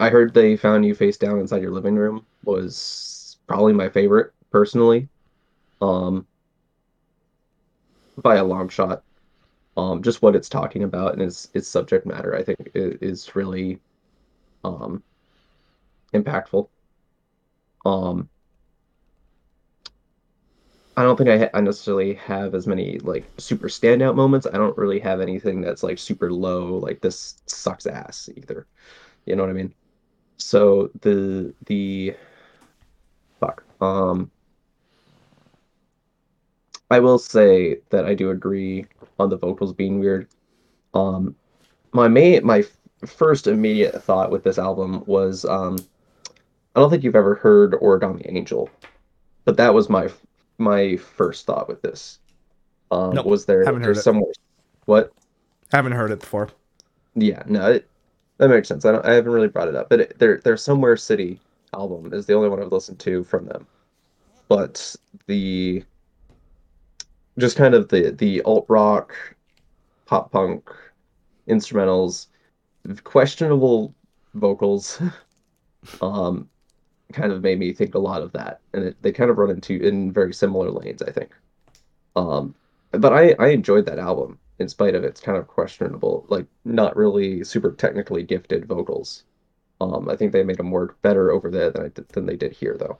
I 0.00 0.08
heard 0.10 0.34
they 0.34 0.56
found 0.56 0.84
you 0.84 0.94
face 0.94 1.16
down 1.18 1.38
inside 1.38 1.62
your 1.62 1.70
living 1.70 1.96
room 1.96 2.26
was 2.44 3.38
probably 3.46 3.72
my 3.72 3.88
favorite 3.88 4.32
personally. 4.50 5.08
Um, 5.80 6.26
by 8.16 8.36
a 8.36 8.44
long 8.44 8.68
shot 8.68 9.02
um, 9.76 10.02
just 10.02 10.22
what 10.22 10.36
it's 10.36 10.48
talking 10.48 10.84
about 10.84 11.14
and 11.14 11.22
its 11.22 11.48
its 11.54 11.68
subject 11.68 12.06
matter, 12.06 12.34
I 12.34 12.42
think 12.42 12.70
is 12.74 13.34
really 13.34 13.80
um, 14.62 15.02
impactful. 16.14 16.68
Um, 17.84 18.28
I 20.96 21.02
don't 21.02 21.16
think 21.16 21.28
I, 21.28 21.38
ha- 21.38 21.50
I 21.54 21.60
necessarily 21.60 22.14
have 22.14 22.54
as 22.54 22.66
many 22.66 22.98
like 23.00 23.24
super 23.38 23.68
standout 23.68 24.14
moments. 24.14 24.46
I 24.46 24.56
don't 24.56 24.78
really 24.78 25.00
have 25.00 25.20
anything 25.20 25.60
that's 25.60 25.82
like 25.82 25.98
super 25.98 26.32
low, 26.32 26.76
like 26.76 27.00
this 27.00 27.42
sucks 27.46 27.86
ass 27.86 28.30
either. 28.36 28.66
You 29.26 29.36
know 29.36 29.42
what 29.42 29.50
I 29.50 29.54
mean? 29.54 29.74
So 30.36 30.90
the 31.00 31.52
the 31.66 32.14
fuck 33.40 33.64
um 33.80 34.30
I 36.90 37.00
will 37.00 37.18
say 37.18 37.78
that 37.90 38.04
I 38.04 38.14
do 38.14 38.30
agree 38.30 38.86
on 39.18 39.28
the 39.30 39.36
vocals 39.36 39.72
being 39.72 39.98
weird. 39.98 40.28
Um, 40.92 41.34
my 41.92 42.08
main, 42.08 42.44
my 42.46 42.64
first 43.06 43.46
immediate 43.46 44.00
thought 44.02 44.30
with 44.30 44.44
this 44.44 44.58
album 44.58 45.02
was, 45.06 45.44
um, 45.44 45.76
I 46.74 46.80
don't 46.80 46.90
think 46.90 47.04
you've 47.04 47.16
ever 47.16 47.36
heard 47.36 47.72
Origami 47.72 48.22
Angel, 48.28 48.68
but 49.44 49.56
that 49.56 49.74
was 49.74 49.88
my 49.88 50.10
my 50.58 50.96
first 50.96 51.46
thought 51.46 51.68
with 51.68 51.82
this. 51.82 52.18
Um, 52.90 53.14
Nope, 53.14 53.26
was 53.26 53.46
there 53.46 53.64
haven't 53.64 53.82
heard 53.82 53.88
there's 53.88 53.98
it. 53.98 54.02
somewhere 54.02 54.32
what? 54.86 55.12
haven't 55.72 55.92
heard 55.92 56.10
it 56.10 56.20
before. 56.20 56.50
Yeah, 57.14 57.42
no, 57.46 57.70
it, 57.72 57.88
that 58.38 58.48
makes 58.48 58.68
sense. 58.68 58.84
I 58.84 58.92
don't, 58.92 59.04
I 59.06 59.14
haven't 59.14 59.32
really 59.32 59.48
brought 59.48 59.68
it 59.68 59.76
up, 59.76 59.88
but 59.88 60.00
it, 60.00 60.18
their 60.18 60.38
their 60.38 60.56
Somewhere 60.56 60.96
City 60.96 61.40
album 61.72 62.12
is 62.12 62.26
the 62.26 62.34
only 62.34 62.48
one 62.48 62.60
I've 62.62 62.72
listened 62.72 62.98
to 63.00 63.24
from 63.24 63.46
them. 63.46 63.66
But 64.48 64.94
the 65.26 65.84
just 67.38 67.56
kind 67.56 67.74
of 67.74 67.88
the 67.88 68.10
the 68.10 68.42
alt 68.42 68.66
rock, 68.68 69.14
pop 70.06 70.30
punk, 70.32 70.68
instrumentals, 71.48 72.26
questionable 73.04 73.94
vocals, 74.34 75.00
um, 76.00 76.48
kind 77.14 77.32
of 77.32 77.42
made 77.42 77.58
me 77.58 77.72
think 77.72 77.94
a 77.94 77.98
lot 77.98 78.22
of 78.22 78.32
that, 78.32 78.60
and 78.72 78.84
it, 78.84 78.96
they 79.02 79.12
kind 79.12 79.30
of 79.30 79.38
run 79.38 79.50
into 79.50 79.76
in 79.80 80.12
very 80.12 80.34
similar 80.34 80.70
lanes, 80.70 81.02
I 81.02 81.12
think. 81.12 81.30
Um, 82.16 82.54
but 82.92 83.12
I 83.12 83.34
I 83.38 83.48
enjoyed 83.48 83.86
that 83.86 83.98
album 83.98 84.38
in 84.58 84.68
spite 84.68 84.94
of 84.94 85.04
its 85.04 85.20
kind 85.20 85.38
of 85.38 85.48
questionable, 85.48 86.26
like 86.28 86.46
not 86.64 86.96
really 86.96 87.44
super 87.44 87.72
technically 87.72 88.22
gifted 88.22 88.66
vocals. 88.66 89.24
Um, 89.80 90.08
I 90.08 90.16
think 90.16 90.32
they 90.32 90.44
made 90.44 90.58
them 90.58 90.70
work 90.70 91.00
better 91.02 91.30
over 91.32 91.50
there 91.50 91.70
than 91.70 91.84
I 91.86 91.88
did, 91.88 92.08
than 92.10 92.26
they 92.26 92.36
did 92.36 92.52
here, 92.52 92.76
though. 92.78 92.98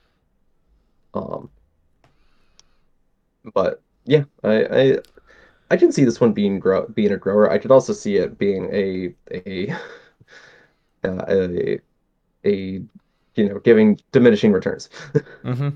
Um, 1.15 1.51
but 3.53 3.83
yeah, 4.05 4.25
I, 4.43 4.65
I 4.65 4.99
I 5.71 5.77
can 5.77 5.93
see 5.93 6.05
this 6.05 6.21
one 6.21 6.33
being 6.33 6.59
grow 6.59 6.87
being 6.89 7.13
a 7.13 7.17
grower. 7.17 7.51
I 7.51 7.59
could 7.59 7.71
also 7.71 7.93
see 7.93 8.17
it 8.17 8.39
being 8.39 8.69
a 8.73 9.15
a 9.33 9.71
uh, 11.05 11.25
a 11.29 11.81
a 12.45 12.83
you 13.37 13.49
know 13.49 13.59
giving 13.61 14.01
diminishing 14.13 14.53
returns. 14.53 14.89
Mm-hmm. 15.45 15.69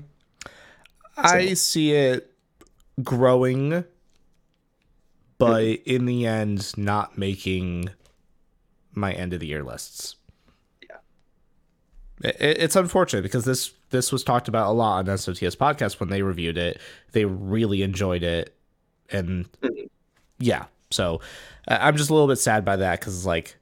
I 1.17 1.53
see 1.53 1.91
it 1.93 2.33
growing, 3.03 3.83
but 5.37 5.63
in 5.63 6.05
the 6.05 6.25
end, 6.25 6.71
not 6.77 7.17
making 7.17 7.89
my 8.93 9.11
end 9.13 9.33
of 9.33 9.39
the 9.41 9.47
year 9.47 9.63
lists. 9.63 10.15
Yeah. 10.89 10.97
It's 12.21 12.75
unfortunate 12.75 13.21
because 13.23 13.45
this 13.45 13.73
this 13.89 14.11
was 14.11 14.23
talked 14.23 14.47
about 14.47 14.69
a 14.69 14.71
lot 14.73 14.99
on 15.09 15.17
SOTS 15.17 15.55
podcast 15.57 15.99
when 15.99 16.09
they 16.09 16.21
reviewed 16.21 16.57
it. 16.57 16.79
They 17.11 17.25
really 17.25 17.81
enjoyed 17.83 18.23
it, 18.23 18.55
and 19.09 19.51
Mhm. 19.61 19.89
yeah, 20.39 20.65
so 20.89 21.19
I'm 21.67 21.97
just 21.97 22.09
a 22.09 22.13
little 22.13 22.27
bit 22.27 22.37
sad 22.39 22.63
by 22.63 22.75
that 22.77 22.99
because 22.99 23.15
it's 23.17 23.25
like, 23.25 23.57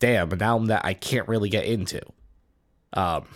damn, 0.00 0.32
an 0.32 0.42
album 0.42 0.66
that 0.68 0.84
I 0.84 0.94
can't 0.94 1.28
really 1.28 1.48
get 1.48 1.64
into. 1.66 2.00
Um. 2.92 3.26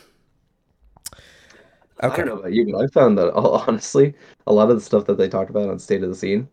I 2.03 2.09
don't 2.17 2.27
know 2.27 2.39
about 2.39 2.53
you, 2.55 2.73
but 2.73 2.83
I 2.83 2.87
found 2.87 3.19
that 3.19 3.31
honestly, 3.35 4.15
a 4.47 4.53
lot 4.53 4.71
of 4.71 4.77
the 4.77 4.83
stuff 4.83 5.05
that 5.07 5.19
they 5.19 5.29
talked 5.29 5.51
about 5.51 5.69
on 5.69 5.79
State 5.79 6.03
of 6.03 6.09
the 6.09 6.15
Scene, 6.15 6.49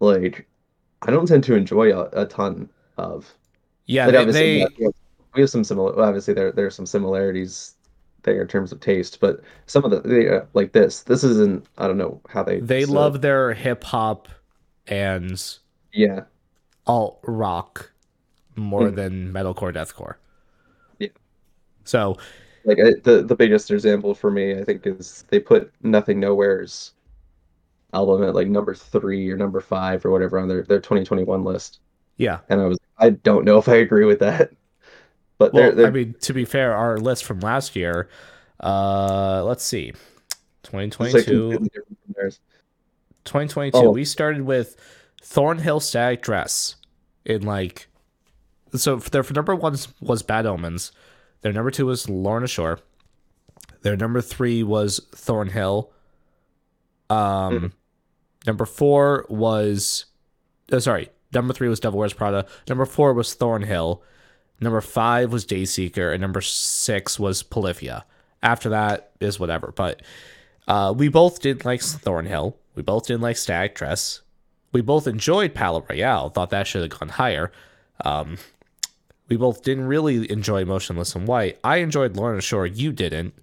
like 0.00 0.46
I 1.02 1.10
don't 1.10 1.26
tend 1.26 1.42
to 1.44 1.54
enjoy 1.54 1.92
a, 1.92 2.04
a 2.12 2.26
ton 2.26 2.68
of. 2.96 3.32
Yeah, 3.86 4.06
Like, 4.06 4.26
they, 4.28 4.32
they 4.32 4.66
we 4.78 4.84
have- 4.84 4.94
we 5.34 5.40
have 5.40 5.50
some 5.50 5.64
similar. 5.64 5.92
well, 5.96 6.06
Obviously, 6.06 6.32
there 6.32 6.52
there 6.52 6.64
are 6.66 6.70
some 6.70 6.86
similarities 6.86 7.74
there 8.22 8.40
in 8.40 8.46
terms 8.48 8.70
of 8.70 8.78
taste, 8.80 9.18
but 9.20 9.40
some 9.66 9.84
of 9.84 9.90
the 9.90 10.00
they, 10.00 10.28
uh, 10.28 10.42
like 10.54 10.72
this, 10.72 11.02
this 11.02 11.24
isn't. 11.24 11.66
I 11.76 11.88
don't 11.88 11.98
know 11.98 12.20
how 12.28 12.44
they. 12.44 12.60
they 12.60 12.84
so- 12.84 12.92
love 12.92 13.20
their 13.20 13.52
hip 13.52 13.82
hop 13.82 14.28
and 14.86 15.42
Yeah, 15.92 16.20
alt 16.86 17.18
rock 17.24 17.90
more 18.54 18.82
Mhm. 18.90 18.94
than 18.94 19.32
metalcore 19.32 19.74
deathcore. 19.74 20.14
So 21.84 22.16
like 22.64 22.78
I, 22.78 22.94
the 23.02 23.22
the 23.22 23.36
biggest 23.36 23.70
example 23.70 24.14
for 24.14 24.30
me, 24.30 24.58
I 24.58 24.64
think, 24.64 24.86
is 24.86 25.24
they 25.28 25.38
put 25.38 25.72
Nothing 25.82 26.20
Nowhere's 26.20 26.92
album 27.92 28.24
at 28.24 28.34
like 28.34 28.48
number 28.48 28.74
three 28.74 29.30
or 29.30 29.36
number 29.36 29.60
five 29.60 30.04
or 30.04 30.10
whatever 30.10 30.38
on 30.38 30.48
their 30.48 30.62
their 30.62 30.80
2021 30.80 31.44
list, 31.44 31.80
yeah. 32.16 32.40
and 32.48 32.60
I 32.60 32.64
was 32.64 32.78
I 32.98 33.10
don't 33.10 33.44
know 33.44 33.58
if 33.58 33.68
I 33.68 33.76
agree 33.76 34.04
with 34.04 34.20
that, 34.20 34.50
but 35.38 35.52
Well, 35.52 35.62
they're 35.62 35.72
they're 35.72 35.86
I 35.88 35.90
mean, 35.90 36.14
to 36.22 36.32
be 36.32 36.44
fair, 36.44 36.74
our 36.74 36.98
list 36.98 37.24
from 37.24 37.40
last 37.40 37.76
year, 37.76 38.08
uh, 38.60 39.44
let's 39.44 39.64
see, 39.64 39.92
it's 40.62 40.72
like 40.72 40.90
2022, 40.90 41.24
completely 41.24 41.68
different 41.68 41.98
from 42.04 42.14
theirs. 42.16 42.40
2022. 43.24 43.76
Oh. 43.78 43.90
We 43.90 44.04
started 44.04 44.42
with 44.42 44.76
Thornhill 45.22 45.80
Static 45.80 46.22
Dress 46.22 46.76
in 47.24 47.42
like, 47.42 47.88
so 48.74 48.96
their 48.96 49.24
number 49.34 49.54
one 49.54 49.76
was 50.00 50.22
Bad 50.22 50.46
Omens. 50.46 50.92
Their 51.44 51.52
number 51.52 51.70
two 51.70 51.86
was 51.86 52.08
Lorna 52.08 52.48
Shore. 52.48 52.80
Their 53.82 53.96
number 53.98 54.20
three 54.22 54.62
was 54.62 54.98
Thornhill. 55.14 55.92
Um, 57.10 57.18
Mhm. 57.54 57.72
number 58.46 58.64
four 58.64 59.26
was, 59.28 60.06
uh, 60.72 60.80
sorry, 60.80 61.10
number 61.34 61.52
three 61.52 61.68
was 61.68 61.80
Devil 61.80 61.98
Wears 61.98 62.14
Prada. 62.14 62.46
Number 62.66 62.86
four 62.86 63.12
was 63.12 63.34
Thornhill. 63.34 64.02
Number 64.58 64.80
five 64.80 65.32
was 65.32 65.44
Dayseeker, 65.44 66.12
and 66.12 66.20
number 66.22 66.40
six 66.40 67.18
was 67.20 67.42
Polyphia. 67.42 68.06
After 68.42 68.70
that 68.70 69.10
is 69.20 69.38
whatever, 69.38 69.72
but 69.76 70.00
uh, 70.66 70.94
we 70.96 71.08
both 71.08 71.40
did 71.42 71.64
like 71.66 71.82
Thornhill. 71.82 72.56
We 72.74 72.82
both 72.82 73.06
didn't 73.06 73.20
like 73.22 73.36
Static 73.36 73.74
Dress. 73.74 74.22
We 74.72 74.80
both 74.80 75.06
enjoyed 75.06 75.54
Palaye 75.54 75.88
Royale. 75.90 76.30
Thought 76.30 76.50
that 76.50 76.66
should 76.66 76.80
have 76.90 76.98
gone 76.98 77.10
higher. 77.10 77.52
Um, 78.02 78.38
we 79.28 79.36
both 79.36 79.62
didn't 79.62 79.86
really 79.86 80.30
enjoy 80.30 80.64
Motionless 80.64 81.14
in 81.14 81.24
White. 81.26 81.58
I 81.64 81.78
enjoyed 81.78 82.16
Lorna 82.16 82.40
Shore. 82.40 82.66
You 82.66 82.92
didn't. 82.92 83.34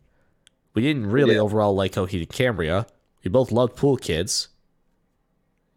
We 0.74 0.82
didn't 0.82 1.08
really 1.08 1.36
Yeah. 1.36 1.42
overall 1.42 1.76
like 1.76 1.94
Coheed 1.94 2.30
Cambria. 2.30 2.88
We 3.24 3.30
both 3.30 3.52
loved 3.52 3.76
Pool 3.76 3.98
Kids. 3.98 4.48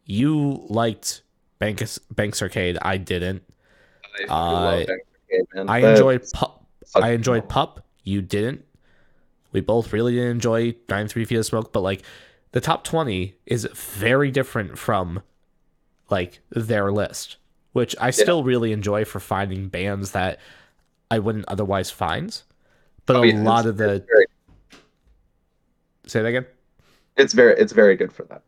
You 0.06 0.64
liked 0.68 1.22
Banks, 1.58 1.98
Banks 2.10 2.42
Arcade. 2.42 2.78
I 2.82 2.96
didn't. 2.98 3.42
I, 4.20 4.24
Uh, 4.28 4.84
Arcade. 4.88 5.68
I 5.68 5.78
enjoyed 5.78 6.24
Pup. 6.32 6.66
I 6.94 7.10
enjoyed. 7.10 7.48
Pup. 7.48 7.84
You 8.04 8.22
didn't. 8.22 8.64
We 9.52 9.60
both 9.60 9.92
really 9.92 10.14
didn't 10.14 10.30
enjoy 10.32 10.74
Nine 10.88 11.08
Three 11.08 11.24
Feet 11.24 11.36
of 11.36 11.46
Smoke, 11.46 11.72
but 11.72 11.80
like 11.80 12.02
the 12.52 12.60
top 12.60 12.84
twenty 12.84 13.34
is 13.46 13.66
very 13.74 14.30
different 14.30 14.78
from 14.78 15.22
like 16.10 16.40
their 16.50 16.92
list, 16.92 17.36
which 17.74 17.94
I 18.00 18.10
still 18.10 18.44
really 18.44 18.72
enjoy 18.72 19.04
for 19.04 19.20
finding 19.20 19.68
bands 19.68 20.12
that 20.12 20.38
I 21.10 21.18
wouldn't 21.18 21.44
otherwise 21.48 21.90
find. 21.90 22.40
But 23.04 23.16
a 23.16 23.20
mean, 23.20 23.44
lot 23.44 23.66
of 23.66 23.76
the 23.76 24.04
very, 24.08 24.26
say 26.06 26.22
that 26.22 26.28
again. 26.28 26.46
it's 27.16 27.34
very 27.34 27.54
it's 27.60 27.72
very 27.72 27.96
good 27.96 28.12
for 28.12 28.22
that. 28.24 28.42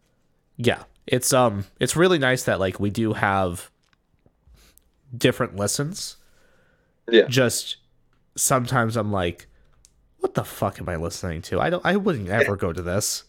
Yeah, 0.56 0.84
it's 1.06 1.32
um, 1.32 1.66
it's 1.80 1.96
really 1.96 2.18
nice 2.18 2.44
that 2.44 2.60
like 2.60 2.80
we 2.80 2.88
do 2.88 3.12
have 3.12 3.70
different 5.14 5.56
listens. 5.56 6.16
Yeah. 7.10 7.26
Just 7.28 7.76
sometimes 8.36 8.96
I'm 8.96 9.12
like, 9.12 9.48
what 10.20 10.34
the 10.34 10.44
fuck 10.44 10.80
am 10.80 10.88
I 10.88 10.96
listening 10.96 11.42
to? 11.42 11.60
I 11.60 11.68
don't. 11.68 11.84
I 11.84 11.96
wouldn't 11.96 12.28
ever 12.28 12.56
go 12.56 12.72
to 12.72 12.80
this. 12.80 13.24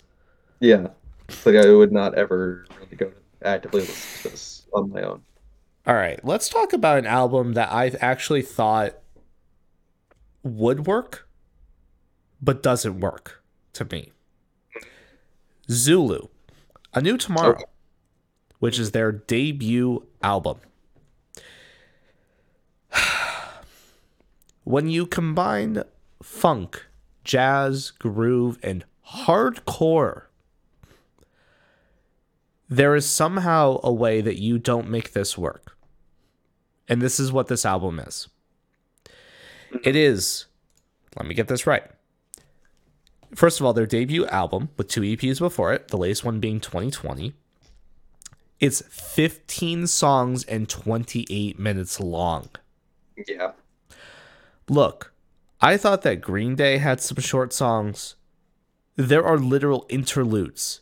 Yeah, 0.60 0.90
it's 1.28 1.44
like 1.46 1.56
I 1.56 1.72
would 1.72 1.92
not 1.92 2.14
ever 2.16 2.66
really 2.80 2.96
go 2.96 3.10
to 3.10 3.48
actively 3.48 3.82
listen 3.82 4.24
to 4.24 4.30
this 4.30 4.68
on 4.74 4.92
my 4.92 5.02
own. 5.02 5.22
All 5.88 5.96
right, 5.96 6.20
let's 6.22 6.50
talk 6.50 6.74
about 6.74 6.98
an 6.98 7.06
album 7.06 7.54
that 7.54 7.72
I 7.72 7.94
actually 8.02 8.42
thought 8.42 8.98
would 10.44 10.86
work, 10.86 11.30
but 12.42 12.62
doesn't 12.62 13.00
work 13.00 13.42
to 13.72 13.86
me. 13.86 14.12
Zulu, 15.72 16.28
A 16.94 17.02
New 17.02 17.18
Tomorrow, 17.18 17.62
which 18.60 18.78
is 18.78 18.92
their 18.92 19.14
debut 19.14 20.06
album. 20.22 20.58
when 24.66 24.90
you 24.90 25.06
combine 25.06 25.84
funk, 26.22 26.86
jazz, 27.24 27.92
groove, 27.92 28.60
and 28.62 28.84
hardcore, 29.22 30.24
there 32.68 32.94
is 32.94 33.10
somehow 33.10 33.80
a 33.84 33.94
way 33.94 34.20
that 34.20 34.38
you 34.38 34.60
don't 34.60 34.90
make 34.90 35.14
this 35.14 35.38
work. 35.38 35.77
And 36.88 37.02
this 37.02 37.20
is 37.20 37.32
what 37.32 37.48
this 37.48 37.66
album 37.66 38.00
is. 38.00 38.28
It 39.84 39.96
is, 39.96 40.46
let 41.18 41.26
me 41.28 41.34
get 41.34 41.48
this 41.48 41.68
right. 41.68 41.84
First 43.36 43.60
of 43.60 43.66
all, 43.66 43.74
their 43.74 43.86
debut 43.86 44.26
album 44.28 44.70
with 44.78 44.88
two 44.88 45.02
EPs 45.02 45.40
before 45.40 45.74
it, 45.74 45.90
the 45.90 45.98
latest 45.98 46.24
one 46.24 46.40
being 46.40 46.62
2020. 46.62 47.34
It's 48.60 48.82
15 48.82 49.88
songs 49.88 50.44
and 50.46 50.70
28 50.70 51.60
minutes 51.60 52.00
long. 52.00 52.50
Yeah, 53.28 53.52
Look, 54.70 55.14
I 55.62 55.78
thought 55.78 56.02
that 56.02 56.22
Green 56.22 56.56
Day 56.56 56.78
had 56.78 57.00
some 57.00 57.20
short 57.22 57.54
songs. 57.54 58.16
There 58.96 59.26
are 59.26 59.38
literal 59.38 59.86
interludes 59.90 60.82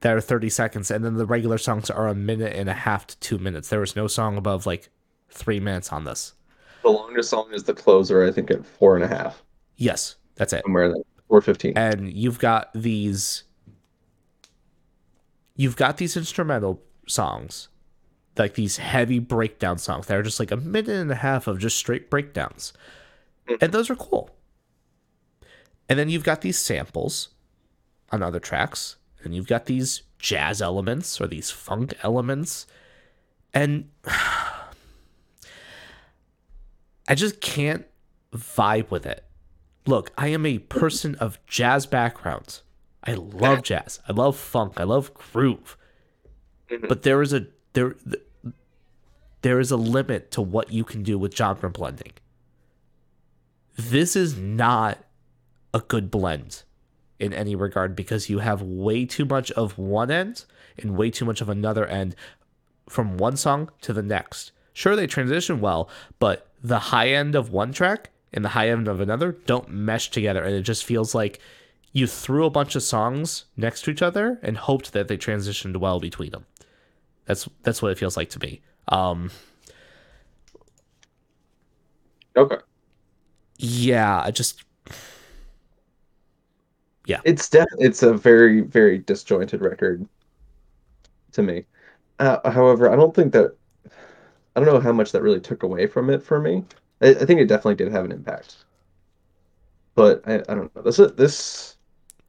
that 0.00 0.14
are 0.14 0.20
30 0.20 0.50
seconds, 0.50 0.90
and 0.90 1.04
then 1.04 1.14
the 1.14 1.26
regular 1.26 1.58
songs 1.58 1.90
are 1.90 2.08
a 2.08 2.14
minute 2.14 2.54
and 2.56 2.68
a 2.68 2.74
half 2.74 3.06
to 3.06 3.18
two 3.20 3.38
minutes. 3.38 3.68
There 3.68 3.80
was 3.80 3.94
no 3.94 4.08
song 4.08 4.36
above 4.36 4.66
like 4.66 4.88
three 5.30 5.60
minutes 5.60 5.92
on 5.92 6.04
this. 6.04 6.34
The 6.82 6.90
longest 6.90 7.30
song 7.30 7.50
is 7.52 7.64
the 7.64 7.74
closer, 7.74 8.24
I 8.24 8.30
think, 8.30 8.50
at 8.50 8.64
four 8.64 8.94
and 8.94 9.04
a 9.04 9.08
half, 9.08 9.42
Yes, 9.76 10.16
that's 10.36 10.52
it. 10.52 10.62
somewhere 10.64 10.84
in 10.84 11.02
four 11.28 11.40
fifteen. 11.40 11.76
and 11.76 12.12
you've 12.12 12.38
got 12.38 12.70
these 12.74 13.44
you've 15.56 15.76
got 15.76 15.96
these 15.96 16.16
instrumental 16.16 16.80
songs 17.06 17.68
like 18.36 18.54
these 18.54 18.76
heavy 18.76 19.18
breakdown 19.18 19.76
songs 19.78 20.06
that 20.06 20.16
are 20.16 20.22
just 20.22 20.38
like 20.38 20.52
a 20.52 20.56
minute 20.56 20.88
and 20.88 21.10
a 21.10 21.16
half 21.16 21.46
of 21.48 21.58
just 21.58 21.76
straight 21.76 22.08
breakdowns 22.08 22.72
mm. 23.48 23.58
and 23.60 23.72
those 23.72 23.90
are 23.90 23.96
cool 23.96 24.30
and 25.88 25.98
then 25.98 26.08
you've 26.08 26.24
got 26.24 26.40
these 26.42 26.56
samples 26.58 27.30
on 28.12 28.22
other 28.22 28.38
tracks 28.40 28.96
and 29.24 29.34
you've 29.34 29.48
got 29.48 29.66
these 29.66 30.02
jazz 30.18 30.62
elements 30.62 31.20
or 31.20 31.26
these 31.26 31.50
funk 31.50 31.92
elements 32.02 32.66
and 33.52 33.90
i 37.08 37.14
just 37.14 37.40
can't 37.40 37.86
vibe 38.32 38.90
with 38.90 39.06
it 39.06 39.24
look, 39.88 40.12
I 40.16 40.28
am 40.28 40.46
a 40.46 40.58
person 40.58 41.14
of 41.16 41.44
jazz 41.46 41.86
backgrounds. 41.86 42.62
I 43.02 43.14
love 43.14 43.62
jazz. 43.62 44.00
I 44.08 44.12
love 44.12 44.36
funk. 44.36 44.74
I 44.76 44.84
love 44.84 45.14
groove. 45.14 45.76
Mhm. 46.70 46.88
But 46.88 47.02
there 47.02 47.22
is 47.22 47.32
a 47.32 47.46
there 47.72 47.94
there 49.42 49.58
is 49.60 49.70
a 49.70 49.76
limit 49.76 50.30
to 50.32 50.42
what 50.42 50.72
you 50.72 50.84
can 50.84 51.02
do 51.02 51.16
with 51.18 51.34
genre 51.34 51.70
blending. 51.70 52.12
This 53.76 54.14
is 54.16 54.36
not 54.36 54.98
a 55.72 55.80
good 55.80 56.10
blend 56.10 56.64
in 57.18 57.32
any 57.32 57.54
regard 57.54 57.96
because 57.96 58.28
you 58.28 58.40
have 58.40 58.60
way 58.62 59.06
too 59.06 59.24
much 59.24 59.50
of 59.52 59.78
one 59.78 60.10
end 60.10 60.44
and 60.76 60.96
way 60.96 61.10
too 61.10 61.24
much 61.24 61.40
of 61.40 61.48
another 61.48 61.86
end 61.86 62.14
from 62.88 63.16
one 63.16 63.36
song 63.36 63.70
to 63.82 63.92
the 63.92 64.02
next. 64.02 64.52
Sure, 64.72 64.96
they 64.96 65.06
transition 65.06 65.60
well, 65.60 65.88
but 66.18 66.47
the 66.62 66.78
high 66.78 67.08
end 67.10 67.34
of 67.34 67.50
one 67.50 67.72
track 67.72 68.10
and 68.32 68.44
the 68.44 68.50
high 68.50 68.68
end 68.70 68.88
of 68.88 69.00
another 69.00 69.32
don't 69.46 69.70
mesh 69.70 70.10
together, 70.10 70.42
and 70.42 70.54
it 70.54 70.62
just 70.62 70.84
feels 70.84 71.14
like 71.14 71.40
you 71.92 72.06
threw 72.06 72.44
a 72.44 72.50
bunch 72.50 72.76
of 72.76 72.82
songs 72.82 73.46
next 73.56 73.82
to 73.82 73.90
each 73.90 74.02
other 74.02 74.38
and 74.42 74.58
hoped 74.58 74.92
that 74.92 75.08
they 75.08 75.16
transitioned 75.16 75.76
well 75.78 76.00
between 76.00 76.30
them. 76.32 76.46
That's 77.26 77.48
that's 77.64 77.82
what 77.82 77.92
it 77.92 77.98
feels 77.98 78.16
like 78.16 78.30
to 78.30 78.40
me. 78.40 78.62
Um, 78.88 79.30
Okay. 82.36 82.58
yeah, 83.58 84.22
I 84.24 84.30
just 84.30 84.62
yeah. 87.06 87.22
It's 87.24 87.48
def- 87.48 87.66
it's 87.78 88.02
a 88.02 88.12
very 88.12 88.60
very 88.62 88.98
disjointed 88.98 89.60
record 89.60 90.08
to 91.32 91.42
me. 91.42 91.66
Uh, 92.20 92.50
however, 92.52 92.90
I 92.90 92.96
don't 92.96 93.14
think 93.16 93.34
that 93.34 93.57
I 94.58 94.64
don't 94.64 94.74
know 94.74 94.80
how 94.80 94.92
much 94.92 95.12
that 95.12 95.22
really 95.22 95.40
took 95.40 95.62
away 95.62 95.86
from 95.86 96.10
it 96.10 96.20
for 96.20 96.40
me. 96.40 96.64
I, 97.00 97.10
I 97.10 97.24
think 97.24 97.38
it 97.38 97.46
definitely 97.46 97.76
did 97.76 97.92
have 97.92 98.04
an 98.04 98.10
impact, 98.10 98.56
but 99.94 100.20
I, 100.26 100.40
I 100.48 100.54
don't 100.56 100.74
know. 100.74 100.82
This 100.82 100.96
this 100.96 101.76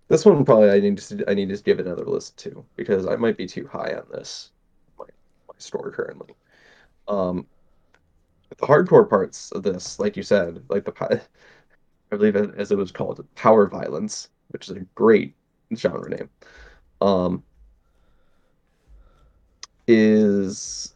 this 0.09 0.25
one 0.25 0.45
probably 0.45 0.69
I 0.69 0.79
need 0.79 0.99
to 0.99 1.27
I 1.27 1.33
need 1.33 1.49
to 1.49 1.57
give 1.63 1.79
another 1.79 2.05
listen 2.05 2.35
to 2.37 2.63
because 2.75 3.07
I 3.07 3.15
might 3.15 3.35
be 3.35 3.47
too 3.47 3.67
high 3.67 3.95
on 3.95 4.03
this 4.11 4.51
my 4.99 5.05
my 5.47 5.55
score 5.57 5.89
currently. 5.89 6.35
Um, 7.07 7.47
the 8.49 8.67
hardcore 8.67 9.09
parts 9.09 9.51
of 9.53 9.63
this, 9.63 9.97
like 9.97 10.15
you 10.15 10.21
said, 10.21 10.61
like 10.69 10.85
the 10.85 11.21
I 12.11 12.15
believe 12.15 12.35
as 12.35 12.71
it 12.71 12.77
was 12.77 12.91
called, 12.91 13.25
power 13.33 13.67
violence, 13.67 14.29
which 14.49 14.69
is 14.69 14.77
a 14.77 14.81
great 14.93 15.33
genre 15.75 16.07
name, 16.11 16.29
um, 17.01 17.41
is 19.87 20.93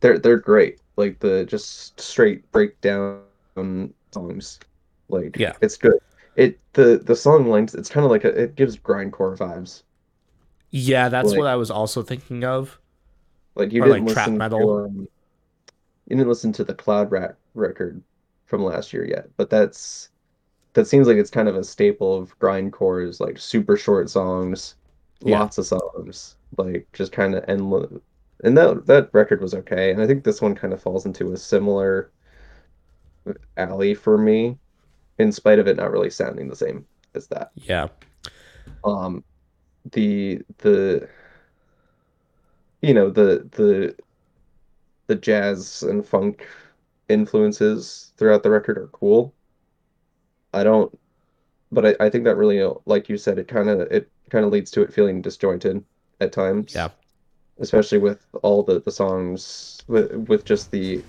they're 0.00 0.18
they're 0.18 0.38
great. 0.38 0.80
Like 0.96 1.18
the 1.20 1.44
just 1.44 2.00
straight 2.00 2.50
breakdown 2.52 3.20
songs, 4.12 4.58
like 5.08 5.36
Yeah. 5.36 5.52
it's 5.60 5.76
good. 5.76 5.98
It 6.36 6.58
the 6.74 6.98
the 7.04 7.16
song 7.16 7.48
length, 7.50 7.74
it's 7.74 7.88
kind 7.88 8.04
of 8.04 8.10
like 8.10 8.24
a, 8.24 8.28
it 8.28 8.54
gives 8.56 8.76
grindcore 8.76 9.36
vibes. 9.36 9.82
yeah, 10.70 11.08
that's 11.08 11.30
Like- 11.30 11.38
what 11.38 11.46
I 11.48 11.56
was 11.56 11.70
also 11.70 12.02
thinking 12.02 12.44
of. 12.44 12.78
Like 13.54 13.72
you 13.72 13.82
Or, 13.82 13.86
didn't 13.86 14.04
like, 14.06 14.14
trap 14.14 14.26
listen 14.26 14.38
metal. 14.38 14.60
to 14.60 14.84
um, 14.84 14.98
you 16.06 16.16
didn't 16.16 16.28
listen 16.28 16.52
to 16.52 16.64
the 16.64 16.74
Cloud 16.74 17.10
Rat 17.10 17.36
record 17.54 18.00
from 18.46 18.62
last 18.62 18.92
year 18.92 19.04
yet, 19.04 19.28
but 19.36 19.50
that's 19.50 20.10
that 20.74 20.86
seems 20.86 21.08
like 21.08 21.16
it's 21.16 21.30
kind 21.30 21.48
of 21.48 21.56
a 21.56 21.64
staple 21.64 22.16
of 22.16 22.38
grindcore's 22.38 23.18
like 23.20 23.36
super 23.38 23.76
short 23.76 24.08
songs, 24.10 24.76
Yeah. 25.20 25.40
lots 25.40 25.58
of 25.58 25.66
songs, 25.66 26.36
like 26.56 26.86
just 26.92 27.10
kind 27.10 27.34
of 27.34 27.44
endless. 27.48 27.90
And 28.42 28.56
that 28.56 28.86
that 28.86 29.10
record 29.12 29.40
was 29.40 29.54
okay, 29.54 29.90
and 29.90 30.00
I 30.02 30.06
think 30.06 30.24
this 30.24 30.40
one 30.40 30.54
kind 30.54 30.72
of 30.72 30.82
falls 30.82 31.06
into 31.06 31.32
a 31.32 31.36
similar 31.36 32.10
alley 33.56 33.94
for 33.94 34.16
me, 34.18 34.58
in 35.18 35.32
spite 35.32 35.58
of 35.58 35.66
it 35.68 35.76
not 35.76 35.90
really 35.90 36.10
sounding 36.10 36.48
the 36.48 36.56
same 36.56 36.86
as 37.14 37.26
that. 37.28 37.52
Yeah, 37.54 37.88
Um, 38.84 39.24
the 39.92 40.42
the 40.58 41.08
you 42.82 42.94
know 42.94 43.10
the 43.10 43.48
the 43.52 43.94
the 45.08 45.16
jazz 45.16 45.82
and 45.82 46.06
funk 46.06 46.46
influences 47.08 48.12
throughout 48.16 48.42
the 48.44 48.50
record 48.50 48.78
are 48.78 48.88
cool. 48.88 49.34
I 50.52 50.64
don't, 50.64 50.96
but 51.72 51.86
I, 51.86 52.06
I 52.06 52.10
think 52.10 52.24
that 52.24 52.36
really, 52.36 52.62
like 52.86 53.08
you 53.08 53.16
said, 53.18 53.38
it 53.38 53.48
kind 53.48 53.68
of 53.68 53.80
it 53.92 54.10
kind 54.30 54.44
of 54.44 54.52
leads 54.52 54.70
to 54.72 54.82
it 54.82 54.92
feeling 54.92 55.22
disjointed 55.22 55.84
at 56.20 56.32
times. 56.32 56.74
Yeah. 56.74 56.90
Especially 57.60 57.98
with 57.98 58.24
all 58.42 58.62
the 58.62 58.80
the 58.80 58.90
songs 58.90 59.82
with 59.88 60.12
with 60.28 60.44
just 60.44 60.70
the 60.70 61.02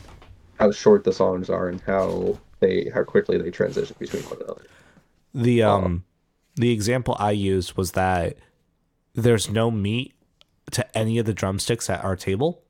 how 0.59 0.71
short 0.71 1.03
the 1.03 1.13
songs 1.13 1.49
are 1.49 1.69
and 1.69 1.81
how 1.81 2.37
they 2.59 2.89
how 2.93 3.03
quickly 3.03 3.37
they 3.37 3.51
transition 3.51 3.95
between 3.99 4.23
one 4.23 4.41
another. 4.41 4.65
the 5.33 5.63
Uh, 5.63 5.77
um 5.77 6.03
the 6.55 6.71
example 6.71 7.15
I 7.19 7.31
used 7.31 7.77
was 7.77 7.93
that 7.93 8.37
there's 9.13 9.49
no 9.49 9.71
meat 9.71 10.13
to 10.71 10.97
any 10.97 11.17
of 11.17 11.25
the 11.25 11.33
drumsticks 11.33 11.89
at 11.89 12.03
our 12.03 12.15
table. 12.15 12.63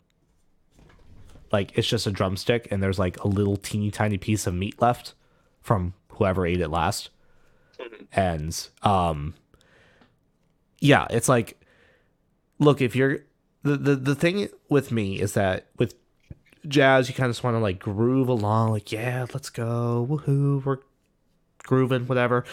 Like 1.51 1.77
it's 1.77 1.87
just 1.87 2.05
a 2.05 2.11
drumstick 2.11 2.67
and 2.69 2.83
there's 2.83 2.99
like 2.99 3.19
a 3.23 3.27
little 3.27 3.57
teeny 3.57 3.91
tiny 3.91 4.17
piece 4.17 4.45
of 4.45 4.53
meat 4.53 4.79
left 4.81 5.15
from 5.61 5.93
whoever 6.09 6.45
ate 6.45 6.61
it 6.61 6.69
last. 6.69 7.09
And 8.11 8.55
um 8.83 9.33
yeah, 10.79 11.07
it's 11.09 11.27
like 11.29 11.59
look, 12.59 12.81
if 12.81 12.95
you're 12.95 13.19
the, 13.63 13.77
the 13.77 13.95
the 13.95 14.15
thing 14.15 14.49
with 14.69 14.91
me 14.91 15.19
is 15.19 15.33
that 15.33 15.67
with 15.77 15.95
jazz 16.67 17.07
you 17.07 17.15
kind 17.15 17.29
of 17.29 17.35
just 17.35 17.43
want 17.43 17.55
to 17.55 17.59
like 17.59 17.79
groove 17.79 18.27
along 18.27 18.71
like 18.71 18.91
yeah, 18.91 19.25
let's 19.33 19.49
go. 19.49 20.05
Woohoo, 20.09 20.63
we're 20.63 20.79
grooving 21.63 22.07
whatever. 22.07 22.45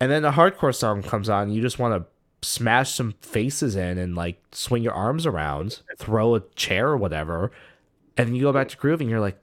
And 0.00 0.10
then 0.10 0.24
a 0.24 0.32
hardcore 0.32 0.74
song 0.74 1.02
comes 1.02 1.28
on, 1.28 1.50
you 1.50 1.60
just 1.60 1.78
want 1.78 2.02
to 2.02 2.08
smash 2.46 2.94
some 2.94 3.14
faces 3.20 3.74
in 3.74 3.98
and 3.98 4.14
like 4.14 4.40
swing 4.52 4.82
your 4.82 4.92
arms 4.92 5.26
around, 5.26 5.80
throw 5.98 6.34
a 6.34 6.40
chair 6.54 6.88
or 6.88 6.96
whatever, 6.96 7.50
and 8.16 8.36
you 8.36 8.42
go 8.42 8.52
back 8.52 8.68
to 8.68 8.76
grooving. 8.76 9.08
You're 9.08 9.20
like, 9.20 9.38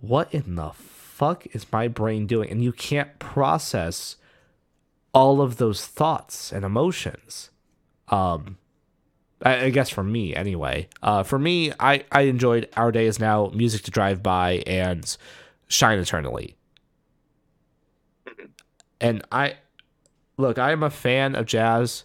what 0.00 0.32
in 0.32 0.54
the 0.54 0.70
fuck 0.70 1.46
is 1.54 1.66
my 1.72 1.88
brain 1.88 2.26
doing? 2.26 2.50
And 2.50 2.62
you 2.62 2.72
can't 2.72 3.18
process 3.18 4.16
all 5.12 5.40
of 5.40 5.56
those 5.56 5.86
thoughts 5.86 6.52
and 6.52 6.64
emotions. 6.64 7.50
Um, 8.08 8.58
I, 9.42 9.64
I 9.64 9.70
guess 9.70 9.88
for 9.88 10.02
me 10.02 10.34
anyway. 10.34 10.88
Uh, 11.02 11.22
for 11.22 11.38
me, 11.38 11.72
I 11.80 12.04
I 12.12 12.22
enjoyed 12.22 12.68
Our 12.76 12.92
Day 12.92 13.06
Is 13.06 13.18
Now, 13.18 13.50
Music 13.54 13.82
to 13.82 13.90
Drive 13.90 14.22
By, 14.22 14.62
and 14.66 15.16
Shine 15.68 15.98
Eternally. 15.98 16.56
And 19.00 19.22
I 19.32 19.56
look, 20.36 20.58
I 20.58 20.72
am 20.72 20.82
a 20.82 20.90
fan 20.90 21.34
of 21.34 21.46
jazz. 21.46 22.04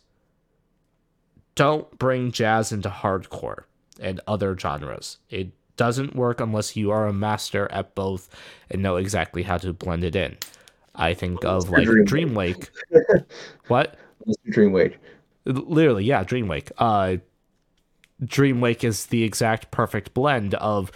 Don't 1.56 1.98
bring 1.98 2.32
jazz 2.32 2.72
into 2.72 2.90
hardcore 2.90 3.64
and 4.00 4.20
other 4.28 4.58
genres. 4.58 5.20
It 5.30 5.52
doesn't 5.78 6.16
work 6.16 6.40
unless 6.40 6.76
you 6.76 6.92
are 6.92 7.08
a 7.08 7.14
master 7.14 7.70
at 7.72 7.96
both 7.96 8.30
and 8.70 8.82
know 8.82 8.96
exactly 8.98 9.44
how 9.44 9.58
to 9.58 9.74
blend 9.74 10.04
it 10.04 10.16
in. 10.16 10.38
I 10.96 11.14
think 11.14 11.44
of 11.44 11.70
like 11.70 11.86
Dream 11.86 12.06
Dreamwake. 12.06 12.70
what? 13.68 13.98
Dreamwake. 14.50 14.96
Literally, 15.46 16.06
yeah, 16.06 16.24
Dreamwake. 16.24 16.72
Uh 16.78 17.18
Dreamwake 18.24 18.84
is 18.84 19.08
the 19.08 19.24
exact 19.24 19.72
perfect 19.72 20.14
blend 20.14 20.54
of 20.56 20.91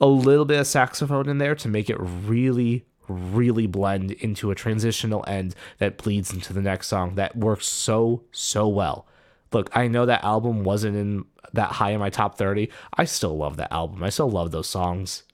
a 0.00 0.06
little 0.06 0.44
bit 0.44 0.60
of 0.60 0.66
saxophone 0.66 1.28
in 1.28 1.38
there 1.38 1.54
to 1.54 1.68
make 1.68 1.88
it 1.88 1.96
really 1.98 2.84
really 3.08 3.66
blend 3.66 4.12
into 4.12 4.50
a 4.50 4.54
transitional 4.54 5.24
end 5.26 5.54
that 5.78 5.98
bleeds 5.98 6.32
into 6.32 6.52
the 6.52 6.62
next 6.62 6.86
song 6.86 7.16
that 7.16 7.36
works 7.36 7.66
so 7.66 8.22
so 8.30 8.68
well. 8.68 9.06
Look, 9.52 9.68
I 9.76 9.88
know 9.88 10.06
that 10.06 10.22
album 10.22 10.62
wasn't 10.62 10.96
in 10.96 11.24
that 11.52 11.72
high 11.72 11.90
in 11.90 11.98
my 11.98 12.10
top 12.10 12.38
30. 12.38 12.70
I 12.94 13.04
still 13.04 13.36
love 13.36 13.56
that 13.56 13.72
album. 13.72 14.02
I 14.04 14.10
still 14.10 14.30
love 14.30 14.52
those 14.52 14.68
songs. 14.68 15.24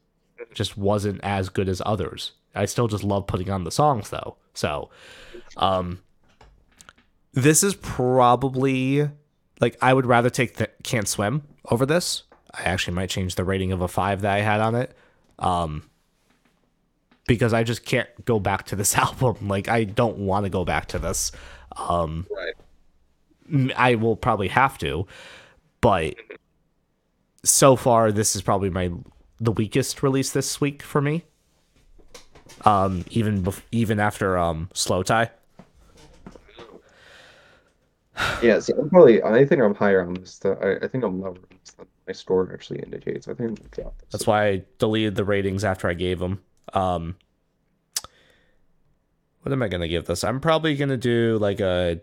Just 0.54 0.78
wasn't 0.78 1.20
as 1.22 1.50
good 1.50 1.68
as 1.68 1.82
others. 1.84 2.32
I 2.54 2.64
still 2.64 2.88
just 2.88 3.04
love 3.04 3.26
putting 3.26 3.50
on 3.50 3.64
the 3.64 3.70
songs 3.70 4.08
though. 4.10 4.36
So, 4.54 4.88
um 5.58 6.00
this 7.36 7.62
is 7.62 7.74
probably 7.74 9.08
like 9.60 9.76
I 9.80 9.92
would 9.92 10.06
rather 10.06 10.30
take 10.30 10.56
the 10.56 10.68
Can't 10.82 11.06
Swim 11.06 11.42
over 11.70 11.84
this. 11.86 12.22
I 12.52 12.62
actually 12.62 12.94
might 12.94 13.10
change 13.10 13.34
the 13.34 13.44
rating 13.44 13.70
of 13.72 13.82
a 13.82 13.88
five 13.88 14.22
that 14.22 14.32
I 14.32 14.40
had 14.40 14.60
on 14.60 14.74
it. 14.74 14.96
Um, 15.38 15.88
because 17.28 17.52
I 17.52 17.62
just 17.62 17.84
can't 17.84 18.08
go 18.24 18.40
back 18.40 18.64
to 18.66 18.76
this 18.76 18.96
album. 18.98 19.48
Like 19.48 19.68
I 19.68 19.84
don't 19.84 20.18
want 20.18 20.44
to 20.44 20.50
go 20.50 20.64
back 20.64 20.86
to 20.88 20.98
this. 20.98 21.30
Um, 21.76 22.26
Right. 22.34 23.72
I 23.76 23.94
will 23.94 24.16
probably 24.16 24.48
have 24.48 24.76
to, 24.78 25.06
but 25.80 26.14
so 27.44 27.76
far 27.76 28.10
this 28.10 28.34
is 28.34 28.42
probably 28.42 28.70
my 28.70 28.90
the 29.38 29.52
weakest 29.52 30.02
release 30.02 30.32
this 30.32 30.60
week 30.60 30.82
for 30.82 31.00
me. 31.00 31.22
Um, 32.64 33.04
even 33.10 33.42
bef- 33.44 33.62
even 33.70 34.00
after 34.00 34.36
um 34.38 34.70
slowthai. 34.74 35.30
Yeah, 38.42 38.58
see, 38.60 38.72
I'm 38.78 38.88
probably. 38.88 39.22
I 39.22 39.44
think 39.44 39.60
I'm 39.60 39.74
higher 39.74 40.00
on 40.02 40.14
this. 40.14 40.38
Than, 40.38 40.56
I, 40.62 40.76
I 40.84 40.88
think 40.88 41.04
I'm 41.04 41.20
lower 41.20 41.30
on 41.30 41.44
this 41.62 41.72
than 41.74 41.86
my 42.06 42.12
score 42.12 42.50
actually 42.52 42.80
indicates. 42.80 43.28
I 43.28 43.34
think 43.34 43.50
I'm 43.50 43.54
drop 43.70 43.98
this. 43.98 44.08
That's 44.12 44.26
why 44.26 44.46
I 44.48 44.62
deleted 44.78 45.16
the 45.16 45.24
ratings 45.24 45.64
after 45.64 45.88
I 45.88 45.94
gave 45.94 46.18
them. 46.18 46.40
Um, 46.72 47.16
what 49.42 49.52
am 49.52 49.62
I 49.62 49.68
gonna 49.68 49.88
give 49.88 50.06
this? 50.06 50.24
I'm 50.24 50.40
probably 50.40 50.76
gonna 50.76 50.96
do 50.96 51.38
like 51.38 51.60
a 51.60 52.00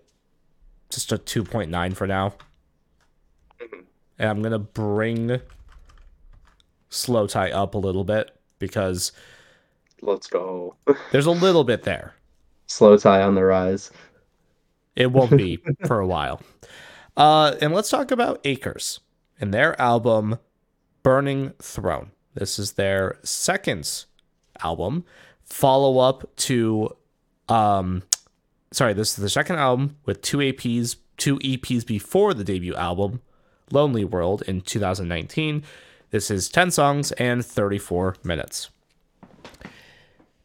just 0.90 1.12
a 1.12 1.18
two 1.18 1.44
point 1.44 1.72
nine 1.72 1.94
for 1.96 2.06
now, 2.08 2.34
Mhm. 3.60 3.84
and 4.20 4.30
I'm 4.30 4.42
gonna 4.42 4.60
bring 4.60 5.40
slowthai 6.92 7.52
up 7.52 7.74
a 7.74 7.78
little 7.80 8.04
bit 8.04 8.32
because 8.60 9.12
Let's 10.02 10.28
go. 10.28 10.76
there's 11.12 11.26
a 11.26 11.32
little 11.32 11.64
bit 11.64 11.84
there. 11.84 12.14
slowthai 12.68 13.26
on 13.26 13.36
the 13.36 13.44
rise. 13.44 13.92
It 14.96 15.12
won't 15.12 15.32
be 15.32 15.60
for 15.86 16.00
a 16.00 16.08
while. 16.08 16.42
Uh, 17.18 17.56
and 17.62 17.74
let's 17.74 17.90
talk 17.90 18.12
about 18.12 18.42
Acres 18.44 19.00
and 19.40 19.54
their 19.54 19.80
album 19.80 20.40
Burning 21.04 21.54
Throne. 21.62 22.12
This 22.34 22.58
is 22.58 22.74
their 22.74 23.18
second 23.24 24.06
album, 24.64 25.06
follow 25.44 26.00
up 26.00 26.36
to 26.38 26.96
um 27.50 28.04
sorry, 28.72 28.94
this 28.94 29.10
is 29.10 29.16
the 29.18 29.30
second 29.30 29.58
album 29.58 29.98
with 30.06 30.22
two 30.22 30.38
APs, 30.38 30.96
two 31.18 31.38
EPs 31.40 31.86
before 31.86 32.34
the 32.34 32.44
debut 32.44 32.76
album, 32.76 33.22
Lonely 33.72 34.04
World 34.04 34.42
in 34.48 34.62
2019. 34.62 35.64
This 36.10 36.30
is 36.30 36.50
10 36.50 36.72
songs 36.72 37.12
and 37.14 37.46
34 37.46 38.18
minutes. 38.24 38.70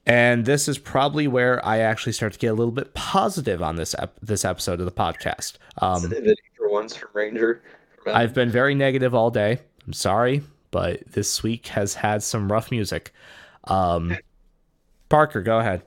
And 0.09 0.47
this 0.47 0.69
is 0.69 0.79
probably 0.79 1.29
where 1.29 1.65
I 1.65 1.81
actually 1.81 2.13
start 2.13 2.33
to 2.33 2.39
get 2.39 2.49
a 2.49 2.55
little 2.55 2.73
bit 2.73 2.95
positive 2.95 3.63
on 3.63 3.77
this 3.77 3.95
ep- 3.99 4.19
this 4.23 4.43
episode 4.45 4.81
of 4.81 4.87
the 4.87 4.93
podcast. 4.93 5.59
Um, 5.79 6.01
Positivity 6.01 6.41
for 6.57 6.71
once 6.71 6.97
from 6.97 7.11
Ranger. 7.13 7.63
I've 8.07 8.33
been 8.33 8.51
very 8.51 8.75
negative 8.75 9.15
all 9.15 9.31
day. 9.31 9.59
I'm 9.87 9.93
sorry, 9.93 10.43
but 10.71 11.07
this 11.13 11.43
week 11.43 11.67
has 11.69 11.93
had 11.93 12.23
some 12.23 12.51
rough 12.51 12.71
music. 12.71 13.13
Um, 13.65 14.17
Parker, 15.11 15.43
go 15.43 15.59
ahead. 15.59 15.83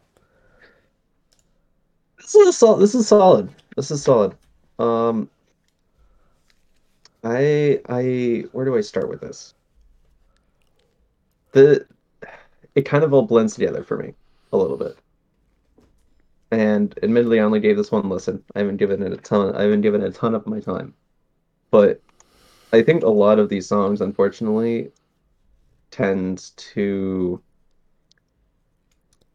This 2.17 2.35
is 2.35 2.57
solid. 2.57 2.79
This 2.79 2.93
is 2.93 3.07
solid. 3.07 3.49
This 3.75 3.89
is 3.89 4.03
solid. 4.03 4.35
Um, 4.77 5.27
I 7.23 7.81
I 7.89 8.45
where 8.51 8.65
do 8.65 8.77
I 8.77 8.81
start 8.81 9.09
with 9.09 9.21
this? 9.21 9.55
The 11.53 11.87
it 12.75 12.83
kind 12.83 13.03
of 13.03 13.13
all 13.13 13.23
blends 13.23 13.53
together 13.53 13.83
for 13.83 13.97
me 13.97 14.13
a 14.53 14.57
little 14.57 14.77
bit. 14.77 14.97
And 16.51 16.97
admittedly, 17.01 17.39
I 17.39 17.43
only 17.43 17.61
gave 17.61 17.77
this 17.77 17.91
one 17.91 18.09
listen. 18.09 18.43
I 18.55 18.59
haven't 18.59 18.77
given 18.77 19.01
it 19.01 19.13
a 19.13 19.17
ton. 19.17 19.55
I 19.55 19.63
haven't 19.63 19.81
given 19.81 20.01
it 20.01 20.09
a 20.09 20.11
ton 20.11 20.35
of 20.35 20.45
my 20.45 20.59
time, 20.59 20.93
but 21.69 22.01
I 22.73 22.81
think 22.81 23.03
a 23.03 23.09
lot 23.09 23.39
of 23.39 23.49
these 23.49 23.67
songs, 23.67 24.01
unfortunately, 24.01 24.91
tends 25.91 26.51
to 26.51 27.41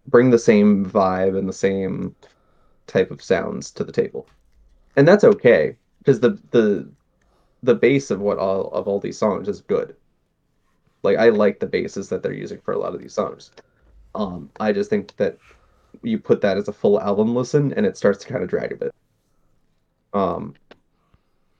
bring 0.09 0.30
the 0.30 0.39
same 0.39 0.84
vibe 0.87 1.39
and 1.39 1.49
the 1.49 1.53
same 1.53 2.14
type 2.87 3.11
of 3.11 3.22
sounds 3.22 3.70
to 3.72 3.84
the 3.84 3.93
table. 3.93 4.26
And 4.97 5.07
that's 5.07 5.24
okay 5.24 5.76
because 5.99 6.20
the 6.20 6.39
the 6.51 6.89
the 7.62 7.74
base 7.74 8.11
of 8.11 8.20
what 8.20 8.39
all 8.39 8.70
of 8.72 8.87
all 8.89 9.01
these 9.01 9.18
songs 9.18 9.49
is 9.49 9.61
good. 9.61 9.97
Like 11.07 11.18
I 11.18 11.30
like 11.30 11.61
the 11.61 11.66
bases 11.66 12.11
that 12.11 12.22
they're 12.22 12.34
using 12.34 12.61
for 12.62 12.72
a 12.74 12.78
lot 12.78 12.94
of 12.94 13.00
these 13.00 13.14
songs. 13.14 13.52
Um 14.14 14.50
I 14.61 14.72
just 14.72 14.90
think 14.90 15.16
that 15.16 15.38
you 16.02 16.18
put 16.20 16.42
that 16.42 16.59
as 16.59 16.68
a 16.68 16.74
full 16.74 17.00
album 17.00 17.34
listen 17.36 17.72
and 17.74 17.86
it 17.86 17.96
starts 17.98 18.20
to 18.24 18.28
kind 18.32 18.44
of 18.44 18.50
drag 18.50 18.72
a 18.72 18.76
bit. 18.76 18.92
Um 20.12 20.59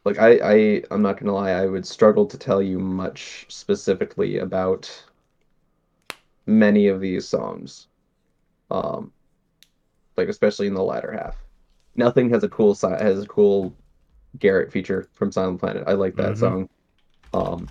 like 0.05 0.19
I 0.19 0.39
I 0.43 0.83
I'm 0.91 1.03
not 1.03 1.15
going 1.17 1.27
to 1.27 1.33
lie, 1.33 1.51
I 1.51 1.67
would 1.67 1.87
struggle 1.87 2.27
to 2.27 2.39
tell 2.39 2.63
you 2.63 2.79
much 2.79 3.47
specifically 3.49 4.39
about 4.39 4.91
many 6.47 6.89
of 6.89 7.01
these 7.01 7.29
songs. 7.29 7.89
Um 8.71 9.13
like 10.17 10.29
especially 10.29 10.67
in 10.67 10.75
the 10.75 10.83
latter 10.83 11.13
half. 11.13 11.37
Nothing 11.95 12.31
has 12.31 12.45
a 12.45 12.49
cool 12.49 12.75
has 12.75 13.23
a 13.23 13.27
cool 13.27 13.77
Garrett 14.39 14.73
feature 14.73 15.09
from 15.15 15.33
Silent 15.33 15.61
Planet. 15.61 15.85
I 15.87 15.95
like 15.95 16.17
that 16.17 16.35
Mhm. 16.35 16.39
song. 16.39 16.69
Um, 17.33 17.71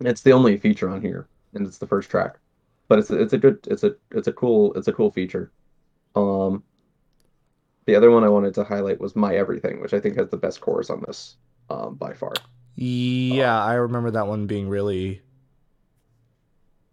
it's 0.00 0.22
the 0.22 0.32
only 0.32 0.58
feature 0.58 0.88
on 0.88 1.00
here, 1.00 1.28
and 1.54 1.66
it's 1.66 1.78
the 1.78 1.86
first 1.86 2.10
track. 2.10 2.38
But 2.88 2.98
it's 2.98 3.10
it's 3.10 3.32
a 3.32 3.38
good 3.38 3.58
it's 3.68 3.84
a 3.84 3.94
it's 4.12 4.28
a 4.28 4.32
cool 4.32 4.72
it's 4.74 4.88
a 4.88 4.92
cool 4.92 5.10
feature. 5.10 5.52
Um, 6.14 6.62
the 7.86 7.94
other 7.94 8.10
one 8.10 8.24
I 8.24 8.28
wanted 8.28 8.54
to 8.54 8.64
highlight 8.64 9.00
was 9.00 9.16
My 9.16 9.36
Everything, 9.36 9.80
which 9.80 9.94
I 9.94 10.00
think 10.00 10.16
has 10.16 10.28
the 10.28 10.36
best 10.36 10.60
chorus 10.60 10.90
on 10.90 11.02
this, 11.06 11.36
um, 11.70 11.94
by 11.94 12.12
far. 12.12 12.32
Yeah, 12.74 13.62
I 13.62 13.74
remember 13.74 14.10
that 14.12 14.26
one 14.26 14.46
being 14.46 14.68
really. 14.68 15.22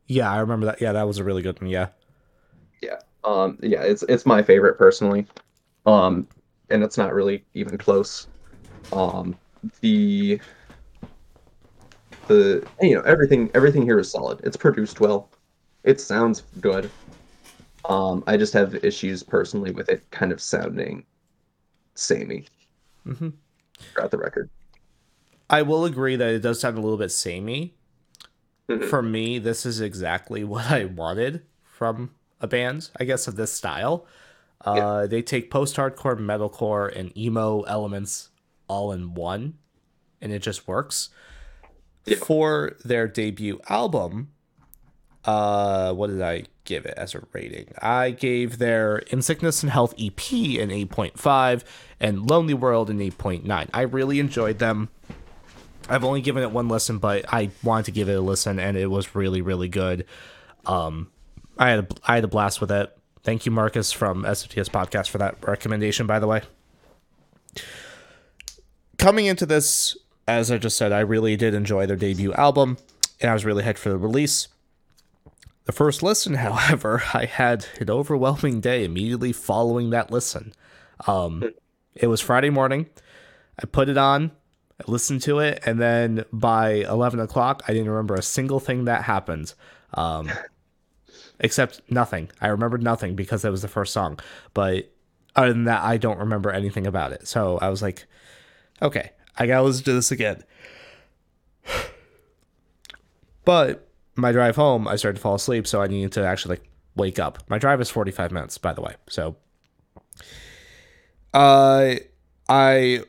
Yeah, 0.07 0.31
I 0.31 0.39
remember 0.39 0.67
that. 0.67 0.81
Yeah, 0.81 0.93
that 0.93 1.07
was 1.07 1.17
a 1.17 1.23
really 1.23 1.41
good 1.41 1.59
one. 1.61 1.69
Yeah. 1.69 1.87
Yeah. 2.81 2.99
Um, 3.23 3.57
yeah, 3.61 3.81
it's 3.81 4.03
it's 4.03 4.25
my 4.25 4.41
favorite 4.41 4.77
personally. 4.77 5.27
Um, 5.85 6.27
and 6.69 6.83
it's 6.83 6.97
not 6.97 7.13
really 7.13 7.43
even 7.53 7.77
close. 7.77 8.27
Um, 8.91 9.35
the 9.81 10.39
the 12.27 12.65
you 12.81 12.95
know 12.95 13.01
everything 13.01 13.49
everything 13.53 13.83
here 13.83 13.99
is 13.99 14.11
solid. 14.11 14.41
It's 14.43 14.57
produced 14.57 14.99
well. 14.99 15.29
It 15.83 15.99
sounds 15.99 16.43
good. 16.61 16.89
Um, 17.85 18.23
I 18.27 18.37
just 18.37 18.53
have 18.53 18.75
issues 18.83 19.23
personally 19.23 19.71
with 19.71 19.89
it 19.89 20.09
kind 20.11 20.31
of 20.31 20.41
sounding 20.41 21.05
samey 21.95 22.45
mm-hmm. 23.05 23.29
throughout 23.77 24.11
the 24.11 24.17
record. 24.17 24.49
I 25.49 25.61
will 25.61 25.85
agree 25.85 26.15
that 26.15 26.33
it 26.33 26.39
does 26.39 26.61
sound 26.61 26.77
a 26.77 26.81
little 26.81 26.97
bit 26.97 27.11
samey. 27.11 27.75
Mhm. 28.69 28.85
For 28.85 29.01
me, 29.01 29.39
this 29.39 29.65
is 29.65 29.81
exactly 29.81 30.43
what 30.45 30.71
I 30.71 30.85
wanted 30.85 31.43
from 31.63 32.11
a 32.39 32.47
band, 32.47 32.89
I 32.99 33.03
guess, 33.03 33.27
of 33.27 33.35
this 33.35 33.51
style. 33.51 34.05
Uh, 34.61 35.07
They 35.07 35.21
take 35.21 35.51
post 35.51 35.75
hardcore, 35.75 36.17
metalcore, 36.17 36.95
and 36.95 37.15
emo 37.17 37.61
elements 37.63 38.29
all 38.69 38.93
in 38.93 39.13
one, 39.13 39.55
and 40.21 40.31
it 40.31 40.39
just 40.39 40.67
works. 40.67 41.09
Yeah. 42.05 42.17
For 42.17 42.75
their 42.83 43.07
debut 43.07 43.61
album, 43.69 44.29
uh, 45.25 45.93
what 45.93 46.07
did 46.07 46.21
I 46.21 46.43
give 46.65 46.85
it 46.85 46.93
as 46.97 47.15
a 47.15 47.23
rating? 47.31 47.67
I 47.81 48.11
gave 48.11 48.57
their 48.57 48.97
In 48.97 49.21
Sickness 49.21 49.63
and 49.63 49.71
Health 49.71 49.93
EP 49.97 50.19
an 50.19 50.69
8.5 50.69 51.63
and 51.99 52.29
Lonely 52.29 52.53
World 52.53 52.89
an 52.89 52.99
8.9. 52.99 53.69
I 53.73 53.81
really 53.81 54.19
enjoyed 54.19 54.59
them. 54.59 54.89
I've 55.89 56.03
only 56.03 56.21
given 56.21 56.43
it 56.43 56.51
one 56.51 56.69
listen, 56.69 56.97
but 56.97 57.25
I 57.33 57.51
wanted 57.61 57.85
to 57.85 57.91
give 57.91 58.09
it 58.09 58.13
a 58.13 58.21
listen, 58.21 58.59
and 58.59 58.77
it 58.77 58.87
was 58.87 59.15
really, 59.15 59.41
really 59.41 59.67
good. 59.67 60.05
Um, 60.65 61.09
I 61.57 61.69
had 61.69 61.79
a, 61.79 61.87
I 62.05 62.15
had 62.15 62.23
a 62.23 62.27
blast 62.27 62.61
with 62.61 62.71
it. 62.71 62.97
Thank 63.23 63.45
you, 63.45 63.51
Marcus 63.51 63.91
from 63.91 64.23
SFTS 64.23 64.69
Podcast, 64.69 65.09
for 65.09 65.17
that 65.17 65.37
recommendation. 65.45 66.07
By 66.07 66.19
the 66.19 66.27
way, 66.27 66.41
coming 68.97 69.25
into 69.25 69.45
this, 69.45 69.97
as 70.27 70.51
I 70.51 70.57
just 70.57 70.77
said, 70.77 70.91
I 70.91 70.99
really 71.01 71.35
did 71.35 71.53
enjoy 71.53 71.85
their 71.85 71.95
debut 71.95 72.33
album, 72.33 72.77
and 73.19 73.29
I 73.29 73.33
was 73.33 73.45
really 73.45 73.63
hyped 73.63 73.77
for 73.77 73.89
the 73.89 73.97
release. 73.97 74.47
The 75.65 75.71
first 75.71 76.03
listen, 76.03 76.33
however, 76.35 77.03
I 77.13 77.25
had 77.25 77.65
an 77.79 77.89
overwhelming 77.89 78.61
day 78.61 78.83
immediately 78.83 79.33
following 79.33 79.89
that 79.91 80.11
listen. 80.11 80.53
Um, 81.07 81.43
it 81.95 82.07
was 82.07 82.21
Friday 82.21 82.49
morning. 82.49 82.87
I 83.61 83.65
put 83.65 83.89
it 83.89 83.97
on, 83.97 84.31
I 84.81 84.91
listened 84.91 85.21
to 85.23 85.39
it, 85.39 85.61
and 85.65 85.79
then 85.79 86.25
by 86.33 86.71
11 86.71 87.19
o'clock, 87.19 87.61
I 87.67 87.73
didn't 87.73 87.89
remember 87.89 88.15
a 88.15 88.23
single 88.23 88.59
thing 88.59 88.85
that 88.85 89.03
happened. 89.03 89.53
Um, 89.93 90.31
except 91.39 91.81
nothing. 91.89 92.29
I 92.41 92.47
remembered 92.47 92.81
nothing 92.81 93.15
because 93.15 93.43
that 93.43 93.51
was 93.51 93.61
the 93.61 93.67
first 93.67 93.93
song. 93.93 94.19
But 94.53 94.91
other 95.35 95.53
than 95.53 95.65
that, 95.65 95.83
I 95.83 95.97
don't 95.97 96.19
remember 96.19 96.51
anything 96.51 96.87
about 96.87 97.11
it. 97.11 97.27
So 97.27 97.57
I 97.59 97.69
was 97.69 97.81
like, 97.81 98.05
okay, 98.81 99.11
I 99.37 99.47
gotta 99.47 99.63
listen 99.63 99.83
to 99.85 99.93
this 99.93 100.11
again. 100.11 100.43
But 103.45 103.89
my 104.15 104.31
drive 104.31 104.55
home, 104.55 104.87
I 104.87 104.95
started 104.95 105.17
to 105.17 105.21
fall 105.21 105.35
asleep, 105.35 105.67
so 105.67 105.81
I 105.81 105.87
needed 105.87 106.11
to 106.13 106.25
actually 106.25 106.57
like 106.57 106.69
wake 106.95 107.19
up. 107.19 107.39
My 107.49 107.57
drive 107.57 107.81
is 107.81 107.89
45 107.89 108.31
minutes, 108.31 108.57
by 108.57 108.73
the 108.73 108.81
way. 108.81 108.95
So 109.09 109.35
uh 111.33 111.95
I 112.47 113.03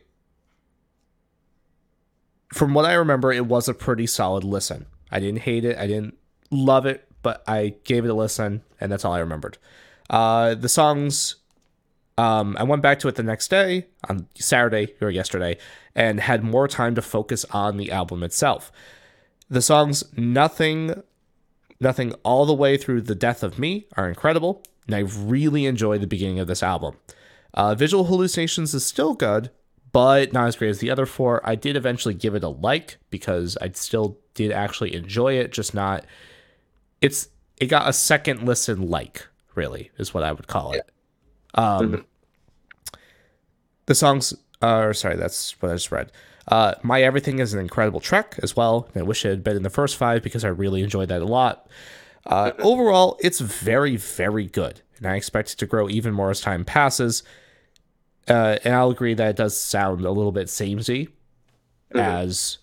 from 2.55 2.72
what 2.72 2.85
I 2.85 2.95
remember, 2.95 3.33
it 3.33 3.47
was 3.47 3.68
a 3.68 3.75
pretty 3.75 4.07
solid 4.07 4.45
listen. 4.45 4.87
I 5.11 5.18
didn't 5.18 5.41
hate 5.41 5.64
it. 5.64 5.77
I 5.77 5.87
didn't 5.89 6.16
love 6.51 6.87
it, 6.87 7.07
but 7.22 7.43
I 7.49 7.75
gave 7.83 8.05
it 8.05 8.09
a 8.09 8.14
listen, 8.14 8.62
and 8.81 8.93
that's 8.93 9.05
all 9.05 9.12
I 9.12 9.18
remembered. 9.18 9.59
Uh, 10.09 10.55
the 10.55 10.68
songs, 10.68 11.37
um, 12.17 12.57
I 12.59 12.62
went 12.62 12.83
back 12.83 12.99
to 13.01 13.09
it 13.09 13.17
the 13.17 13.23
next 13.23 13.49
day 13.49 13.87
on 14.09 14.29
Saturday 14.35 14.95
or 15.01 15.11
yesterday, 15.11 15.59
and 15.95 16.21
had 16.21 16.45
more 16.45 16.69
time 16.69 16.95
to 16.95 17.03
focus 17.03 17.45
on 17.51 17.77
the 17.77 17.91
album 17.91 18.23
itself. 18.23 18.71
The 19.49 19.62
songs, 19.62 20.05
nothing, 20.17 21.03
nothing 21.81 22.12
all 22.23 22.47
the 22.47 22.55
way 22.55 22.77
through 22.77 23.03
the 23.03 23.15
death 23.15 23.43
of 23.43 23.59
me, 23.59 23.87
are 23.97 24.09
incredible, 24.09 24.62
and 24.87 24.95
I 24.95 25.01
really 25.01 25.67
enjoy 25.67 25.99
the 25.99 26.07
beginning 26.07 26.39
of 26.39 26.47
this 26.47 26.62
album. 26.62 26.97
Uh, 27.53 27.75
Visual 27.75 28.05
Hallucinations 28.05 28.75
is 28.75 28.85
still 28.85 29.15
good, 29.15 29.51
but 29.93 30.33
not 30.33 30.49
as 30.49 30.57
great 30.57 30.71
as 30.71 30.79
the 30.79 30.91
other 30.91 31.07
four. 31.07 31.41
I 31.49 31.55
did 31.55 31.77
eventually 31.77 32.15
give 32.15 32.35
it 32.35 32.43
a 32.43 32.49
like 32.49 32.99
because 33.11 33.57
I 33.61 33.71
still 33.73 34.19
did 34.35 34.51
actually 34.51 34.95
enjoy 34.95 35.35
it, 35.35 35.53
just 35.53 35.75
not. 35.75 36.05
It's 37.01 37.29
it 37.61 37.67
got 37.67 37.89
a 37.89 37.93
second 37.93 38.45
listen 38.45 38.89
like 38.89 39.29
really 39.55 39.91
is 39.99 40.12
what 40.12 40.25
I 40.25 40.33
would 40.33 40.49
call 40.49 40.73
it. 40.73 40.91
Um, 41.55 41.93
Mhm. 41.93 42.05
the 43.87 43.95
songs 43.95 44.35
are 44.63 44.93
sorry, 44.95 45.17
that's 45.17 45.61
what 45.61 45.71
I 45.71 45.75
just 45.75 45.93
read. 45.93 46.11
Uh, 46.49 46.75
My 46.83 47.03
Everything 47.03 47.39
is 47.39 47.55
an 47.55 47.61
incredible 47.61 48.01
track 48.01 48.39
as 48.43 48.55
well. 48.57 48.89
I 48.95 49.03
wish 49.03 49.25
it 49.25 49.31
had 49.31 49.45
been 49.45 49.57
in 49.57 49.63
the 49.63 49.71
first 49.71 49.97
five 49.97 50.23
because 50.23 50.45
I 50.45 50.49
really 50.49 50.83
enjoyed 50.83 51.09
that 51.09 51.23
a 51.23 51.27
lot. 51.27 51.69
Uh, 52.27 52.53
overall, 52.59 53.19
it's 53.21 53.41
very, 53.41 53.97
very 53.97 54.47
good, 54.47 54.81
and 54.99 55.07
I 55.07 55.17
expect 55.17 55.53
it 55.53 55.59
to 55.59 55.67
grow 55.67 55.89
even 55.89 56.13
more 56.15 56.31
as 56.31 56.41
time 56.41 56.65
passes. 56.65 57.23
Uh, 58.29 58.57
and 58.65 58.75
I'll 58.75 58.91
agree 58.91 59.13
that 59.15 59.29
it 59.31 59.37
does 59.37 59.59
sound 59.59 60.05
a 60.05 60.11
little 60.11 60.33
bit 60.33 60.49
samey, 60.49 61.09
Mhm. 61.93 62.01
as 62.01 62.59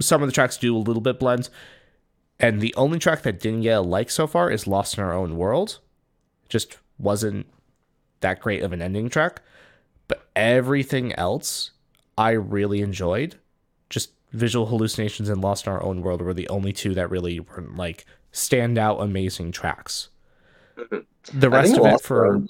some 0.00 0.22
of 0.22 0.28
the 0.28 0.32
tracks 0.32 0.56
do 0.56 0.76
a 0.76 0.78
little 0.78 1.00
bit 1.00 1.20
blend. 1.20 1.48
And 2.40 2.60
the 2.60 2.74
only 2.74 2.98
track 2.98 3.22
that 3.22 3.40
didn't 3.40 3.62
get 3.62 3.78
a 3.78 3.80
like 3.80 4.10
so 4.10 4.26
far 4.26 4.50
is 4.50 4.66
Lost 4.66 4.98
in 4.98 5.04
Our 5.04 5.12
Own 5.12 5.36
World. 5.36 5.78
Just 6.48 6.76
wasn't 6.98 7.46
that 8.26 8.40
great 8.40 8.62
of 8.62 8.72
an 8.72 8.82
ending 8.82 9.08
track. 9.08 9.40
But 10.08 10.26
everything 10.34 11.12
else 11.14 11.70
I 12.18 12.30
really 12.30 12.80
enjoyed. 12.80 13.36
Just 13.88 14.10
Visual 14.32 14.66
Hallucinations 14.66 15.28
and 15.28 15.40
Lost 15.40 15.66
in 15.66 15.72
Our 15.72 15.82
Own 15.82 16.02
World 16.02 16.20
were 16.22 16.34
the 16.34 16.48
only 16.48 16.72
two 16.72 16.94
that 16.94 17.08
really 17.08 17.38
weren't 17.38 17.76
like 17.76 18.04
standout 18.32 19.00
amazing 19.00 19.52
tracks. 19.52 20.08
Mhm. 20.76 21.06
The 21.32 21.50
rest 21.50 21.76
of 21.76 21.86
it 21.86 22.00
for 22.00 22.44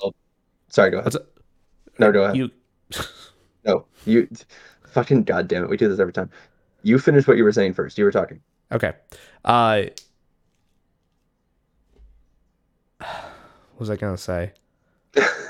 Sorry, 0.69 0.91
go 0.91 0.99
ahead. 0.99 1.15
No, 1.99 2.11
go 2.11 2.25
ahead. 2.25 2.37
you 2.37 2.51
No, 3.65 3.87
you 4.05 4.29
fucking 4.89 5.25
goddamn 5.25 5.65
it. 5.65 5.71
We 5.71 5.77
do 5.77 5.89
this 5.89 6.01
every 6.01 6.13
time. 6.13 6.31
You 6.83 6.99
finish 6.99 7.27
what 7.27 7.37
you 7.37 7.45
were 7.45 7.53
saying 7.53 7.75
first. 7.75 7.99
You 7.99 8.05
were 8.05 8.13
talking. 8.13 8.41
Okay. 8.73 8.93
Uh 9.45 9.85
what 12.99 13.79
was 13.79 13.91
I 13.91 13.97
gonna 13.97 14.17
say? 14.17 14.53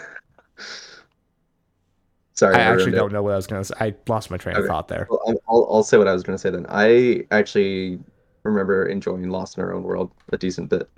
Sorry, 2.36 2.54
I 2.54 2.58
I 2.58 2.62
actually 2.64 2.92
don't 2.92 3.12
know 3.12 3.22
what 3.22 3.32
I 3.32 3.36
was 3.36 3.46
gonna 3.46 3.64
say. 3.64 3.74
I 3.80 3.94
lost 4.08 4.30
my 4.30 4.36
train 4.36 4.56
of 4.56 4.66
thought 4.66 4.88
there. 4.88 5.06
Well, 5.10 5.20
I'll, 5.48 5.66
I'll, 5.70 5.82
say 5.82 5.96
what 5.96 6.06
I 6.06 6.12
was 6.12 6.22
going 6.22 6.36
to 6.36 6.38
say 6.38 6.50
then. 6.50 6.66
I 6.68 7.24
actually 7.30 7.98
remember 8.42 8.86
enjoying 8.86 9.28
Lost 9.30 9.56
in 9.56 9.64
Our 9.64 9.72
Own 9.72 9.82
World 9.82 10.10
a 10.32 10.36
decent 10.36 10.68
bit. 10.68 10.88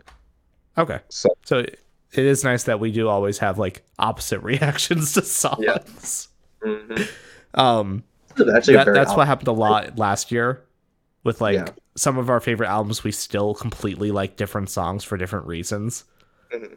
Okay. 0.76 0.98
So 1.08 1.28
So 1.44 1.58
it 1.58 1.78
is 2.12 2.42
nice 2.42 2.64
that 2.64 2.80
we 2.80 2.90
do 2.90 3.08
always 3.08 3.38
have 3.38 3.56
like 3.58 3.82
opposite 4.00 4.40
reactions 4.42 5.12
to 5.14 5.22
songs. 5.22 6.28
mhm. 6.60 7.08
Um 7.54 8.02
It's 8.36 8.50
actually 8.50 8.74
that, 8.74 8.92
that's 8.92 9.14
what 9.14 9.28
happened 9.28 9.48
a 9.48 9.52
lot 9.52 9.96
last 9.96 10.32
year 10.32 10.64
with 11.22 11.40
like 11.40 11.54
Yeah. 11.54 11.66
some 11.96 12.18
of 12.18 12.30
our 12.30 12.40
favorite 12.40 12.68
albums 12.68 13.04
we 13.04 13.12
still 13.12 13.54
completely 13.54 14.10
like 14.10 14.36
different 14.36 14.70
songs 14.70 15.04
for 15.04 15.16
different 15.16 15.46
reasons. 15.46 16.04
Mhm. 16.52 16.76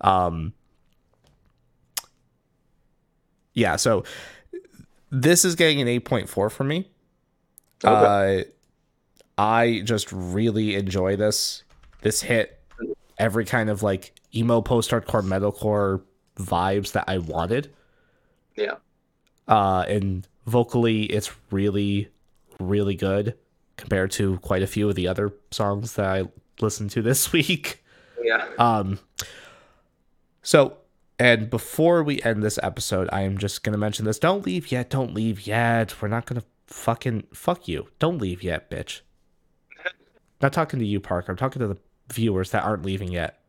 Um 0.00 0.52
Yeah, 3.58 3.74
so 3.76 4.04
this 5.10 5.44
is 5.44 5.56
getting 5.56 5.80
an 5.80 5.88
8.4 5.88 6.50
from 6.50 6.68
me. 6.68 6.88
Okay. 7.84 8.40
Uh, 8.40 8.44
I 9.40 9.82
just 9.84 10.12
really 10.12 10.76
enjoy 10.76 11.16
this. 11.16 11.64
This 12.02 12.22
hit 12.22 12.60
every 13.18 13.44
kind 13.44 13.68
of 13.68 13.82
like 13.82 14.12
emo 14.34 14.60
post 14.60 14.90
hardcore 14.90 15.24
metalcore 15.24 16.02
vibes 16.36 16.92
that 16.92 17.04
I 17.08 17.18
wanted. 17.18 17.72
yeah. 18.56 18.74
Uh, 19.48 19.84
and 19.88 20.28
vocally, 20.46 21.04
it's 21.04 21.32
really, 21.50 22.08
really 22.60 22.94
good 22.94 23.34
compared 23.76 24.10
to 24.12 24.38
quite 24.38 24.62
a 24.62 24.66
few 24.66 24.88
of 24.88 24.94
the 24.94 25.08
other 25.08 25.32
songs 25.50 25.94
that 25.94 26.06
I 26.06 26.24
listened 26.60 26.90
to 26.90 27.02
this 27.02 27.32
week. 27.32 27.82
Yeah. 28.22 28.46
Um, 28.58 28.98
so, 30.42 30.76
and 31.18 31.50
before 31.50 32.02
we 32.02 32.22
end 32.22 32.42
this 32.42 32.58
episode, 32.62 33.08
I 33.12 33.22
am 33.22 33.38
just 33.38 33.62
gonna 33.62 33.78
mention 33.78 34.04
this. 34.04 34.18
Don't 34.18 34.44
leave 34.46 34.70
yet. 34.70 34.90
Don't 34.90 35.14
leave 35.14 35.46
yet. 35.46 36.00
We're 36.00 36.08
not 36.08 36.26
gonna 36.26 36.44
fucking 36.66 37.24
fuck 37.32 37.66
you. 37.66 37.88
Don't 37.98 38.18
leave 38.18 38.42
yet, 38.42 38.70
bitch. 38.70 39.00
Not 40.40 40.52
talking 40.52 40.78
to 40.78 40.86
you, 40.86 41.00
Parker. 41.00 41.32
I'm 41.32 41.36
talking 41.38 41.60
to 41.60 41.68
the 41.68 41.78
viewers 42.12 42.50
that 42.52 42.64
aren't 42.64 42.84
leaving 42.84 43.10
yet 43.10 43.40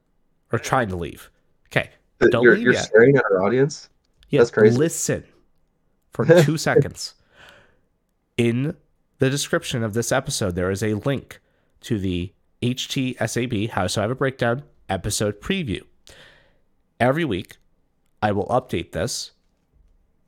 or 0.51 0.59
trying 0.59 0.89
to 0.89 0.95
leave. 0.95 1.29
Okay. 1.67 1.89
Don't 2.19 2.43
you're 2.43 2.55
leave 2.55 2.63
you're 2.63 2.73
yet. 2.73 2.85
staring 2.85 3.15
at 3.15 3.23
our 3.25 3.43
audience. 3.43 3.89
Yeah, 4.29 4.39
That's 4.39 4.51
crazy. 4.51 4.77
Listen 4.77 5.23
for 6.11 6.25
two 6.43 6.57
seconds. 6.57 7.15
In 8.37 8.75
the 9.19 9.29
description 9.29 9.83
of 9.83 9.93
this 9.93 10.11
episode, 10.11 10.55
there 10.55 10.71
is 10.71 10.81
a 10.81 10.93
link 10.95 11.39
to 11.81 11.99
the 11.99 12.33
HTSAB 12.61 13.69
How 13.69 13.87
So 13.87 14.01
I 14.01 14.03
Have 14.03 14.11
a 14.11 14.15
Breakdown 14.15 14.63
episode 14.89 15.41
preview. 15.41 15.81
Every 16.99 17.25
week, 17.25 17.57
I 18.21 18.31
will 18.31 18.47
update 18.47 18.91
this 18.91 19.31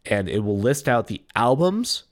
and 0.06 0.30
it 0.30 0.40
will 0.40 0.58
list 0.58 0.88
out 0.88 1.08
the 1.08 1.22
albums 1.36 2.04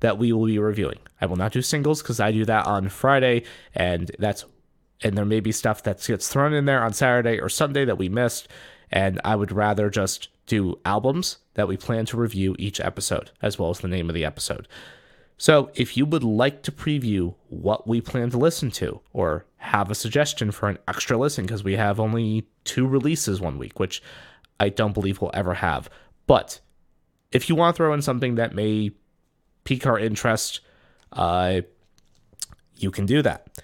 that 0.00 0.18
we 0.18 0.32
will 0.32 0.46
be 0.46 0.58
reviewing. 0.58 0.98
I 1.20 1.26
will 1.26 1.36
not 1.36 1.52
do 1.52 1.62
singles 1.62 2.02
because 2.02 2.20
I 2.20 2.32
do 2.32 2.44
that 2.44 2.66
on 2.66 2.88
Friday, 2.88 3.44
and 3.74 4.10
that's 4.18 4.44
and 5.02 5.16
there 5.16 5.24
may 5.24 5.40
be 5.40 5.52
stuff 5.52 5.82
that 5.82 6.04
gets 6.06 6.28
thrown 6.28 6.54
in 6.54 6.64
there 6.64 6.82
on 6.82 6.92
Saturday 6.92 7.38
or 7.38 7.48
Sunday 7.48 7.84
that 7.84 7.98
we 7.98 8.08
missed, 8.08 8.48
and 8.90 9.20
I 9.24 9.36
would 9.36 9.52
rather 9.52 9.90
just 9.90 10.28
do 10.46 10.78
albums 10.84 11.38
that 11.54 11.68
we 11.68 11.76
plan 11.76 12.06
to 12.06 12.16
review 12.16 12.54
each 12.58 12.80
episode, 12.80 13.30
as 13.42 13.58
well 13.58 13.70
as 13.70 13.80
the 13.80 13.88
name 13.88 14.08
of 14.08 14.14
the 14.14 14.24
episode. 14.24 14.68
So, 15.38 15.70
if 15.74 15.96
you 15.96 16.06
would 16.06 16.24
like 16.24 16.62
to 16.62 16.72
preview 16.72 17.34
what 17.48 17.86
we 17.86 18.00
plan 18.00 18.30
to 18.30 18.38
listen 18.38 18.70
to, 18.72 19.00
or 19.12 19.44
have 19.58 19.90
a 19.90 19.94
suggestion 19.94 20.50
for 20.50 20.68
an 20.68 20.78
extra 20.88 21.18
listen, 21.18 21.44
because 21.44 21.62
we 21.62 21.76
have 21.76 22.00
only 22.00 22.48
two 22.64 22.86
releases 22.86 23.40
one 23.40 23.58
week, 23.58 23.78
which 23.78 24.02
I 24.58 24.70
don't 24.70 24.94
believe 24.94 25.20
we'll 25.20 25.30
ever 25.34 25.54
have. 25.54 25.90
But 26.26 26.60
if 27.32 27.48
you 27.48 27.54
want 27.54 27.74
to 27.74 27.76
throw 27.76 27.92
in 27.92 28.00
something 28.00 28.36
that 28.36 28.54
may 28.54 28.92
pique 29.64 29.86
our 29.86 29.98
interest, 29.98 30.60
uh, 31.12 31.60
you 32.78 32.90
can 32.90 33.04
do 33.04 33.20
that. 33.22 33.62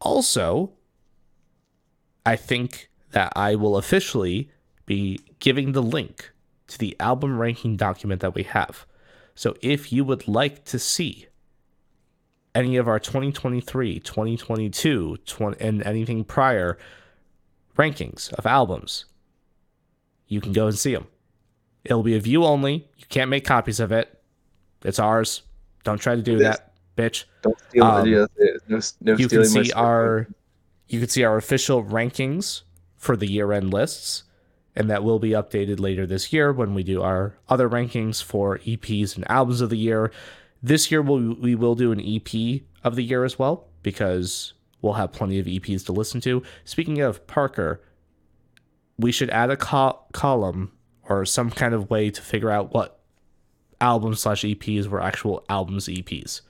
Also, 0.00 0.72
I 2.24 2.36
think 2.36 2.90
that 3.10 3.32
I 3.34 3.56
will 3.56 3.76
officially 3.76 4.50
be 4.86 5.20
giving 5.40 5.72
the 5.72 5.82
link 5.82 6.30
to 6.68 6.78
the 6.78 6.96
album 7.00 7.38
ranking 7.38 7.76
document 7.76 8.20
that 8.20 8.34
we 8.34 8.44
have. 8.44 8.86
So 9.34 9.56
if 9.62 9.92
you 9.92 10.04
would 10.04 10.28
like 10.28 10.64
to 10.66 10.78
see 10.78 11.26
any 12.54 12.76
of 12.76 12.86
our 12.86 12.98
2023, 12.98 14.00
2022, 14.00 15.16
20, 15.24 15.60
and 15.60 15.82
anything 15.84 16.24
prior 16.24 16.78
rankings 17.78 18.32
of 18.34 18.46
albums, 18.46 19.06
you 20.26 20.40
can 20.40 20.52
go 20.52 20.66
and 20.66 20.78
see 20.78 20.94
them. 20.94 21.06
It'll 21.84 22.02
be 22.02 22.16
a 22.16 22.20
view 22.20 22.44
only. 22.44 22.88
You 22.96 23.06
can't 23.08 23.30
make 23.30 23.44
copies 23.44 23.80
of 23.80 23.90
it. 23.90 24.20
It's 24.84 24.98
ours. 24.98 25.42
Don't 25.84 25.98
try 25.98 26.14
to 26.14 26.22
do 26.22 26.38
that, 26.38 26.72
bitch 26.96 27.24
Don't 27.42 27.58
steal 27.68 27.84
Um, 27.84 28.02
ideas. 28.02 28.28
No, 28.68 28.80
no 29.00 29.18
you 29.18 29.28
can 29.28 29.44
see 29.44 29.72
our 29.72 30.28
you 30.88 31.00
can 31.00 31.08
see 31.08 31.24
our 31.24 31.36
official 31.36 31.82
rankings 31.82 32.62
for 32.96 33.16
the 33.16 33.26
year-end 33.26 33.72
lists 33.72 34.24
and 34.74 34.88
that 34.90 35.04
will 35.04 35.18
be 35.18 35.30
updated 35.30 35.80
later 35.80 36.06
this 36.06 36.32
year 36.32 36.52
when 36.52 36.74
we 36.74 36.82
do 36.82 37.02
our 37.02 37.36
other 37.48 37.68
rankings 37.68 38.22
for 38.22 38.58
EPs 38.60 39.16
and 39.16 39.30
albums 39.30 39.60
of 39.60 39.70
the 39.70 39.76
year. 39.76 40.10
This 40.62 40.90
year 40.90 41.02
we'll, 41.02 41.34
we 41.34 41.54
will 41.54 41.74
do 41.74 41.92
an 41.92 42.00
EP 42.00 42.62
of 42.84 42.96
the 42.96 43.02
year 43.02 43.24
as 43.24 43.38
well 43.38 43.68
because 43.82 44.54
we'll 44.80 44.94
have 44.94 45.12
plenty 45.12 45.38
of 45.38 45.46
EPs 45.46 45.84
to 45.86 45.92
listen 45.92 46.20
to. 46.22 46.42
Speaking 46.64 47.00
of 47.00 47.26
Parker, 47.26 47.82
we 48.98 49.12
should 49.12 49.30
add 49.30 49.50
a 49.50 49.56
col- 49.56 50.08
column 50.12 50.72
or 51.08 51.24
some 51.26 51.50
kind 51.50 51.74
of 51.74 51.90
way 51.90 52.10
to 52.10 52.22
figure 52.22 52.50
out 52.50 52.72
what 52.72 53.00
albums 53.80 54.20
slash 54.20 54.42
EPs 54.42 54.86
were 54.86 55.02
actual 55.02 55.44
albums 55.48 55.86
EPs 55.88 56.42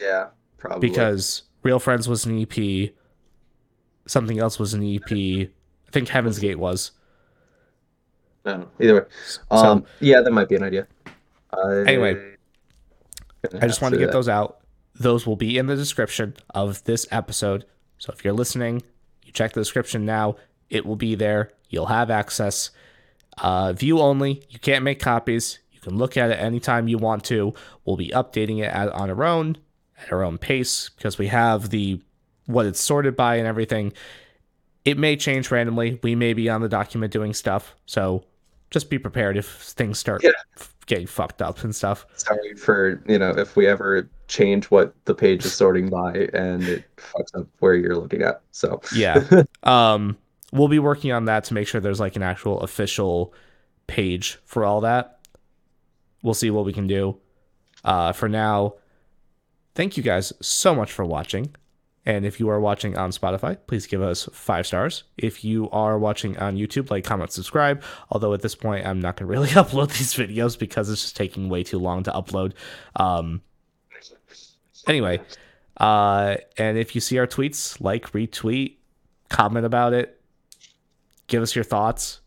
Yeah, 0.00 0.28
probably. 0.56 0.88
because 0.88 1.44
Real 1.62 1.78
Friends 1.78 2.08
was 2.08 2.26
an 2.26 2.40
EP, 2.40 2.90
something 4.06 4.38
else 4.38 4.58
was 4.58 4.74
an 4.74 4.82
EP. 4.84 5.50
I 5.88 5.90
think 5.90 6.08
Heaven's 6.08 6.38
Gate 6.38 6.58
was. 6.58 6.92
No, 8.44 8.68
either 8.80 8.94
way. 8.94 9.00
Um, 9.50 9.84
yeah, 10.00 10.20
that 10.20 10.30
might 10.32 10.48
be 10.48 10.56
an 10.56 10.62
idea. 10.62 10.86
I, 11.52 11.84
Anyway. 11.86 12.34
I 13.44 13.66
just 13.66 13.78
have 13.78 13.82
want 13.82 13.94
to 13.94 13.98
to- 14.00 14.06
get 14.06 14.12
those 14.12 14.28
out. 14.28 14.58
Those 14.94 15.26
will 15.26 15.36
be 15.36 15.58
in 15.58 15.66
the 15.66 15.76
description 15.76 16.34
of 16.50 16.82
this 16.84 17.06
episode. 17.10 17.64
So 17.98 18.12
if 18.12 18.24
you're 18.24 18.32
listening, 18.34 18.82
you 19.24 19.32
check 19.32 19.52
the 19.52 19.60
description 19.60 20.04
now. 20.04 20.36
It 20.70 20.84
will 20.84 20.96
be 20.96 21.14
there. 21.14 21.52
You'll 21.68 21.86
have 21.86 22.10
access. 22.10 22.70
Uh, 23.38 23.72
view 23.72 24.00
only. 24.00 24.42
You 24.50 24.58
can't 24.58 24.82
make 24.84 24.98
copies. 25.00 25.60
You 25.72 25.80
can 25.80 25.96
look 25.96 26.16
at 26.16 26.30
it 26.30 26.34
anytime 26.40 26.88
you 26.88 26.98
want 26.98 27.22
to. 27.24 27.54
We'll 27.84 27.96
be 27.96 28.08
updating 28.08 28.58
it 28.58 28.72
at, 28.74 28.88
on 28.88 29.08
our 29.08 29.22
own, 29.24 29.56
at 30.02 30.12
our 30.12 30.24
own 30.24 30.36
pace, 30.38 30.88
because 30.90 31.16
we 31.18 31.28
have 31.28 31.70
the 31.70 32.00
what 32.46 32.66
it's 32.66 32.80
sorted 32.80 33.14
by 33.14 33.36
and 33.36 33.46
everything. 33.46 33.92
It 34.88 34.96
may 34.96 35.16
change 35.16 35.50
randomly. 35.50 36.00
We 36.02 36.14
may 36.14 36.32
be 36.32 36.48
on 36.48 36.62
the 36.62 36.68
document 36.68 37.12
doing 37.12 37.34
stuff. 37.34 37.74
So 37.84 38.24
just 38.70 38.88
be 38.88 38.98
prepared 38.98 39.36
if 39.36 39.46
things 39.46 39.98
start 39.98 40.22
Yeah. 40.24 40.30
getting 40.86 41.06
fucked 41.06 41.42
up 41.42 41.62
and 41.62 41.76
stuff. 41.76 42.06
Sorry 42.16 42.54
for 42.54 43.02
you 43.06 43.18
know 43.18 43.28
if 43.30 43.54
we 43.54 43.66
ever 43.66 44.08
change 44.28 44.64
what 44.70 44.94
the 45.04 45.14
page 45.14 45.44
is 45.44 45.52
sorting 45.52 45.90
by 45.90 46.30
and 46.32 46.62
it 46.66 46.84
fucks 46.96 47.38
up 47.38 47.46
where 47.58 47.74
you're 47.74 47.96
looking 47.96 48.22
at. 48.22 48.40
So 48.52 48.80
Yeah. 48.94 49.42
um, 49.62 50.16
we'll 50.52 50.68
be 50.68 50.78
working 50.78 51.12
on 51.12 51.26
that 51.26 51.44
to 51.44 51.54
make 51.54 51.68
sure 51.68 51.82
there's 51.82 52.00
like 52.00 52.16
an 52.16 52.22
actual 52.22 52.60
official 52.62 53.34
page 53.88 54.38
for 54.46 54.64
all 54.64 54.80
that. 54.80 55.20
We'll 56.22 56.32
see 56.32 56.50
what 56.50 56.64
we 56.64 56.72
can 56.72 56.86
do. 56.86 57.18
Uh, 57.84 58.12
for 58.12 58.26
now, 58.30 58.76
thank 59.74 59.98
you 59.98 60.02
guys 60.02 60.32
so 60.40 60.74
much 60.74 60.90
for 60.92 61.04
watching. 61.04 61.54
And 62.08 62.24
if 62.24 62.40
you 62.40 62.48
are 62.48 62.58
watching 62.58 62.96
on 62.96 63.10
Spotify, 63.10 63.58
please 63.66 63.86
give 63.86 64.00
us 64.00 64.30
five 64.32 64.66
stars. 64.66 65.04
If 65.18 65.44
you 65.44 65.68
are 65.70 65.98
watching 65.98 66.38
on 66.38 66.56
YouTube, 66.56 66.90
like, 66.90 67.04
comment, 67.04 67.30
subscribe. 67.30 67.82
Although 68.10 68.32
at 68.32 68.40
this 68.40 68.54
point, 68.54 68.86
I'm 68.86 68.98
not 68.98 69.18
going 69.18 69.26
to 69.30 69.30
really 69.30 69.48
upload 69.50 69.88
these 69.88 70.14
videos 70.14 70.58
because 70.58 70.88
it's 70.88 71.02
just 71.02 71.16
taking 71.16 71.50
way 71.50 71.62
too 71.62 71.78
long 71.78 72.02
to 72.04 72.10
upload. 72.10 72.54
Um, 72.96 73.42
anyway, 74.86 75.20
uh, 75.76 76.36
and 76.56 76.78
if 76.78 76.94
you 76.94 77.02
see 77.02 77.18
our 77.18 77.26
tweets, 77.26 77.78
like, 77.78 78.12
retweet, 78.12 78.76
comment 79.28 79.66
about 79.66 79.92
it, 79.92 80.18
give 81.26 81.42
us 81.42 81.54
your 81.54 81.64
thoughts. 81.64 82.20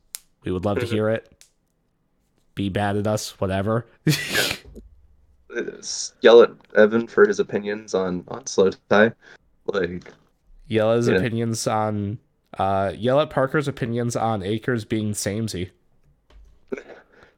We 0.43 0.51
would 0.51 0.63
love 0.63 0.77
to 0.77 0.85
hear 0.85 1.09
it. 1.09 1.43
Be 2.53 2.69
bad 2.69 2.97
at 2.97 3.07
us, 3.07 3.41
whatever. 3.41 3.87
yell 6.21 6.43
at 6.43 6.51
Evan 6.75 7.07
for 7.07 7.27
his 7.27 7.39
opinions 7.39 7.95
on 7.95 8.23
on 8.27 8.45
slow 8.45 8.69
tie. 8.89 9.11
Like 9.65 10.05
yell 10.67 10.91
at 10.93 11.03
Yeah. 11.03 11.15
opinions 11.15 11.67
on, 11.67 12.19
uh, 12.57 12.93
yell 12.95 13.19
at 13.19 13.29
Parker's 13.29 13.67
opinions 13.67 14.15
on 14.15 14.43
Acres 14.43 14.85
being 14.85 15.13
samey. 15.13 15.69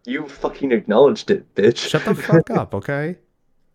you 0.05 0.27
fucking 0.27 0.71
acknowledged 0.71 1.31
it, 1.31 1.53
bitch. 1.55 1.77
Shut 1.77 2.03
the 2.05 2.13
fuck 2.15 2.49
up, 2.51 2.73
okay? 2.75 3.17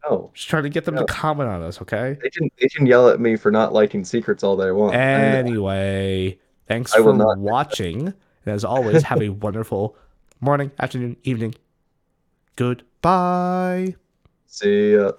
No, 0.09 0.31
Just 0.35 0.49
trying 0.49 0.63
to 0.63 0.69
get 0.69 0.85
them 0.85 0.95
No. 0.95 1.03
to 1.03 1.07
comment 1.13 1.49
on 1.49 1.63
us, 1.63 1.81
okay? 1.83 2.17
they 2.23 2.31
can 2.31 2.49
they 2.61 2.69
can 2.69 2.87
yell 2.87 3.09
at 3.09 3.21
me 3.21 3.37
for 3.37 3.51
not 3.51 3.73
liking 3.73 4.05
secrets 4.05 4.43
all 4.45 4.57
they 4.57 4.71
want. 4.73 4.95
Anyway, 4.95 6.39
thanks 6.67 6.95
I 6.95 6.99
for 6.99 7.13
watching. 7.37 8.09
And 8.09 8.55
as 8.55 8.65
always, 8.65 9.03
have 9.03 9.21
a 9.21 9.29
wonderful 9.45 9.97
morning, 10.41 10.71
afternoon, 10.79 11.17
evening. 11.25 11.55
Goodbye. 12.57 13.95
see 14.47 14.95
ya. 14.95 15.13